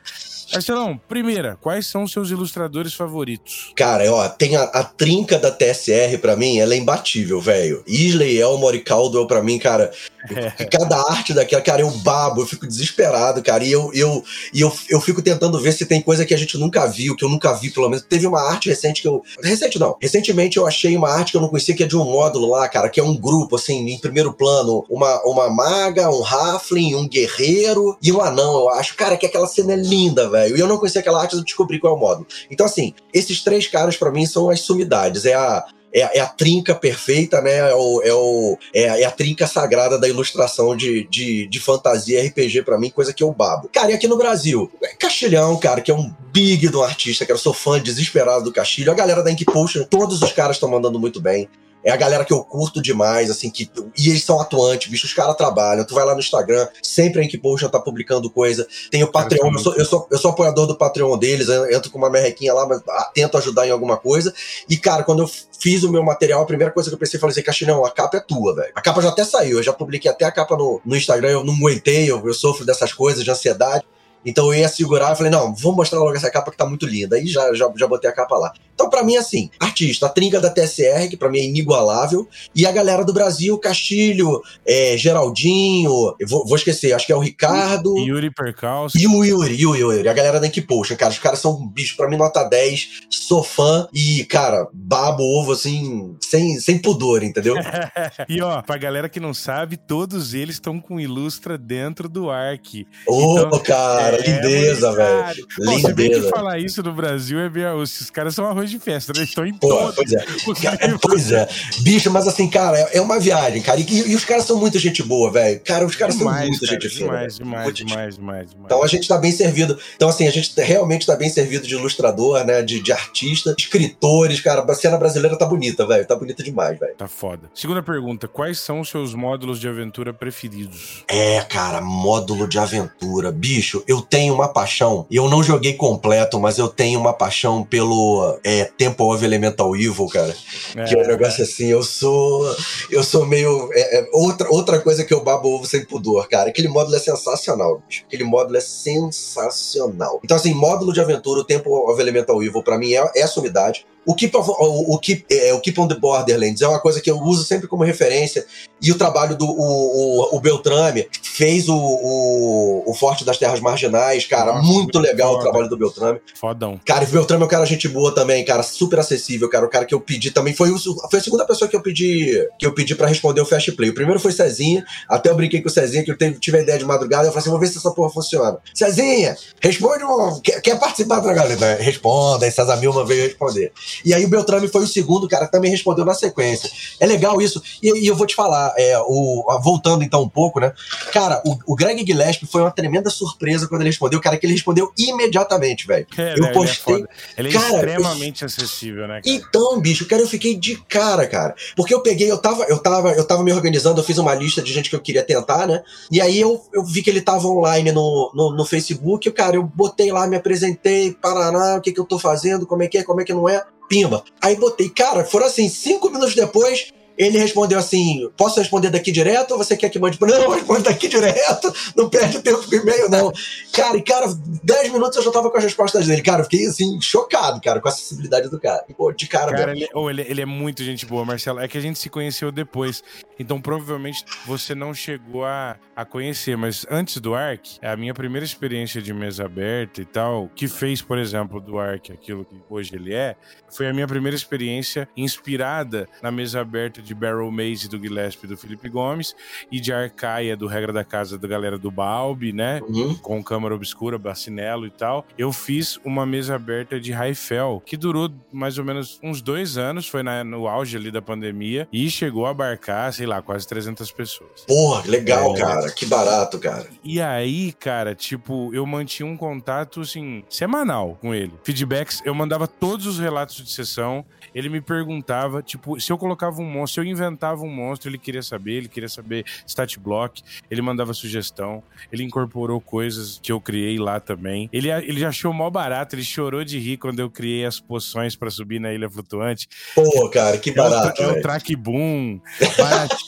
Marcelão, 0.52 1.00
primeira, 1.08 1.56
quais 1.60 1.86
são 1.86 2.02
os 2.02 2.10
seus 2.10 2.30
ilustradores 2.30 2.92
favoritos? 2.92 3.72
Cara, 3.76 4.12
ó, 4.12 4.28
tem 4.28 4.56
a, 4.56 4.64
a 4.64 4.82
trinca 4.82 5.38
da 5.38 5.50
TSR 5.50 6.18
pra 6.20 6.34
mim, 6.34 6.58
ela 6.58 6.74
é 6.74 6.76
imbatível, 6.76 7.40
velho. 7.40 7.84
Isley, 7.86 8.40
Elmore 8.40 8.76
e 8.76 8.80
Caldwell 8.80 9.28
pra 9.28 9.42
mim, 9.42 9.60
cara, 9.60 9.92
é. 10.28 10.64
cada 10.66 10.96
arte 11.08 11.32
daquela, 11.32 11.62
cara, 11.62 11.82
eu 11.82 11.90
babo, 11.98 12.42
eu 12.42 12.46
fico 12.46 12.66
desesperado, 12.66 13.40
cara, 13.42 13.62
e 13.62 13.70
eu, 13.70 13.92
eu, 13.94 14.24
e 14.52 14.60
eu, 14.60 14.72
eu 14.88 15.00
fico 15.00 15.22
tentando 15.22 15.60
ver 15.60 15.72
se 15.72 15.86
tem 15.86 16.02
coisa 16.02 16.26
que 16.26 16.34
a 16.34 16.36
gente 16.36 16.58
nunca 16.58 16.84
viu, 16.86 17.14
que 17.14 17.24
eu 17.24 17.28
nunca 17.28 17.52
vi, 17.54 17.70
pelo 17.70 17.88
menos. 17.88 18.04
Teve 18.04 18.26
uma 18.26 18.40
arte 18.40 18.68
recente 18.68 19.02
que 19.02 19.08
eu... 19.08 19.22
Recente 19.40 19.78
não. 19.78 19.96
Recentemente 20.00 20.56
eu 20.56 20.66
achei 20.66 20.96
uma 20.96 21.10
arte 21.10 21.30
que 21.30 21.36
eu 21.36 21.40
não 21.40 21.48
conhecia, 21.48 21.76
que 21.76 21.84
é 21.84 21.86
de 21.86 21.96
um 21.96 22.04
módulo 22.04 22.50
lá, 22.50 22.68
cara, 22.68 22.88
que 22.88 22.98
é 22.98 23.04
um 23.04 23.16
grupo, 23.16 23.54
assim, 23.54 23.88
em 23.88 23.98
primeiro 23.98 24.32
plano, 24.32 24.84
uma, 24.90 25.22
uma 25.24 25.48
maga, 25.48 26.10
um 26.10 26.24
halfling, 26.24 26.96
um 26.96 27.08
guerreiro 27.08 27.96
e 28.02 28.10
um 28.10 28.20
anão, 28.20 28.58
eu 28.58 28.68
acho. 28.70 28.96
Cara, 28.96 29.16
que 29.16 29.26
aquela 29.26 29.46
cena 29.46 29.74
é 29.74 29.76
linda, 29.76 30.28
velho 30.28 30.39
velho. 30.40 30.56
E 30.56 30.60
eu 30.60 30.66
não 30.66 30.78
conhecia 30.78 31.00
aquela 31.00 31.20
arte, 31.20 31.34
eu 31.34 31.44
descobri 31.44 31.78
qual 31.78 31.94
é 31.94 31.96
o 31.96 32.00
módulo. 32.00 32.26
Então, 32.50 32.66
assim, 32.66 32.94
esses 33.12 33.42
três 33.42 33.66
caras 33.66 33.96
para 33.96 34.10
mim 34.10 34.26
são 34.26 34.50
as 34.50 34.60
sumidades. 34.60 35.24
É 35.24 35.34
a, 35.34 35.64
é, 35.92 36.02
a, 36.02 36.10
é 36.14 36.20
a 36.20 36.26
trinca 36.26 36.74
perfeita, 36.74 37.40
né? 37.40 37.58
É, 37.70 37.74
o, 37.74 38.02
é, 38.02 38.14
o, 38.14 38.58
é, 38.74 39.02
é, 39.02 39.04
a 39.04 39.10
trinca 39.10 39.46
sagrada 39.46 39.98
da 39.98 40.08
ilustração 40.08 40.76
de, 40.76 41.06
de, 41.08 41.46
de 41.46 41.60
fantasia 41.60 42.24
RPG 42.24 42.62
para 42.62 42.78
mim, 42.78 42.90
coisa 42.90 43.12
que 43.12 43.22
eu 43.22 43.32
babo. 43.32 43.68
Cara, 43.72 43.90
e 43.90 43.94
aqui 43.94 44.08
no 44.08 44.16
Brasil? 44.16 44.70
É 44.82 44.94
Castilhão, 44.94 45.56
cara, 45.58 45.80
que 45.80 45.90
é 45.90 45.94
um 45.94 46.12
big 46.32 46.68
do 46.68 46.82
artista, 46.82 47.26
que 47.26 47.32
eu 47.32 47.38
sou 47.38 47.52
fã 47.52 47.80
desesperado 47.80 48.44
do 48.44 48.52
Castilho. 48.52 48.92
A 48.92 48.94
galera 48.94 49.22
da 49.22 49.30
Ink 49.30 49.44
Potion, 49.44 49.84
todos 49.84 50.22
os 50.22 50.32
caras 50.32 50.56
estão 50.56 50.70
mandando 50.70 50.98
muito 50.98 51.20
bem 51.20 51.48
é 51.84 51.90
a 51.90 51.96
galera 51.96 52.24
que 52.24 52.32
eu 52.32 52.44
curto 52.44 52.80
demais, 52.80 53.30
assim, 53.30 53.50
que. 53.50 53.70
E 53.96 54.10
eles 54.10 54.24
são 54.24 54.40
atuantes, 54.40 54.90
bicho, 54.90 55.06
os 55.06 55.14
caras 55.14 55.36
trabalham. 55.36 55.84
Tu 55.84 55.94
vai 55.94 56.04
lá 56.04 56.14
no 56.14 56.20
Instagram, 56.20 56.68
sempre 56.82 57.20
a 57.20 57.24
Inkipotion 57.24 57.68
tá 57.68 57.80
publicando 57.80 58.30
coisa. 58.30 58.66
Tem 58.90 59.02
o 59.02 59.10
Patreon, 59.10 59.52
eu 59.52 59.58
sou, 59.58 59.74
eu 59.74 59.84
sou, 59.84 60.08
eu 60.10 60.18
sou 60.18 60.30
apoiador 60.30 60.66
do 60.66 60.76
Patreon 60.76 61.16
deles, 61.16 61.48
entro 61.48 61.90
com 61.90 61.98
uma 61.98 62.10
merrequinha 62.10 62.52
lá, 62.52 62.66
mas 62.66 62.82
tento 63.14 63.38
ajudar 63.38 63.66
em 63.66 63.70
alguma 63.70 63.96
coisa. 63.96 64.32
E, 64.68 64.76
cara, 64.76 65.02
quando 65.02 65.22
eu 65.22 65.30
fiz 65.58 65.82
o 65.82 65.90
meu 65.90 66.02
material, 66.02 66.42
a 66.42 66.46
primeira 66.46 66.72
coisa 66.72 66.90
que 66.90 66.94
eu 66.94 66.98
pensei, 66.98 67.18
falei 67.18 67.32
assim, 67.32 67.42
Caixinão, 67.42 67.84
a 67.84 67.90
capa 67.90 68.18
é 68.18 68.20
tua, 68.20 68.54
velho. 68.54 68.72
A 68.74 68.80
capa 68.80 69.00
já 69.00 69.08
até 69.08 69.24
saiu, 69.24 69.58
eu 69.58 69.62
já 69.62 69.72
publiquei 69.72 70.10
até 70.10 70.24
a 70.24 70.32
capa 70.32 70.56
no, 70.56 70.80
no 70.84 70.96
Instagram, 70.96 71.30
eu 71.30 71.44
não 71.44 71.54
aguentei, 71.54 72.10
eu, 72.10 72.26
eu 72.26 72.34
sofro 72.34 72.64
dessas 72.64 72.92
coisas 72.92 73.24
de 73.24 73.30
ansiedade. 73.30 73.84
Então 74.24 74.52
eu 74.52 74.60
ia 74.60 74.68
segurar 74.68 75.12
e 75.12 75.16
falei, 75.16 75.30
não, 75.30 75.54
vamos 75.54 75.76
mostrar 75.76 75.98
logo 75.98 76.14
essa 76.14 76.30
capa 76.30 76.50
que 76.50 76.56
tá 76.56 76.66
muito 76.66 76.86
linda. 76.86 77.16
Aí 77.16 77.26
já, 77.26 77.54
já, 77.54 77.70
já 77.76 77.86
botei 77.86 78.10
a 78.10 78.12
capa 78.12 78.36
lá. 78.36 78.52
Então, 78.74 78.88
para 78.88 79.02
mim, 79.02 79.16
assim, 79.16 79.50
artista, 79.58 80.06
a 80.06 80.08
trinca 80.08 80.40
da 80.40 80.50
TSR, 80.50 81.08
que 81.08 81.16
para 81.16 81.28
mim 81.28 81.38
é 81.38 81.44
inigualável, 81.44 82.26
e 82.54 82.66
a 82.66 82.72
galera 82.72 83.04
do 83.04 83.12
Brasil, 83.12 83.58
Castilho, 83.58 84.40
é, 84.66 84.96
Geraldinho, 84.96 85.90
vou, 86.26 86.46
vou, 86.46 86.56
esquecer, 86.56 86.94
acho 86.94 87.06
que 87.06 87.12
é 87.12 87.16
o 87.16 87.20
Ricardo. 87.20 87.94
Yuri 87.98 88.30
Percaus. 88.30 88.94
E 88.94 89.06
o 89.06 89.22
Yuri, 89.22 89.60
Yuri, 89.60 89.80
Yuri, 89.80 90.08
a 90.08 90.12
galera 90.14 90.40
da 90.40 90.48
Potion, 90.66 90.96
cara, 90.96 91.12
os 91.12 91.18
caras 91.18 91.38
são 91.38 91.52
um 91.56 91.68
bicho, 91.68 91.96
pra 91.96 92.08
mim, 92.08 92.16
nota 92.16 92.42
10, 92.42 93.02
sou 93.10 93.42
fã, 93.42 93.86
e, 93.92 94.24
cara, 94.24 94.66
babo 94.72 95.22
ovo, 95.22 95.52
assim, 95.52 96.16
sem, 96.20 96.58
sem 96.58 96.78
pudor, 96.78 97.22
entendeu? 97.22 97.56
e, 98.28 98.40
ó, 98.40 98.62
pra 98.62 98.78
galera 98.78 99.10
que 99.10 99.20
não 99.20 99.34
sabe, 99.34 99.76
todos 99.76 100.32
eles 100.32 100.56
estão 100.56 100.80
com 100.80 100.98
Ilustra 100.98 101.58
dentro 101.58 102.08
do 102.08 102.30
Ark. 102.30 102.86
Ô, 103.06 103.40
então, 103.40 103.58
cara 103.58 104.09
cara. 104.10 104.22
É, 104.22 104.30
lindeza, 104.30 104.92
velho. 104.92 105.46
Lindeza. 105.58 105.88
Se 105.88 105.94
bem 105.94 106.10
que 106.10 106.22
falar 106.30 106.58
isso 106.58 106.82
no 106.82 106.92
Brasil 106.92 107.38
é 107.38 107.48
bem. 107.48 107.60
Esses 107.82 108.10
caras 108.10 108.34
são 108.34 108.46
arroz 108.46 108.70
de 108.70 108.78
festa, 108.78 109.12
né? 109.16 109.24
Estão 109.24 109.46
em 109.46 109.54
Pô, 109.54 109.92
Pois 109.92 110.12
é. 110.12 110.24
pois 111.02 111.32
é. 111.32 111.48
Bicho, 111.80 112.10
mas 112.10 112.26
assim, 112.26 112.48
cara, 112.48 112.78
é, 112.78 112.98
é 112.98 113.00
uma 113.00 113.18
viagem, 113.18 113.62
cara. 113.62 113.80
E, 113.80 113.84
e, 113.84 114.14
os 114.14 114.24
caras 114.24 114.44
são 114.44 114.58
muita 114.58 114.78
gente 114.78 115.02
boa, 115.02 115.30
velho. 115.30 115.60
Cara, 115.64 115.84
os 115.84 115.96
caras 115.96 116.16
demais, 116.16 116.40
são 116.40 116.48
muita 116.48 116.66
cara, 116.66 116.80
gente 116.80 116.88
fina. 116.88 117.06
Demais, 117.06 117.36
demais, 117.36 117.74
demais, 117.74 118.14
demais, 118.16 118.50
demais, 118.50 118.64
Então 118.64 118.82
a 118.82 118.86
gente 118.86 119.06
tá 119.06 119.18
bem 119.18 119.32
servido. 119.32 119.78
Então, 119.96 120.08
assim, 120.08 120.26
a 120.26 120.30
gente 120.30 120.58
realmente 120.60 121.06
tá 121.06 121.16
bem 121.16 121.28
servido 121.28 121.66
de 121.66 121.74
ilustrador, 121.74 122.44
né? 122.44 122.62
De, 122.62 122.80
de 122.80 122.92
artista, 122.92 123.54
escritores, 123.58 124.40
cara. 124.40 124.60
A 124.70 124.74
cena 124.74 124.96
brasileira 124.96 125.36
tá 125.36 125.46
bonita, 125.46 125.86
velho. 125.86 126.06
Tá 126.06 126.16
bonita 126.16 126.42
demais, 126.42 126.78
velho. 126.78 126.94
Tá 126.96 127.08
foda. 127.08 127.50
Segunda 127.54 127.82
pergunta: 127.82 128.28
quais 128.28 128.58
são 128.58 128.80
os 128.80 128.88
seus 128.88 129.14
módulos 129.14 129.60
de 129.60 129.68
aventura 129.68 130.12
preferidos? 130.12 131.04
É, 131.08 131.40
cara, 131.42 131.80
módulo 131.80 132.46
de 132.46 132.58
aventura. 132.58 133.32
Bicho, 133.32 133.82
eu 133.86 133.99
tenho 134.00 134.34
uma 134.34 134.48
paixão, 134.48 135.06
e 135.10 135.16
eu 135.16 135.28
não 135.28 135.42
joguei 135.42 135.74
completo, 135.74 136.38
mas 136.38 136.58
eu 136.58 136.68
tenho 136.68 136.98
uma 136.98 137.12
paixão 137.12 137.62
pelo 137.62 138.38
é, 138.44 138.64
Temple 138.64 139.06
of 139.06 139.24
Elemental 139.24 139.74
Evil, 139.76 140.06
cara. 140.06 140.34
É. 140.76 140.84
Que 140.84 140.98
é 140.98 141.02
um 141.02 141.06
negócio 141.06 141.42
assim, 141.42 141.66
eu 141.66 141.82
sou. 141.82 142.56
Eu 142.90 143.02
sou 143.02 143.26
meio. 143.26 143.68
É, 143.72 144.00
é, 144.00 144.08
outra, 144.12 144.48
outra 144.50 144.80
coisa 144.80 145.04
que 145.04 145.12
eu 145.12 145.22
babo 145.22 145.48
ovo 145.48 145.66
sem 145.66 145.84
pudor, 145.84 146.28
cara. 146.28 146.50
Aquele 146.50 146.68
módulo 146.68 146.96
é 146.96 146.98
sensacional, 146.98 147.82
bicho. 147.86 148.04
Aquele 148.06 148.24
módulo 148.24 148.56
é 148.56 148.60
sensacional. 148.60 150.20
Então, 150.24 150.36
assim, 150.36 150.54
módulo 150.54 150.92
de 150.92 151.00
aventura, 151.00 151.40
o 151.40 151.44
Temple 151.44 151.72
of 151.72 152.00
Elemental 152.00 152.42
Evil, 152.42 152.62
pra 152.62 152.78
mim, 152.78 152.92
é, 152.92 152.98
é 153.14 153.20
essa 153.20 153.40
unidade. 153.40 153.86
O 154.06 154.14
Keep, 154.14 154.36
of, 154.36 154.50
o, 154.50 154.94
o, 154.94 154.98
Keep, 154.98 155.26
é, 155.30 155.52
o 155.52 155.60
Keep 155.60 155.80
on 155.80 155.88
the 155.88 155.94
Borderlands 155.94 156.60
é 156.62 156.68
uma 156.68 156.80
coisa 156.80 157.00
que 157.00 157.10
eu 157.10 157.18
uso 157.18 157.44
sempre 157.44 157.68
como 157.68 157.84
referência. 157.84 158.44
E 158.80 158.90
o 158.90 158.96
trabalho 158.96 159.36
do 159.36 159.46
o, 159.46 160.32
o, 160.32 160.36
o 160.36 160.40
Beltrame 160.40 161.06
fez 161.22 161.68
o, 161.68 161.76
o, 161.76 162.90
o 162.90 162.94
Forte 162.94 163.24
das 163.24 163.36
Terras 163.36 163.60
Marginais, 163.60 164.26
cara, 164.26 164.54
Nossa, 164.54 164.66
muito 164.66 164.98
legal 164.98 165.32
foda. 165.32 165.38
o 165.38 165.42
trabalho 165.42 165.68
do 165.68 165.76
Beltrame. 165.76 166.20
Fodão. 166.34 166.80
Cara, 166.84 167.04
o 167.04 167.08
Beltrame 167.08 167.42
é 167.42 167.46
um 167.46 167.48
cara 167.48 167.66
gente 167.66 167.88
boa 167.88 168.14
também, 168.14 168.44
cara, 168.44 168.62
super 168.62 168.98
acessível, 168.98 169.48
cara, 169.48 169.66
o 169.66 169.68
cara 169.68 169.84
que 169.84 169.94
eu 169.94 170.00
pedi 170.00 170.30
também 170.30 170.54
foi, 170.54 170.70
o, 170.70 170.78
foi 170.78 171.18
a 171.18 171.22
segunda 171.22 171.44
pessoa 171.46 171.68
que 171.68 171.76
eu 171.76 171.82
pedi 171.82 172.48
que 172.58 172.66
eu 172.66 172.74
pedi 172.74 172.94
para 172.94 173.06
responder 173.06 173.40
o 173.40 173.46
Fast 173.46 173.72
Play. 173.72 173.90
O 173.90 173.94
primeiro 173.94 174.18
foi 174.18 174.32
Cezinha, 174.32 174.84
até 175.08 175.30
eu 175.30 175.34
brinquei 175.34 175.60
com 175.60 175.68
o 175.68 175.70
Cezinha 175.70 176.02
que 176.02 176.10
eu 176.10 176.16
tive, 176.16 176.38
tive 176.38 176.58
a 176.58 176.62
ideia 176.62 176.78
de 176.78 176.84
madrugada, 176.84 177.24
eu 177.24 177.32
falei 177.32 177.40
assim, 177.40 177.50
vou 177.50 177.60
ver 177.60 177.68
se 177.68 177.78
essa 177.78 177.90
porra 177.90 178.10
funciona. 178.10 178.58
Cezinha, 178.74 179.36
responde 179.60 180.04
um, 180.04 180.40
quer, 180.40 180.60
quer 180.60 180.78
participar 180.78 181.20
da 181.20 181.32
galera? 181.32 181.82
Responda, 181.82 182.46
aí 182.46 182.50
César 182.50 182.76
Milma 182.76 183.04
veio 183.04 183.24
responder. 183.24 183.72
E 184.04 184.14
aí 184.14 184.24
o 184.24 184.28
Beltrame 184.28 184.68
foi 184.68 184.82
o 184.82 184.86
segundo 184.86 185.28
cara 185.28 185.46
que 185.46 185.52
também 185.52 185.70
respondeu 185.70 186.04
na 186.04 186.14
sequência. 186.14 186.70
É 186.98 187.06
legal 187.06 187.40
isso, 187.40 187.62
e, 187.82 188.04
e 188.04 188.06
eu 188.06 188.14
vou 188.14 188.26
te 188.26 188.34
falar, 188.34 188.72
é, 188.76 188.98
o, 189.00 189.44
voltando 189.62 190.02
então 190.02 190.22
um 190.22 190.28
pouco, 190.28 190.60
né, 190.60 190.72
cara, 191.12 191.42
o, 191.44 191.72
o 191.72 191.74
Greg 191.74 192.04
Gillespie 192.06 192.46
foi 192.46 192.62
uma 192.62 192.70
tremenda 192.70 193.10
surpresa 193.10 193.68
quando 193.68 193.82
ele 193.82 193.90
respondeu, 193.90 194.20
cara, 194.20 194.36
que 194.36 194.46
ele 194.46 194.54
respondeu 194.54 194.92
imediatamente, 194.98 195.86
velho. 195.86 196.06
É, 196.16 196.38
eu 196.38 196.52
postei. 196.52 196.94
Ele 196.94 197.04
é, 197.04 197.40
ele 197.40 197.48
é 197.48 197.52
cara, 197.52 197.74
extremamente 197.74 198.42
eu... 198.42 198.46
acessível, 198.46 199.08
né? 199.08 199.20
Cara? 199.20 199.36
Então, 199.36 199.80
bicho, 199.80 200.06
cara, 200.06 200.22
eu 200.22 200.28
fiquei 200.28 200.56
de 200.56 200.76
cara, 200.88 201.26
cara. 201.26 201.54
Porque 201.76 201.94
eu 201.94 202.02
peguei, 202.02 202.30
eu 202.30 202.38
tava, 202.38 202.64
eu 202.64 202.78
tava, 202.78 203.12
eu 203.12 203.24
tava 203.24 203.42
me 203.42 203.52
organizando, 203.52 204.00
eu 204.00 204.04
fiz 204.04 204.18
uma 204.18 204.34
lista 204.34 204.62
de 204.62 204.72
gente 204.72 204.90
que 204.90 204.96
eu 204.96 205.00
queria 205.00 205.22
tentar, 205.22 205.66
né? 205.66 205.82
E 206.10 206.20
aí 206.20 206.40
eu, 206.40 206.62
eu 206.72 206.84
vi 206.84 207.02
que 207.02 207.10
ele 207.10 207.20
tava 207.20 207.46
online 207.46 207.92
no, 207.92 208.30
no, 208.34 208.56
no 208.56 208.64
Facebook, 208.64 209.30
cara, 209.32 209.56
eu 209.56 209.62
botei 209.62 210.12
lá, 210.12 210.26
me 210.26 210.36
apresentei, 210.36 211.12
Paraná, 211.12 211.76
o 211.76 211.80
que 211.80 211.92
que 211.92 212.00
eu 212.00 212.04
tô 212.04 212.18
fazendo, 212.18 212.66
como 212.66 212.82
é 212.82 212.88
que 212.88 212.98
é, 212.98 213.02
como 213.02 213.20
é 213.20 213.24
que 213.24 213.32
não 213.32 213.48
é. 213.48 213.62
Pimba. 213.90 214.22
Aí 214.40 214.54
botei, 214.54 214.88
cara, 214.88 215.24
foram 215.24 215.46
assim, 215.46 215.68
cinco 215.68 216.08
minutos 216.08 216.36
depois, 216.36 216.92
ele 217.18 217.38
respondeu 217.38 217.76
assim: 217.76 218.30
posso 218.36 218.60
responder 218.60 218.88
daqui 218.88 219.10
direto 219.10 219.50
ou 219.50 219.58
você 219.58 219.76
quer 219.76 219.90
que 219.90 219.98
mande? 219.98 220.16
Não, 220.22 220.48
responde 220.48 220.84
daqui 220.84 221.08
direto, 221.08 221.74
não 221.96 222.08
perde 222.08 222.40
tempo 222.40 222.62
com 222.62 222.74
e-mail, 222.74 223.10
não. 223.10 223.32
Cara, 223.72 223.96
e 223.96 224.02
cara, 224.02 224.26
10 224.62 224.92
minutos 224.92 225.16
eu 225.16 225.24
já 225.24 225.30
tava 225.30 225.50
com 225.50 225.58
as 225.58 225.64
respostas 225.64 226.06
dele. 226.06 226.22
Cara, 226.22 226.40
eu 226.40 226.44
fiquei 226.44 226.66
assim, 226.66 227.00
chocado, 227.00 227.60
cara, 227.60 227.80
com 227.80 227.88
a 227.88 227.90
acessibilidade 227.90 228.48
do 228.48 228.60
cara. 228.60 228.84
Pô, 228.96 229.12
de 229.12 229.26
cara, 229.26 229.52
cara 229.52 229.72
ele, 229.72 229.88
oh, 229.92 230.08
ele, 230.08 230.22
ele, 230.22 230.40
é 230.40 230.46
muito 230.46 230.84
gente 230.84 231.04
boa, 231.04 231.24
Marcelo. 231.24 231.58
É 231.58 231.66
que 231.66 231.76
a 231.76 231.80
gente 231.80 231.98
se 231.98 232.08
conheceu 232.08 232.52
depois. 232.52 233.02
Então 233.40 233.58
provavelmente 233.58 234.22
você 234.44 234.74
não 234.74 234.92
chegou 234.92 235.46
a, 235.46 235.78
a 235.96 236.04
conhecer, 236.04 236.58
mas 236.58 236.86
antes 236.90 237.16
do 237.16 237.34
Ark, 237.34 237.78
a 237.80 237.96
minha 237.96 238.12
primeira 238.12 238.44
experiência 238.44 239.00
de 239.00 239.14
mesa 239.14 239.46
aberta 239.46 240.02
e 240.02 240.04
tal, 240.04 240.50
que 240.54 240.68
fez, 240.68 241.00
por 241.00 241.16
exemplo, 241.16 241.58
do 241.58 241.78
Ark 241.78 242.12
aquilo 242.12 242.44
que 242.44 242.54
hoje 242.68 242.94
ele 242.94 243.14
é, 243.14 243.34
foi 243.74 243.88
a 243.88 243.94
minha 243.94 244.06
primeira 244.06 244.36
experiência 244.36 245.08
inspirada 245.16 246.06
na 246.22 246.30
mesa 246.30 246.60
aberta 246.60 247.00
de 247.00 247.14
Barrel 247.14 247.50
Maze 247.50 247.88
do 247.88 247.98
Gillespie 247.98 248.46
do 248.46 248.58
Felipe 248.58 248.90
Gomes 248.90 249.34
e 249.72 249.80
de 249.80 249.90
Arcaia 249.90 250.54
do 250.54 250.66
Regra 250.66 250.92
da 250.92 251.02
Casa 251.02 251.38
da 251.38 251.48
galera 251.48 251.78
do 251.78 251.90
Balbi, 251.90 252.52
né? 252.52 252.82
Uhum. 252.82 253.14
Com 253.14 253.42
câmera 253.42 253.74
obscura, 253.74 254.18
bacinelo 254.18 254.86
e 254.86 254.90
tal. 254.90 255.26
Eu 255.38 255.50
fiz 255.50 255.98
uma 256.04 256.26
mesa 256.26 256.56
aberta 256.56 257.00
de 257.00 257.10
Raifel, 257.10 257.82
que 257.86 257.96
durou 257.96 258.30
mais 258.52 258.76
ou 258.76 258.84
menos 258.84 259.18
uns 259.22 259.40
dois 259.40 259.78
anos, 259.78 260.06
foi 260.06 260.22
na, 260.22 260.44
no 260.44 260.68
auge 260.68 260.94
ali 260.98 261.10
da 261.10 261.22
pandemia 261.22 261.88
e 261.90 262.10
chegou 262.10 262.44
a 262.44 262.50
abarcar, 262.50 263.10
sei 263.14 263.29
lá, 263.30 263.40
quase 263.42 263.66
300 263.66 264.10
pessoas. 264.12 264.64
Porra, 264.66 265.02
legal, 265.06 265.56
é, 265.56 265.60
cara. 265.60 265.90
Que 265.92 266.06
barato, 266.06 266.58
cara. 266.58 266.86
E 267.02 267.20
aí, 267.20 267.72
cara, 267.72 268.14
tipo, 268.14 268.74
eu 268.74 268.84
mantinha 268.84 269.26
um 269.26 269.36
contato, 269.36 270.00
assim, 270.00 270.44
semanal 270.48 271.16
com 271.20 271.34
ele. 271.34 271.52
Feedbacks, 271.62 272.20
eu 272.24 272.34
mandava 272.34 272.66
todos 272.66 273.06
os 273.06 273.18
relatos 273.18 273.56
de 273.56 273.70
sessão, 273.70 274.24
ele 274.54 274.68
me 274.68 274.80
perguntava, 274.80 275.62
tipo, 275.62 276.00
se 276.00 276.12
eu 276.12 276.18
colocava 276.18 276.60
um 276.60 276.64
monstro, 276.64 277.02
se 277.02 277.08
eu 277.08 277.12
inventava 277.12 277.62
um 277.62 277.72
monstro, 277.72 278.10
ele 278.10 278.18
queria 278.18 278.42
saber, 278.42 278.74
ele 278.74 278.88
queria 278.88 279.08
saber 279.08 279.44
stat 279.66 279.98
block, 279.98 280.42
ele 280.70 280.82
mandava 280.82 281.14
sugestão, 281.14 281.82
ele 282.12 282.24
incorporou 282.24 282.80
coisas 282.80 283.38
que 283.42 283.52
eu 283.52 283.60
criei 283.60 283.98
lá 283.98 284.18
também. 284.18 284.68
Ele, 284.72 284.90
ele 284.90 285.24
achou 285.24 285.52
mó 285.52 285.70
barato, 285.70 286.16
ele 286.16 286.24
chorou 286.24 286.64
de 286.64 286.78
rir 286.78 286.96
quando 286.96 287.20
eu 287.20 287.30
criei 287.30 287.64
as 287.64 287.78
poções 287.78 288.34
para 288.34 288.50
subir 288.50 288.80
na 288.80 288.92
ilha 288.92 289.08
flutuante. 289.08 289.68
Pô, 289.94 290.28
cara, 290.30 290.58
que 290.58 290.72
barato. 290.72 291.22
É 291.22 291.26
o, 291.26 291.30
é 291.30 291.38
o 291.38 291.42
track 291.42 291.76
boom, 291.76 292.40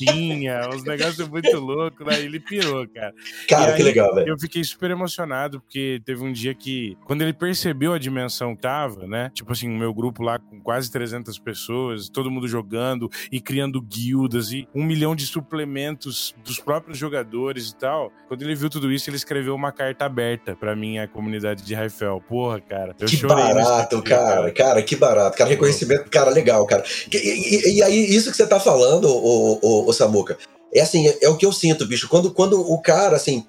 baratinha, 0.01 0.69
uns 0.73 0.85
negócios 0.85 1.29
muito 1.29 1.59
loucos, 1.59 2.07
né? 2.07 2.21
Ele 2.21 2.41
pirou, 2.41 2.87
cara. 2.89 3.15
Cara, 3.49 3.73
que 3.75 3.83
legal, 3.83 4.15
velho. 4.15 4.29
Eu 4.29 4.39
fiquei 4.39 4.63
super 4.65 4.91
emocionado, 4.91 5.61
porque 5.61 6.01
teve 6.05 6.23
um 6.23 6.33
dia 6.33 6.55
que, 6.55 6.97
quando 7.05 7.23
ele 7.23 7.33
percebeu 7.33 7.93
a 7.93 7.99
dimensão 7.99 8.55
que 8.55 8.63
tava, 8.63 9.07
né? 9.07 9.31
Tipo 9.35 9.53
assim, 9.53 9.69
o 9.69 9.79
meu 9.79 9.93
grupo 9.93 10.23
lá 10.23 10.39
com 10.39 10.61
quase 10.61 10.91
300 10.91 11.39
pessoas, 11.39 12.09
todo 12.09 12.31
mundo 12.31 12.49
jogando 12.49 13.11
e 13.31 13.41
criando 13.41 13.81
guildas 13.81 14.53
e 14.53 14.69
um 14.75 14.85
milhão 14.85 15.15
de 15.15 15.27
suplementos 15.27 16.35
dos 16.45 16.59
próprios 16.59 16.99
jogadores 16.99 17.71
e 17.71 17.77
tal. 17.77 18.13
Quando 18.29 18.43
ele 18.43 18.55
viu 18.55 18.71
tudo 18.71 18.91
isso, 18.91 19.09
ele 19.11 19.17
escreveu 19.17 19.55
uma 19.55 19.73
carta 19.73 20.05
aberta 20.05 20.57
para 20.57 20.75
minha 20.75 21.07
comunidade 21.07 21.63
de 21.63 21.75
Raifel. 21.75 22.23
Porra, 22.29 22.61
cara. 22.61 22.95
Eu 22.99 23.07
que 23.07 23.17
barato, 23.27 23.97
dia, 23.97 24.17
cara. 24.17 24.53
cara. 24.53 24.53
Cara, 24.53 24.83
que 24.83 24.97
barato. 24.97 25.37
Cara, 25.37 25.51
reconhecimento, 25.51 26.11
cara, 26.11 26.31
legal, 26.31 26.65
cara. 26.67 26.85
E, 27.13 27.17
e, 27.17 27.77
e 27.77 27.83
aí, 27.83 28.15
isso 28.15 28.31
que 28.31 28.37
você 28.37 28.47
tá 28.47 28.59
falando, 28.59 29.07
o, 29.09 29.59
o, 29.61 29.82
o 29.87 29.93
Samuca, 29.93 30.39
é 30.75 30.81
assim, 30.81 31.07
é, 31.07 31.19
é, 31.23 31.29
o 31.29 31.37
que 31.37 31.45
eu 31.45 31.53
sinto, 31.53 31.87
bicho. 31.87 32.09
Quando, 32.09 32.33
quando 32.33 32.59
o 32.59 32.81
cara, 32.81 33.17
assim, 33.17 33.45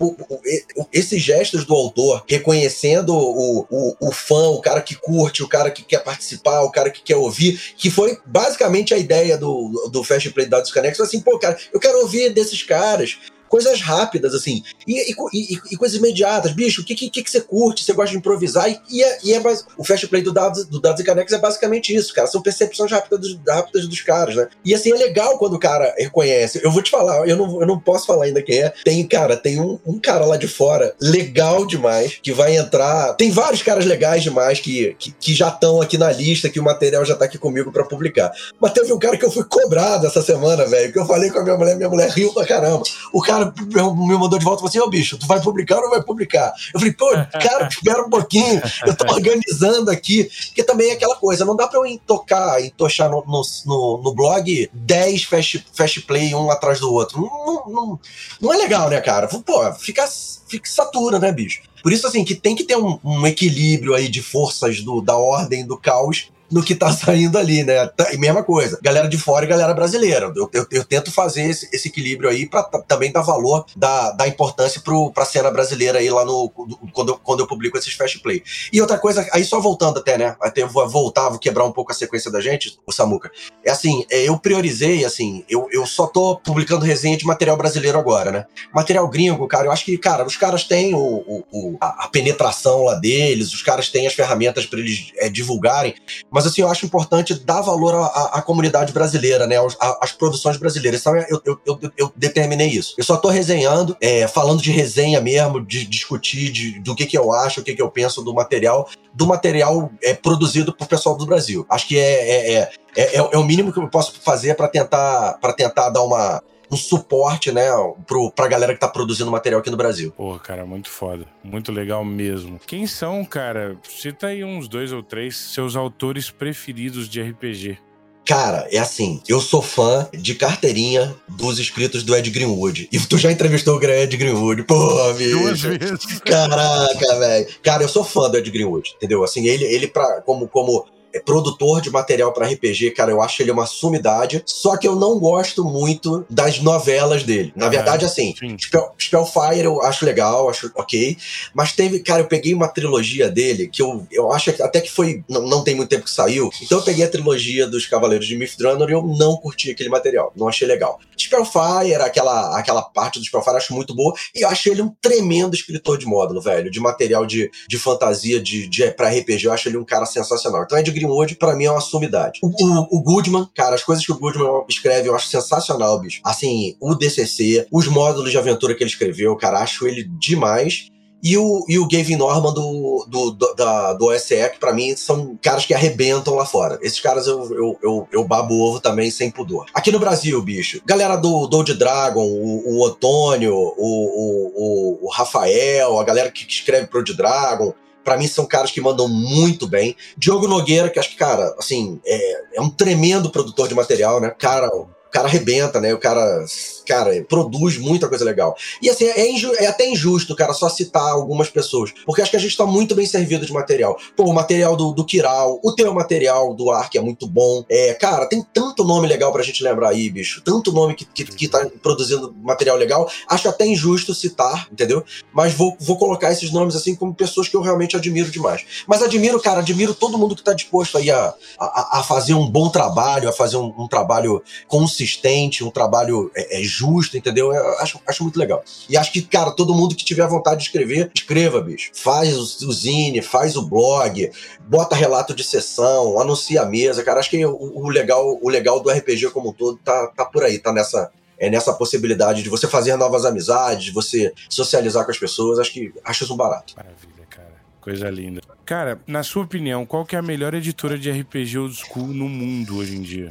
esses 0.92 1.22
gestos 1.22 1.64
do 1.66 1.74
autor, 1.74 2.24
reconhecendo 2.28 3.16
o, 3.16 3.66
o, 3.70 3.96
o 4.02 4.12
fã, 4.12 4.50
o 4.50 4.60
cara 4.60 4.82
que 4.82 4.96
curte, 4.96 5.42
o 5.42 5.48
cara 5.48 5.72
que 5.72 5.84
quer 5.84 6.04
participar, 6.04 6.62
o 6.62 6.72
cara 6.72 6.90
que 6.90 7.02
quer 7.02 7.16
ouvir, 7.16 7.58
que 7.78 7.90
foi 7.90 8.18
basicamente 8.26 8.94
a 8.94 8.98
ideia 8.98 9.38
do, 9.38 9.90
do 9.90 10.04
Fast 10.04 10.30
Play 10.32 10.48
Dados 10.48 10.72
Connect, 10.72 11.02
assim, 11.02 11.22
pô, 11.22 11.40
cara, 11.40 11.58
eu 11.74 11.80
quero 11.80 12.00
ouvir 12.00 12.34
desses 12.34 12.62
caras, 12.62 13.18
coisas 13.54 13.82
rápidas, 13.82 14.34
assim, 14.34 14.64
e, 14.88 15.12
e, 15.12 15.16
e, 15.32 15.60
e 15.74 15.78
coisas 15.78 15.95
imediatas. 15.95 16.54
Bicho, 16.54 16.82
o 16.82 16.84
que, 16.84 16.95
que, 16.95 17.22
que 17.22 17.30
você 17.30 17.39
curte? 17.39 17.84
Você 17.84 17.93
gosta 17.93 18.10
de 18.10 18.18
improvisar? 18.18 18.68
E, 18.89 19.04
é, 19.04 19.32
é 19.32 19.43
o 19.78 19.84
fast 19.84 20.08
play 20.08 20.24
do 20.24 20.34
Dados, 20.34 20.66
do 20.66 20.82
Dados 20.82 20.99
e 20.99 21.04
Canecas 21.04 21.34
é 21.34 21.38
basicamente 21.38 21.95
isso, 21.95 22.16
cara. 22.16 22.26
São 22.26 22.41
percepções 22.41 22.91
rápidas 22.91 23.20
dos, 23.20 23.39
rápidas 23.47 23.88
dos 23.88 24.01
caras, 24.01 24.36
né? 24.36 24.47
E 24.66 24.74
assim, 24.74 24.91
é 24.91 24.95
legal 24.95 25.38
quando 25.38 25.54
o 25.54 25.60
cara 25.60 25.93
reconhece. 25.99 26.62
Eu 26.64 26.72
vou 26.72 26.82
te 26.82 26.89
falar, 26.89 27.28
eu 27.28 27.38
não, 27.38 27.62
eu 27.62 27.68
não 27.68 27.80
posso 27.80 28.08
falar 28.08 28.26
ainda 28.26 28.41
quem 28.41 28.58
é. 28.58 28.74
Tem, 28.84 29.06
cara, 29.08 29.38
tem 29.38 29.62
um, 29.62 29.78
um 29.86 29.99
cara 29.99 30.26
lá 30.26 30.36
de 30.36 30.47
fora, 30.47 30.95
legal 30.99 31.68
demais, 31.68 32.18
que 32.24 32.32
vai 32.32 32.58
entrar. 32.58 33.14
Tem 33.14 33.30
vários 33.30 33.62
caras 33.62 33.86
legais 33.86 34.24
demais 34.24 34.60
que, 34.60 34.95
que, 34.97 35.12
que 35.12 35.36
já 35.36 35.49
estão 35.49 35.80
aqui 35.80 35.95
na 35.95 36.12
lista, 36.12 36.49
que 36.49 36.60
o 36.60 36.64
material 36.64 37.06
já 37.06 37.16
tá 37.16 37.26
aqui 37.26 37.38
comigo 37.38 37.72
para 37.72 37.84
publicar. 37.84 38.32
Mas 38.60 38.74
teve 38.74 38.91
um 38.91 38.97
cara 38.97 39.16
que 39.16 39.26
eu 39.26 39.32
fui 39.32 39.43
cobrado 39.43 40.08
essa 40.08 40.24
semana, 40.24 40.66
velho, 40.66 40.91
que 40.91 40.97
eu 40.97 41.06
falei 41.06 41.30
com 41.30 41.38
a 41.38 41.43
minha 41.43 41.58
mulher, 41.58 41.76
minha 41.76 41.89
mulher 41.89 42.10
riu 42.10 42.34
pra 42.34 42.47
caramba. 42.47 42.82
O 43.14 43.22
cara 43.22 43.43
cara 43.52 43.94
me 43.94 44.18
mandou 44.18 44.39
de 44.39 44.46
volta 44.46 44.60
e 44.60 44.62
falou 44.62 44.70
assim: 44.70 44.80
Ô 44.80 44.89
bicho, 44.89 45.18
tu 45.18 45.28
vai 45.28 45.41
publicar 45.41 45.78
ou 45.78 45.84
não 45.84 45.89
vai 45.89 46.04
publicar? 46.04 46.54
Eu 46.74 46.80
falei, 46.80 46.94
pô, 46.94 47.10
cara, 47.10 47.68
espera 47.68 48.04
um 48.04 48.10
pouquinho, 48.10 48.62
eu 48.86 48.96
tô 48.96 49.06
organizando 49.14 49.89
aqui. 49.91 50.30
Porque 50.48 50.64
também 50.64 50.89
é 50.89 50.94
aquela 50.94 51.16
coisa, 51.16 51.46
não 51.46 51.56
dá 51.56 51.68
pra 51.68 51.80
eu 51.80 52.00
tocar, 52.06 52.62
entochar 52.64 53.10
no, 53.10 53.24
no, 53.26 53.41
no, 53.66 54.02
no 54.04 54.14
blog 54.14 54.70
10 54.74 55.24
fast, 55.24 55.66
fast 55.74 56.02
play 56.02 56.34
um 56.34 56.50
atrás 56.52 56.80
do 56.80 56.91
outro. 56.91 57.22
Não, 57.22 57.64
não, 57.68 58.00
não 58.41 58.54
é 58.54 58.58
legal, 58.58 58.89
né, 58.89 59.00
cara? 59.02 59.28
Pô, 59.28 59.74
fica, 59.74 60.08
fica 60.48 60.70
satura, 60.70 61.20
né, 61.20 61.32
bicho? 61.32 61.62
Por 61.82 61.91
isso, 61.91 62.08
assim, 62.08 62.24
que 62.24 62.34
tem 62.34 62.56
que 62.56 62.64
ter 62.64 62.78
um, 62.78 62.98
um 63.04 63.28
equilíbrio 63.28 63.94
aí 63.94 64.08
de 64.08 64.22
forças 64.22 64.82
do, 64.82 65.02
da 65.02 65.18
ordem 65.18 65.66
do 65.66 65.78
caos 65.78 66.30
no 66.54 66.64
que 66.64 66.76
tá 66.76 66.91
saindo 66.93 67.38
ali, 67.38 67.64
né? 67.64 67.88
Tá, 67.88 68.14
e 68.14 68.18
mesma 68.18 68.43
coisa, 68.43 68.80
galera 68.82 69.10
de 69.10 69.18
fora 69.18 69.45
e 69.45 69.47
galera 69.47 69.74
brasileira. 69.74 70.32
Eu, 70.36 70.49
eu, 70.54 70.68
eu 70.72 70.84
tento 70.86 71.12
fazer 71.12 71.43
esse, 71.43 71.68
esse, 71.74 71.88
equilíbrio 71.88 72.30
aí 72.30 72.47
para 72.47 72.64
também 72.88 73.12
dar 73.12 73.22
valor, 73.22 73.66
da, 73.76 74.12
da 74.12 74.28
importância 74.28 74.80
pro, 74.82 75.12
pra 75.12 75.26
cena 75.26 75.49
brasileira 75.49 75.99
aí 75.99 76.10
lá 76.10 76.24
no. 76.24 76.49
Quando 76.93 77.10
eu, 77.10 77.18
quando 77.18 77.39
eu 77.41 77.47
publico 77.47 77.78
esses 77.78 77.93
fast 77.93 78.20
play. 78.20 78.43
E 78.72 78.80
outra 78.80 78.97
coisa, 78.97 79.28
aí 79.32 79.43
só 79.43 79.60
voltando 79.60 79.99
até, 79.99 80.18
né? 80.18 80.36
Até 80.41 80.62
eu 80.62 80.70
vou 80.70 80.88
voltar, 80.88 81.30
vou 81.30 81.39
quebrar 81.39 81.66
um 81.66 81.72
pouco 81.72 81.91
a 81.91 81.95
sequência 81.95 82.32
da 82.32 82.39
gente, 82.39 82.78
o 82.86 82.91
Samuca. 82.91 83.32
É 83.66 83.72
assim, 83.72 84.06
é, 84.10 84.28
eu 84.28 84.38
priorizei, 84.38 85.04
assim, 85.06 85.43
eu, 85.49 85.68
eu 85.72 85.86
só 85.86 86.06
tô 86.08 86.38
publicando 86.38 86.86
resenha 86.86 87.18
de 87.18 87.26
material 87.26 87.58
brasileiro 87.58 87.97
agora, 87.97 88.32
né? 88.32 88.45
Material 88.74 89.08
gringo, 89.08 89.47
cara, 89.47 89.68
eu 89.68 89.72
acho 89.72 89.86
que, 89.86 89.97
cara, 89.97 90.26
os 90.26 90.38
caras 90.38 90.64
têm 90.64 90.93
o, 90.93 90.99
o, 90.99 91.43
o 91.51 91.78
a, 91.80 92.08
penetração 92.08 92.84
lá 92.84 92.95
deles, 92.95 93.54
os 93.54 93.62
caras 93.62 93.89
têm 93.89 94.06
as 94.06 94.14
ferramentas 94.14 94.66
para 94.66 94.80
eles 94.80 95.12
é, 95.18 95.30
divulgarem, 95.30 95.95
mas 96.30 96.43
mas 96.44 96.52
assim, 96.52 96.62
eu 96.62 96.68
acho 96.68 96.86
importante 96.86 97.34
dar 97.34 97.62
valor 97.62 97.96
à, 97.96 98.32
à 98.34 98.41
comunidade 98.41 98.91
brasileira, 98.91 99.48
né? 99.48 99.56
Às, 100.02 100.12
produções 100.12 100.58
brasileiras. 100.58 101.00
Então 101.00 101.16
eu, 101.16 101.41
eu, 101.46 101.60
eu, 101.66 101.91
eu, 101.98 102.14
determinei 102.16 102.68
isso. 102.68 102.96
Eu 102.98 103.04
só 103.04 103.16
tô 103.16 103.30
resenhando, 103.30 103.96
é, 104.02 104.28
falando 104.28 104.62
de 104.62 104.72
resenha 104.72 105.22
mesmo, 105.22 105.66
de 105.66 105.86
discutir 105.86 106.52
de, 106.52 106.80
do 106.80 106.96
que, 106.96 107.06
que 107.06 107.18
eu 107.18 107.32
acho, 107.32 107.62
o 107.62 107.64
que, 107.64 107.74
que 107.74 107.82
eu 107.82 107.89
penso 107.89 108.22
do 108.22 108.34
material, 108.34 108.89
do 109.14 109.26
material 109.26 109.89
é, 110.04 110.14
produzido 110.14 110.74
por 110.76 110.88
pessoal 110.88 111.16
do 111.16 111.26
Brasil. 111.26 111.66
Acho 111.70 111.88
que 111.88 111.98
é, 111.98 112.30
é, 112.30 112.54
é, 112.56 112.72
é, 112.96 113.16
é 113.16 113.38
o 113.38 113.44
mínimo 113.44 113.72
que 113.72 113.80
eu 113.80 113.88
posso 113.88 114.20
fazer 114.22 114.56
para 114.56 114.68
tentar, 114.68 115.39
tentar 115.56 115.89
dar 115.89 116.02
uma 116.04 116.44
um 116.74 116.78
suporte, 116.78 117.52
né, 117.52 117.70
pro, 118.08 118.32
pra 118.32 118.48
galera 118.48 118.74
que 118.74 118.80
tá 118.80 118.88
produzindo 118.88 119.32
material 119.32 119.62
aqui 119.62 119.70
no 119.70 119.78
Brasil. 119.78 120.12
Pô, 120.12 120.38
cara, 120.40 120.66
muito 120.66 120.90
foda. 120.90 121.26
Muito 121.44 121.72
legal 121.72 122.04
mesmo. 122.04 122.60
Quem 122.66 122.88
são, 122.88 123.24
cara? 123.24 123.78
Cita 123.84 124.28
aí 124.28 124.44
uns 124.44 124.68
dois 124.68 124.92
ou 124.92 125.04
três 125.04 125.38
seus 125.38 125.76
autores 125.76 126.30
preferidos 126.30 127.08
de 127.08 127.22
RPG. 127.22 127.78
Cara, 128.26 128.68
é 128.72 128.78
assim, 128.78 129.22
eu 129.28 129.42
sou 129.42 129.62
fã 129.62 130.08
de 130.14 130.34
carteirinha 130.34 131.14
dos 131.28 131.60
escritos 131.60 132.04
do 132.04 132.16
Ed 132.16 132.30
Greenwood. 132.30 132.88
E 132.90 133.00
tu 133.00 133.18
já 133.18 133.30
entrevistou 133.30 133.78
o 133.78 133.84
Ed 133.84 134.16
Greenwood. 134.16 134.64
Duas 134.64 135.62
vezes. 135.62 136.20
Caraca, 136.24 137.20
velho. 137.20 137.48
Cara, 137.62 137.84
eu 137.84 137.90
sou 137.90 138.04
fã 138.04 138.30
do 138.30 138.38
Ed 138.38 138.50
Greenwood, 138.50 138.94
entendeu? 138.96 139.24
Assim, 139.26 139.46
ele, 139.46 139.66
ele 139.66 139.88
pra, 139.88 140.22
como, 140.22 140.48
como 140.48 140.86
é 141.14 141.20
produtor 141.20 141.80
de 141.80 141.91
material 141.91 142.34
para 142.34 142.47
RPG, 142.47 142.91
cara, 142.91 143.11
eu 143.11 143.22
acho 143.22 143.41
ele 143.41 143.51
uma 143.51 143.68
sumidade. 143.68 144.41
Só 144.45 144.76
que 144.76 144.88
eu 144.88 144.95
não 144.95 145.20
gosto 145.20 145.64
muito 145.64 146.26
das 146.30 146.59
novelas 146.59 147.24
dele. 147.24 147.53
Na 147.55 147.70
verdade, 147.70 148.03
assim, 148.05 148.34
Spell, 148.59 148.91
Spellfire 148.99 149.64
eu 149.64 149.82
acho 149.84 150.05
legal, 150.05 150.49
acho 150.49 150.72
ok. 150.76 151.16
Mas 151.53 151.74
teve, 151.74 151.99
cara, 151.99 152.22
eu 152.22 152.28
peguei 152.28 152.53
uma 152.53 152.68
trilogia 152.68 153.30
dele 153.30 153.68
que 153.68 153.82
eu, 153.82 154.07
eu 154.11 154.32
acho 154.32 154.51
que 154.53 154.61
até 154.61 154.82
que 154.82 154.91
foi. 154.91 155.24
Não, 155.30 155.41
não 155.41 155.64
tem 155.64 155.76
muito 155.76 155.89
tempo 155.89 156.05
que 156.05 156.11
saiu. 156.11 156.49
Então 156.61 156.80
eu 156.80 156.84
peguei 156.84 157.05
a 157.05 157.09
trilogia 157.09 157.68
dos 157.68 157.86
Cavaleiros 157.86 158.26
de 158.26 158.36
Mithril 158.36 158.89
e 158.89 158.91
eu 158.91 159.03
não 159.03 159.38
curti 159.38 159.72
aquele 159.72 159.89
material. 159.89 160.34
Não 160.36 160.47
achei 160.47 160.68
legal. 160.68 160.99
Spellfire, 161.18 161.95
aquela, 161.95 162.57
aquela 162.57 162.82
parte 162.82 163.20
do 163.20 163.26
Spellfire, 163.26 163.53
eu 163.53 163.57
acho 163.57 163.74
muito 163.74 163.95
boa. 163.95 164.14
E 164.36 164.41
eu 164.41 164.49
acho 164.49 164.70
ele 164.70 164.82
um 164.82 164.93
tremendo 165.01 165.53
escritor 165.53 165.97
de 165.97 166.05
módulo, 166.05 166.41
velho. 166.41 166.72
De 166.72 166.80
material 166.80 167.26
de, 167.26 167.51
de 167.68 167.78
fantasia, 167.78 168.41
de, 168.41 168.68
de 168.68 168.89
pra 168.91 169.09
RPG. 169.09 169.45
Eu 169.45 169.53
acho 169.53 169.70
ele 169.70 169.78
um 169.78 169.86
cara 169.86 170.05
sensacional. 170.05 170.64
Então 170.64 170.78
é 170.78 170.82
de 170.82 170.91
Greenwood, 171.04 171.36
para 171.36 171.56
mim, 171.56 171.66
é 171.66 171.72
uma 171.72 171.82
sumidade. 171.82 172.39
O, 172.41 172.47
o, 172.47 172.97
o, 172.97 173.01
Goodman, 173.01 173.47
cara, 173.56 173.76
as 173.76 173.84
coisas 173.84 174.06
que 174.06 174.12
o 174.12 174.18
Goodman 174.18 174.64
escreve 174.70 175.10
eu 175.10 175.16
acho 175.16 175.28
sensacional, 175.28 175.99
bicho. 175.99 176.22
Assim, 176.24 176.76
o 176.80 176.95
DCC, 176.95 177.68
os 177.72 177.88
módulos 177.88 178.32
de 178.32 178.38
aventura 178.38 178.74
que 178.74 178.84
ele 178.84 178.89
escreveu, 178.89 179.36
cara, 179.36 179.60
acho 179.60 179.88
ele 179.88 180.04
demais. 180.20 180.88
E 181.26 181.38
o, 181.38 181.64
e 181.70 181.80
o 181.80 181.88
Gavin 181.88 182.18
Norman 182.18 182.54
do, 182.54 183.06
do, 183.08 183.32
do, 183.32 183.54
da, 183.56 183.93
do 183.93 184.08
OSE, 184.08 184.49
que 184.49 184.60
pra 184.60 184.74
mim 184.74 184.93
são 184.93 185.39
caras 185.41 185.66
que 185.66 185.74
arrebentam 185.74 186.36
lá 186.36 186.45
fora. 186.45 186.78
Esses 186.82 186.99
caras 186.99 187.28
eu, 187.28 187.39
eu, 187.56 187.80
eu, 187.82 188.08
eu 188.12 188.24
babo 188.26 188.60
ovo 188.60 188.82
também 188.82 189.10
sem 189.10 189.32
pudor. 189.32 189.68
Aqui 189.74 189.89
no 189.89 189.99
Brasil, 189.99 190.41
bicho, 190.41 190.82
galera 190.86 191.16
do 191.16 191.47
Dold 191.47 191.76
Dragon, 191.76 192.26
o, 192.26 192.74
o 192.74 192.82
Otônio, 192.84 193.56
o, 193.56 193.72
o, 193.78 194.99
o, 195.06 195.10
Rafael, 195.10 195.97
a 195.97 196.04
galera 196.04 196.30
que 196.30 196.45
escreve 196.45 196.88
pro 196.88 196.99
Old 196.99 197.14
Dragon, 197.14 197.74
para 198.04 198.18
mim 198.18 198.28
são 198.28 198.45
caras 198.45 198.72
que 198.72 198.82
mandam 198.82 199.08
muito 199.08 199.68
bem. 199.68 199.95
Diogo 200.18 200.47
Nogueira, 200.47 200.89
que 200.89 200.99
acho 200.99 201.10
que, 201.10 201.18
cara, 201.18 201.56
assim, 201.58 201.99
é, 202.06 202.41
é 202.56 202.62
um 202.62 202.70
tremendo 202.70 203.30
produtor 203.30 203.68
de 203.68 203.76
material, 203.76 204.20
né? 204.20 204.34
Cara, 204.38 204.68
o 204.68 204.88
cara 205.12 205.28
arrebenta, 205.28 205.80
né? 205.80 205.93
O 205.93 205.99
cara 205.99 206.43
cara, 206.86 207.24
produz 207.28 207.78
muita 207.78 208.08
coisa 208.08 208.26
legal. 208.26 208.56
E 208.82 208.90
assim, 208.90 209.06
é, 209.06 209.64
é, 209.64 209.68
até 209.68 209.88
injusto, 209.88 210.36
cara, 210.36 210.54
só 210.54 210.70
citar 210.70 211.12
algumas 211.12 211.50
pessoas, 211.50 211.92
porque 212.06 212.22
acho 212.22 212.32
que 212.32 212.38
a 212.38 212.40
gente 212.40 212.58
tá 212.58 212.66
muito 212.66 212.96
bem 212.96 213.06
servido 213.06 213.46
de 213.46 213.54
material. 213.54 213.98
Pô, 214.16 214.24
o 214.26 214.34
material 214.34 214.76
do, 214.76 214.92
do 214.92 215.06
Kiral, 215.06 215.60
o 215.64 215.72
teu 215.74 215.94
material 215.94 216.54
do 216.54 216.72
Ark 216.72 216.98
é 216.98 217.02
muito 217.02 217.28
bom. 217.28 217.64
É, 217.70 217.94
cara, 217.94 218.26
tem 218.26 218.46
tanto 218.54 218.84
nome 218.84 219.08
legal 219.08 219.32
pra 219.32 219.44
gente 219.44 219.64
lembrar 219.64 219.90
aí, 219.90 220.10
bicho. 220.10 220.42
Tanto 220.42 220.72
nome 220.72 220.96
que, 220.96 221.06
que, 221.06 221.24
que 221.24 221.48
tá 221.48 221.68
produzindo 221.82 222.34
material 222.42 222.78
legal. 222.78 223.10
Acho 223.28 223.50
até 223.50 223.66
injusto 223.66 224.14
citar, 224.14 224.68
entendeu? 224.72 225.04
Mas 225.34 225.54
vou, 225.54 225.76
vou 225.80 225.98
colocar 225.98 226.32
esses 226.32 226.52
nomes 226.52 226.76
assim 226.76 226.96
como 226.96 227.14
pessoas 227.14 227.48
que 227.48 227.56
eu 227.56 227.62
realmente 227.62 227.96
admiro 227.96 228.30
demais. 228.30 228.66
Mas 228.88 229.02
admiro, 229.02 229.40
cara, 229.40 229.60
admiro 229.60 229.94
todo 229.94 230.18
mundo 230.18 230.36
que 230.36 230.44
tá 230.44 230.54
disposto 230.54 230.98
aí 230.98 231.10
a, 231.10 231.34
a, 231.60 232.00
a 232.00 232.04
fazer 232.04 232.34
um 232.34 232.50
bom 232.50 232.70
trabalho, 232.70 233.30
a 233.30 233.34
fazer 233.34 233.58
um, 233.58 233.74
um 233.78 233.88
trabalho 233.88 234.42
consistente, 234.68 235.64
um 235.64 235.72
trabalho 235.72 236.32
é, 236.36 236.60
é 236.60 236.62
justa, 236.74 237.18
entendeu? 237.18 237.54
Eu 237.54 237.80
acho, 237.80 238.00
acho 238.08 238.24
muito 238.24 238.38
legal. 238.38 238.64
E 238.90 238.98
acho 238.98 239.12
que, 239.12 239.22
cara, 239.22 239.52
todo 239.52 239.74
mundo 239.74 239.96
que 239.96 240.04
tiver 240.04 240.28
vontade 240.28 240.62
de 240.62 240.66
escrever, 240.66 241.12
escreva, 241.14 241.62
bicho. 241.62 241.92
Faz 241.94 242.36
o, 242.36 242.68
o 242.68 242.74
zine, 242.74 243.22
faz 243.22 243.56
o 243.56 243.68
blog, 243.68 244.32
bota 244.68 244.96
relato 244.96 245.34
de 245.34 245.44
sessão, 245.44 246.20
anuncia 246.20 246.62
a 246.62 246.66
mesa, 246.66 247.04
cara. 247.04 247.20
Acho 247.20 247.30
que 247.30 247.46
o, 247.46 247.54
o 247.54 247.90
legal, 247.90 248.40
o 248.42 248.50
legal 248.50 248.80
do 248.80 248.90
RPG 248.90 249.30
como 249.32 249.50
um 249.50 249.54
todo 249.54 249.78
tá, 249.84 250.08
tá 250.08 250.26
por 250.26 250.44
aí, 250.44 250.60
tá 250.60 250.72
nessa, 250.74 251.12
é 251.38 251.50
nessa 251.50 251.74
possibilidade 251.74 252.44
de 252.44 252.50
você 252.50 252.68
fazer 252.68 252.96
novas 252.96 253.26
amizades, 253.26 253.86
de 253.86 253.92
você 253.92 254.34
socializar 254.50 255.06
com 255.06 255.12
as 255.12 255.18
pessoas. 255.18 255.60
Acho 255.60 255.74
que 255.74 255.94
acho 256.04 256.24
isso 256.24 256.34
um 256.34 256.38
barato. 256.38 256.74
Maravilha, 256.76 257.26
cara. 257.30 257.54
Coisa 257.82 258.10
linda. 258.10 258.42
Cara, 258.66 259.00
na 259.06 259.24
sua 259.24 259.44
opinião, 259.44 259.86
qual 259.86 260.06
que 260.06 260.16
é 260.16 260.20
a 260.20 260.22
melhor 260.22 260.54
editora 260.54 260.98
de 260.98 261.12
RPG 261.12 261.58
old 261.58 261.76
school 261.76 262.08
no 262.08 262.30
mundo 262.30 262.78
hoje 262.78 262.96
em 262.96 263.02
dia? 263.02 263.30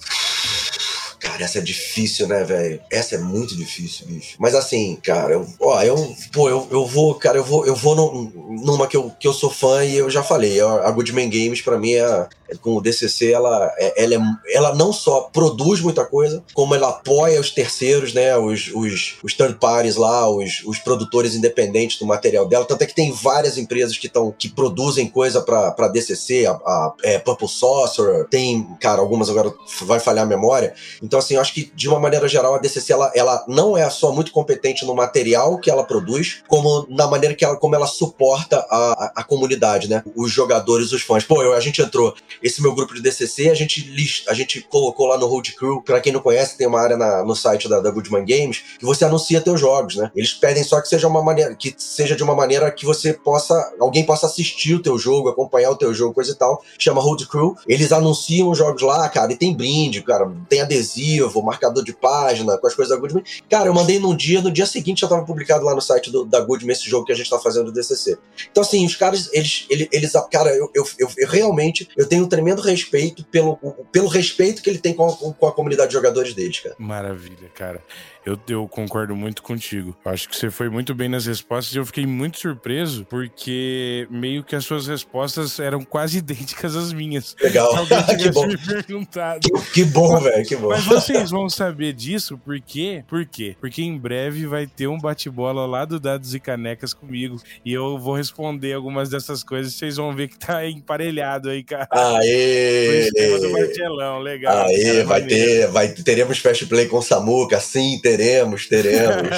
Cara, 1.23 1.45
essa 1.45 1.59
é 1.59 1.63
difícil, 1.63 2.27
né, 2.27 2.43
velho? 2.43 2.81
Essa 2.91 3.15
é 3.15 3.19
muito 3.19 3.57
difícil, 3.57 4.07
bicho. 4.09 4.35
Mas 4.41 4.57
assim, 4.57 4.97
cara, 4.97 5.33
eu, 5.33 5.47
ó, 5.61 5.81
eu, 5.83 6.17
pô, 6.33 6.49
eu, 6.49 6.67
eu 6.69 6.85
vou, 6.85 7.15
cara, 7.15 7.39
eu 7.39 7.45
vou, 7.45 7.65
eu 7.65 7.77
vou 7.77 7.95
numa 7.95 8.89
que 8.89 8.97
eu, 8.97 9.11
que 9.21 9.29
eu 9.29 9.33
sou 9.33 9.49
fã 9.49 9.85
e 9.85 9.97
eu 9.97 10.11
já 10.11 10.25
falei, 10.25 10.61
a 10.61 10.91
Goodman 10.91 11.31
Games 11.31 11.63
para 11.63 11.79
mim 11.79 11.93
é, 11.93 12.27
com 12.61 12.77
o 12.77 12.81
DCC, 12.81 13.33
ela, 13.33 13.73
é, 13.79 14.03
ela, 14.03 14.15
é, 14.15 14.19
ela 14.57 14.75
não 14.75 14.93
só 14.93 15.23
produz 15.33 15.81
muita 15.81 16.05
coisa, 16.05 16.43
como 16.53 16.75
ela 16.75 16.89
apoia 16.89 17.41
os 17.41 17.51
terceiros, 17.51 18.13
né, 18.13 18.37
os, 18.37 18.71
os, 18.75 19.17
os 19.23 19.35
third 19.35 19.55
parties 19.61 19.97
lá, 19.97 20.29
os, 20.29 20.63
os 20.65 20.79
produtores 20.79 21.35
independentes 21.35 21.99
do 21.99 22.07
material 22.07 22.47
dela. 22.47 22.65
Tanto 22.65 22.83
é 22.83 22.87
que 22.87 22.95
tem 22.95 23.13
várias 23.13 23.57
empresas 23.57 23.97
que 23.97 24.07
estão 24.07 24.33
que 24.37 24.49
produzem 24.49 25.09
coisa 25.09 25.41
para 25.41 25.89
DCC, 25.89 26.47
a, 26.47 26.53
a 26.53 26.95
é, 27.05 27.19
Purple 27.19 27.49
Saucer, 27.49 28.27
tem, 28.29 28.67
cara, 28.81 29.01
algumas 29.01 29.31
agora 29.31 29.53
vai 29.83 30.01
falhar 30.01 30.25
a 30.25 30.29
memória. 30.29 30.75
Então, 31.13 31.19
assim, 31.19 31.35
eu 31.35 31.43
acho 31.43 31.53
que 31.53 31.71
de 31.75 31.91
uma 31.91 32.01
maneira 32.01 32.27
geral 32.27 32.55
a 32.55 32.59
DCC 32.59 32.91
ela, 32.91 33.13
ela 33.15 33.45
não 33.47 33.77
é 33.77 33.91
só 33.91 34.11
muito 34.11 34.33
competente 34.33 34.87
no 34.87 34.95
material 34.95 35.59
que 35.59 35.71
ela 35.71 35.85
produz, 35.85 36.43
como 36.49 36.87
na 36.89 37.07
maneira 37.07 37.35
que 37.35 37.45
ela, 37.45 37.55
como 37.55 37.75
ela 37.75 37.87
suporta 37.87 38.67
a, 38.71 38.93
a, 38.93 39.13
a 39.17 39.23
comunidade, 39.23 39.91
né? 39.91 40.03
Os 40.17 40.33
jogadores, 40.33 40.91
os 40.91 41.03
fãs. 41.03 41.23
Pô, 41.23 41.43
eu, 41.43 41.53
a 41.53 41.61
gente 41.61 41.83
entrou 41.83 42.15
esse 42.43 42.63
meu 42.63 42.75
grupo 42.75 42.95
de 42.95 43.03
DCC, 43.03 43.51
a 43.51 43.55
gente 43.55 43.83
list, 43.91 44.27
a 44.27 44.33
gente 44.33 44.63
colocou 44.71 45.07
lá 45.07 45.19
no 45.19 45.27
Road 45.27 45.53
Crew, 45.53 45.83
para 45.83 46.01
quem 46.01 46.15
não 46.15 46.21
conhece, 46.21 46.57
tem 46.57 46.67
uma 46.67 46.81
área 46.81 46.97
na, 46.97 47.23
no 47.23 47.37
site 47.37 47.69
da, 47.69 47.81
da 47.81 47.91
Goodman 47.91 48.25
Games 48.25 48.63
que 48.79 48.87
você 48.87 49.05
anuncia 49.05 49.39
teus 49.43 49.61
jogos, 49.61 49.97
né? 49.97 50.11
Eles 50.17 50.33
pedem 50.33 50.65
só 50.65 50.81
que 50.81 50.89
seja 50.89 51.07
uma 51.09 51.23
maneira 51.23 51.55
que 51.55 51.75
seja 51.77 52.17
de 52.17 52.23
uma 52.23 52.35
maneira 52.35 52.71
que 52.71 52.87
você 52.87 53.13
possa 53.13 53.75
alguém 53.79 54.07
possa 54.07 54.25
assistir 54.25 54.77
o 54.77 54.83
teu 54.83 54.99
jogo, 54.99 55.29
acompanhar 55.29 55.73
o 55.73 55.77
teu 55.77 55.93
jogo, 55.93 56.15
coisa 56.15 56.33
e 56.33 56.37
tal. 56.37 56.63
Chama 56.79 57.03
Road 57.03 57.27
Crew. 57.29 57.55
Eles 57.69 57.93
anunciam 57.93 58.51
os 58.51 58.57
jogos 58.57 58.81
lá, 58.81 59.07
cara, 59.11 59.31
e 59.31 59.37
tem 59.37 59.55
brinde, 59.55 60.01
cara, 60.01 60.31
tem 60.49 60.63
adesivo, 60.63 61.02
marcador 61.43 61.85
de 61.85 61.93
página, 61.93 62.59
com 62.59 62.67
as 62.67 62.75
coisas 62.75 62.95
da 62.95 63.01
Goodman. 63.01 63.25
Cara, 63.49 63.69
eu 63.69 63.75
mandei 63.75 63.99
num 63.99 64.15
dia, 64.15 64.41
no 64.41 64.51
dia 64.51 64.67
seguinte 64.67 65.01
já 65.01 65.09
tava 65.09 65.25
publicado 65.25 65.65
lá 65.65 65.75
no 65.75 65.81
site 65.81 66.11
do, 66.11 66.25
da 66.25 66.41
Goodman 66.41 66.73
esse 66.73 66.89
jogo 66.89 67.07
que 67.07 67.13
a 67.13 67.15
gente 67.15 67.31
tá 67.31 67.39
fazendo 67.39 67.67
do 67.67 67.73
DCC. 67.73 68.19
Então 68.51 68.63
assim, 68.63 68.85
os 68.85 68.97
caras, 68.97 69.29
eles, 69.33 69.67
eles, 69.69 69.89
eles 69.93 70.13
cara, 70.31 70.51
eu, 70.51 70.71
eu, 70.75 70.85
eu, 70.99 71.09
eu 71.17 71.29
realmente, 71.29 71.89
eu 71.97 72.07
tenho 72.07 72.27
tremendo 72.27 72.61
respeito 72.63 73.25
pelo, 73.25 73.57
pelo 73.91 74.09
respeito 74.09 74.63
que 74.63 74.71
ele 74.71 74.79
tem 74.79 74.95
com 74.95 75.13
com 75.33 75.47
a 75.47 75.53
comunidade 75.53 75.89
de 75.89 75.95
jogadores 75.95 76.35
deles, 76.35 76.61
cara. 76.61 76.75
Maravilha, 76.79 77.51
cara. 77.55 77.83
Eu, 78.25 78.39
eu 78.49 78.69
concordo 78.69 79.17
muito 79.17 79.43
contigo. 79.43 79.97
Acho 80.05 80.29
que 80.29 80.37
você 80.37 80.51
foi 80.51 80.69
muito 80.69 80.95
bem 80.95 81.09
nas 81.09 81.27
respostas 81.27 81.75
e 81.75 81.79
eu 81.79 81.87
fiquei 81.87 82.07
muito 82.07 82.39
surpreso 82.39 83.05
porque 83.09 84.07
meio 84.11 84.45
que 84.45 84.55
as 84.55 84.65
suas 84.65 84.87
respostas 84.87 85.59
eram 85.59 85.83
quase 85.83 86.19
idênticas 86.23 86.77
às 86.77 86.93
minhas. 86.93 87.37
Legal. 87.43 87.73
que 88.19 88.31
bom. 88.31 88.47
me 88.47 88.57
perguntado. 88.57 89.41
Que, 89.41 89.73
que 89.73 89.85
bom, 89.85 90.19
velho, 90.21 90.47
que 90.47 90.57
bom. 90.57 90.69
Mas 90.69 90.85
vocês 90.85 91.31
vão 91.31 91.49
saber 91.49 91.93
disso 91.93 92.39
por 92.39 92.61
quê? 92.61 93.05
Por 93.09 93.27
quê? 93.27 93.57
Porque 93.61 93.83
em 93.83 93.99
breve 93.99 94.47
vai 94.47 94.67
ter 94.67 94.87
um 94.87 94.99
bate-bola 94.99 95.67
lá 95.67 95.85
do 95.85 95.99
Dados 95.99 96.35
e 96.35 96.41
Canecas 96.41 96.95
comigo 96.95 97.41
e 97.65 97.73
eu 97.73 97.99
vou 97.99 98.15
responder 98.15 98.73
algumas 98.73 99.11
dessas 99.11 99.43
coisas. 99.43 99.75
Vocês 99.75 99.97
vão 99.97 100.15
ver 100.15 100.29
que 100.29 100.39
tá 100.39 100.67
emparelhado 100.67 101.51
aí, 101.51 101.63
cara. 101.65 101.89
Aê! 101.91 103.11
do 103.41 103.51
Martelão, 103.51 104.19
legal. 104.21 104.67
Aê, 104.67 104.85
cara, 104.85 105.05
vai 105.05 105.21
maneiro. 105.21 105.45
ter, 105.45 105.67
vai, 105.69 105.89
teremos 105.89 106.39
fast 106.39 106.67
play 106.67 106.87
com 106.87 106.99
o 106.99 107.03
Samuca, 107.03 107.59
sim, 107.61 108.01
teremos, 108.17 108.67
teremos. 108.67 109.29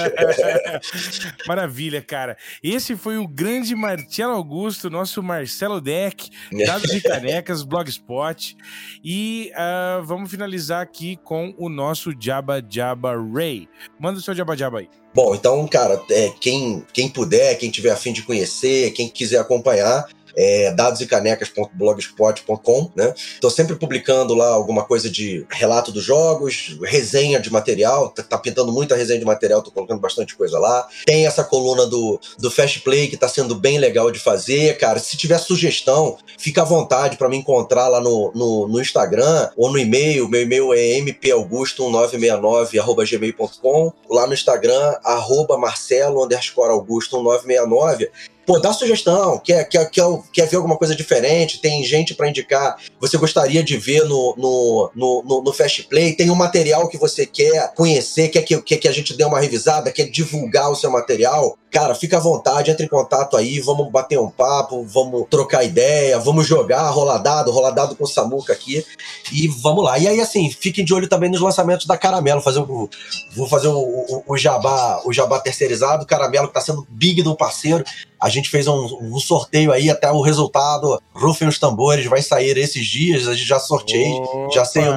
Maravilha, 1.46 2.02
cara. 2.02 2.36
Esse 2.62 2.96
foi 2.96 3.18
o 3.18 3.26
grande 3.26 3.74
Marcelo 3.74 4.34
Augusto, 4.34 4.90
nosso 4.90 5.22
Marcelo 5.22 5.80
Deck, 5.80 6.30
Dados 6.66 6.92
e 6.92 7.00
Canecas, 7.00 7.62
Blogspot. 7.64 8.56
E 9.04 9.52
uh, 9.54 10.04
vamos 10.04 10.30
finalizar 10.30 10.82
aqui 10.82 11.16
com 11.22 11.54
o 11.56 11.68
nosso 11.68 12.12
Jabba 12.18 12.62
Jabba 12.68 13.14
Ray. 13.32 13.68
Manda 13.98 14.18
o 14.18 14.22
seu 14.22 14.34
Jabba 14.34 14.56
Jabba 14.56 14.80
aí. 14.80 14.88
Bom, 15.14 15.32
então, 15.32 15.64
cara, 15.68 16.02
é, 16.10 16.32
quem, 16.40 16.84
quem 16.92 17.08
puder, 17.08 17.56
quem 17.56 17.70
tiver 17.70 17.92
afim 17.92 18.12
de 18.12 18.22
conhecer, 18.22 18.90
quem 18.90 19.08
quiser 19.08 19.38
acompanhar, 19.38 20.08
é 20.36 20.70
dadosecanecas.blogspot.com, 20.72 22.90
né? 22.94 23.14
Tô 23.40 23.48
sempre 23.50 23.74
publicando 23.76 24.34
lá 24.34 24.48
alguma 24.48 24.84
coisa 24.84 25.08
de 25.10 25.46
relato 25.50 25.90
dos 25.92 26.02
jogos, 26.02 26.76
resenha 26.82 27.38
de 27.40 27.50
material, 27.52 28.08
tá, 28.10 28.22
tá, 28.22 28.36
pintando 28.38 28.72
muita 28.72 28.96
resenha 28.96 29.18
de 29.18 29.24
material, 29.24 29.62
tô 29.62 29.70
colocando 29.70 30.00
bastante 30.00 30.36
coisa 30.36 30.58
lá. 30.58 30.86
Tem 31.06 31.26
essa 31.26 31.42
coluna 31.44 31.86
do, 31.86 32.20
do 32.38 32.50
Fast 32.50 32.80
Play 32.80 33.08
que 33.08 33.16
tá 33.16 33.28
sendo 33.28 33.54
bem 33.54 33.78
legal 33.78 34.10
de 34.10 34.18
fazer, 34.18 34.76
cara. 34.78 34.98
Se 34.98 35.16
tiver 35.16 35.38
sugestão, 35.38 36.18
fica 36.38 36.62
à 36.62 36.64
vontade 36.64 37.16
para 37.16 37.28
me 37.28 37.36
encontrar 37.36 37.86
lá 37.88 38.00
no, 38.00 38.32
no, 38.34 38.66
no, 38.68 38.80
Instagram 38.80 39.50
ou 39.56 39.70
no 39.70 39.78
e-mail. 39.78 40.28
Meu 40.28 40.42
e-mail 40.42 40.74
é 40.74 40.98
mpaugusto1969@gmail.com. 41.00 43.92
Lá 44.08 44.26
no 44.26 44.34
Instagram, 44.34 44.96
arroba 45.04 45.56
marcelo 45.56 46.24
underscore 46.24 46.70
augusto 46.70 47.16
1969 47.16 48.10
pô, 48.46 48.58
dá 48.58 48.72
sugestão, 48.72 49.38
quer, 49.38 49.64
quer, 49.64 49.90
quer, 49.90 50.04
quer 50.32 50.46
ver 50.46 50.56
alguma 50.56 50.76
coisa 50.76 50.94
diferente, 50.94 51.60
tem 51.60 51.82
gente 51.84 52.14
para 52.14 52.28
indicar, 52.28 52.76
você 53.00 53.16
gostaria 53.16 53.62
de 53.62 53.76
ver 53.76 54.04
no, 54.04 54.34
no, 54.36 54.90
no, 54.94 55.22
no, 55.24 55.42
no 55.42 55.52
Fast 55.52 55.84
Play, 55.84 56.14
tem 56.14 56.30
um 56.30 56.34
material 56.34 56.88
que 56.88 56.98
você 56.98 57.26
quer 57.26 57.72
conhecer, 57.74 58.28
quer 58.28 58.42
que, 58.42 58.60
quer 58.62 58.76
que 58.78 58.88
a 58.88 58.92
gente 58.92 59.14
dê 59.14 59.24
uma 59.24 59.40
revisada, 59.40 59.92
quer 59.92 60.08
divulgar 60.08 60.70
o 60.70 60.76
seu 60.76 60.90
material, 60.90 61.56
cara, 61.74 61.92
fica 61.92 62.18
à 62.18 62.20
vontade, 62.20 62.70
entre 62.70 62.86
em 62.86 62.88
contato 62.88 63.36
aí, 63.36 63.58
vamos 63.58 63.90
bater 63.90 64.16
um 64.16 64.30
papo, 64.30 64.84
vamos 64.84 65.26
trocar 65.28 65.64
ideia, 65.64 66.16
vamos 66.20 66.46
jogar 66.46 66.88
roladado, 66.90 67.50
roladado 67.50 67.96
com 67.96 68.04
o 68.04 68.06
Samuca 68.06 68.52
aqui. 68.52 68.86
E 69.32 69.48
vamos 69.48 69.82
lá. 69.82 69.98
E 69.98 70.06
aí, 70.06 70.20
assim, 70.20 70.48
fiquem 70.52 70.84
de 70.84 70.94
olho 70.94 71.08
também 71.08 71.28
nos 71.28 71.40
lançamentos 71.40 71.84
da 71.84 71.98
Caramelo, 71.98 72.40
fazer 72.40 72.60
o, 72.60 72.88
vou 73.34 73.48
fazer 73.48 73.66
o, 73.66 73.76
o, 73.76 74.22
o 74.28 74.36
jabá, 74.36 75.02
o 75.04 75.12
jabá 75.12 75.40
terceirizado, 75.40 76.06
Caramelo 76.06 76.46
que 76.46 76.54
tá 76.54 76.60
sendo 76.60 76.86
big 76.88 77.22
do 77.24 77.36
parceiro. 77.36 77.82
A 78.24 78.30
gente 78.30 78.48
fez 78.48 78.66
um, 78.66 78.86
um, 79.02 79.20
sorteio 79.20 79.70
aí, 79.70 79.90
até 79.90 80.10
o 80.10 80.22
resultado, 80.22 80.98
rufem 81.12 81.46
os 81.46 81.58
tambores, 81.58 82.06
vai 82.06 82.22
sair 82.22 82.56
esses 82.56 82.86
dias, 82.86 83.28
a 83.28 83.34
gente 83.34 83.46
já 83.46 83.60
sorteei, 83.60 84.14
já 84.50 84.64
sei, 84.64 84.88
o, 84.88 84.94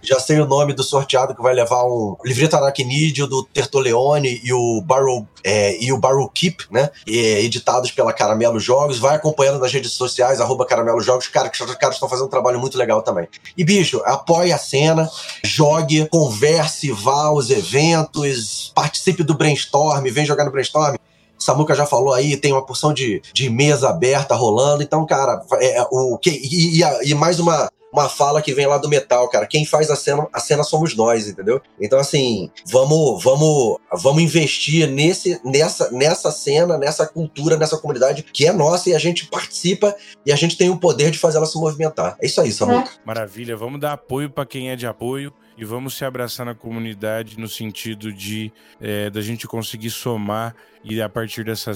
já 0.00 0.20
sei 0.20 0.38
o 0.38 0.46
nome 0.46 0.72
do 0.72 0.84
sorteado 0.84 1.34
que 1.34 1.42
vai 1.42 1.52
levar 1.54 1.82
um 1.82 2.16
livreto 2.24 2.54
aracnídeo 2.54 3.26
do 3.26 3.42
Tertoleone 3.42 4.40
e 4.44 4.52
o 4.52 4.80
Barrow, 4.80 5.26
é, 5.42 5.76
e 5.82 5.92
o 5.92 5.98
Barrow 5.98 6.30
Keep, 6.32 6.66
né, 6.70 6.88
é, 7.04 7.42
editados 7.42 7.90
pela 7.90 8.12
Caramelo 8.12 8.60
Jogos, 8.60 8.96
vai 8.96 9.16
acompanhando 9.16 9.58
nas 9.58 9.72
redes 9.72 9.90
sociais, 9.90 10.40
arroba 10.40 10.64
Caramelo 10.64 11.00
Jogos, 11.00 11.26
cara, 11.26 11.48
que 11.48 11.60
os 11.60 11.74
caras 11.74 11.96
estão 11.96 12.08
fazendo 12.08 12.26
um 12.26 12.30
trabalho 12.30 12.60
muito 12.60 12.78
legal 12.78 13.02
também. 13.02 13.26
E 13.56 13.64
bicho, 13.64 14.00
apoie 14.04 14.52
a 14.52 14.58
cena, 14.58 15.10
jogue, 15.42 16.06
converse, 16.06 16.92
vá 16.92 17.24
aos 17.24 17.50
eventos, 17.50 18.70
participe 18.72 19.24
do 19.24 19.34
brainstorm, 19.34 20.04
vem 20.12 20.24
jogar 20.24 20.44
no 20.44 20.52
brainstorm, 20.52 20.94
Samuca 21.38 21.74
já 21.74 21.86
falou 21.86 22.12
aí, 22.12 22.36
tem 22.36 22.52
uma 22.52 22.64
porção 22.64 22.92
de, 22.92 23.22
de 23.32 23.48
mesa 23.48 23.88
aberta 23.90 24.34
rolando. 24.34 24.82
Então, 24.82 25.06
cara, 25.06 25.42
é, 25.60 25.86
o 25.90 26.18
que 26.18 26.30
e, 26.30 26.80
e, 26.80 27.10
e, 27.10 27.14
mais 27.14 27.38
uma, 27.38 27.70
uma 27.92 28.08
fala 28.08 28.42
que 28.42 28.52
vem 28.52 28.66
lá 28.66 28.78
do 28.78 28.88
metal, 28.88 29.28
cara. 29.28 29.46
Quem 29.46 29.64
faz 29.64 29.90
a 29.90 29.96
cena, 29.96 30.26
a 30.32 30.40
cena 30.40 30.62
somos 30.62 30.96
nós, 30.96 31.28
entendeu? 31.28 31.60
Então, 31.80 31.98
assim, 31.98 32.50
vamos, 32.66 33.22
vamos, 33.22 33.78
vamos 33.92 34.22
investir 34.22 34.88
nesse, 34.88 35.40
nessa, 35.44 35.90
nessa 35.90 36.30
cena, 36.30 36.76
nessa 36.76 37.06
cultura, 37.06 37.56
nessa 37.56 37.78
comunidade 37.78 38.22
que 38.22 38.46
é 38.46 38.52
nossa 38.52 38.90
e 38.90 38.94
a 38.94 38.98
gente 38.98 39.26
participa 39.26 39.94
e 40.24 40.32
a 40.32 40.36
gente 40.36 40.56
tem 40.56 40.70
o 40.70 40.78
poder 40.78 41.10
de 41.10 41.18
fazer 41.18 41.38
ela 41.38 41.46
se 41.46 41.58
movimentar. 41.58 42.16
É 42.20 42.26
isso 42.26 42.40
aí, 42.40 42.52
Samuca. 42.52 42.90
É. 42.90 43.06
Maravilha. 43.06 43.56
Vamos 43.56 43.80
dar 43.80 43.92
apoio 43.92 44.30
para 44.30 44.46
quem 44.46 44.70
é 44.70 44.76
de 44.76 44.86
apoio 44.86 45.32
e 45.56 45.64
vamos 45.64 45.96
se 45.96 46.04
abraçar 46.04 46.46
na 46.46 46.54
comunidade 46.54 47.38
no 47.38 47.48
sentido 47.48 48.12
de 48.12 48.52
é, 48.80 49.10
da 49.10 49.20
gente 49.20 49.46
conseguir 49.48 49.90
somar 49.90 50.54
e 50.84 51.00
a 51.00 51.08
partir 51.08 51.44
dessa, 51.44 51.72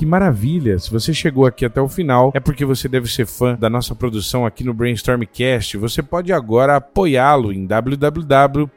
Que 0.00 0.06
maravilha! 0.06 0.78
Se 0.78 0.90
você 0.90 1.12
chegou 1.12 1.44
aqui 1.44 1.62
até 1.62 1.78
o 1.78 1.86
final, 1.86 2.32
é 2.34 2.40
porque 2.40 2.64
você 2.64 2.88
deve 2.88 3.06
ser 3.06 3.26
fã 3.26 3.54
da 3.54 3.68
nossa 3.68 3.94
produção 3.94 4.46
aqui 4.46 4.64
no 4.64 4.72
Brainstormcast. 4.72 5.76
Você 5.76 6.02
pode 6.02 6.32
agora 6.32 6.76
apoiá-lo 6.76 7.52
em 7.52 7.66
www 7.66 8.70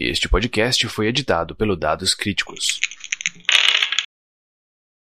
Este 0.00 0.28
podcast 0.28 0.88
foi 0.88 1.06
editado 1.06 1.54
pelo 1.54 1.76
Dados 1.76 2.14
Críticos. 2.14 2.80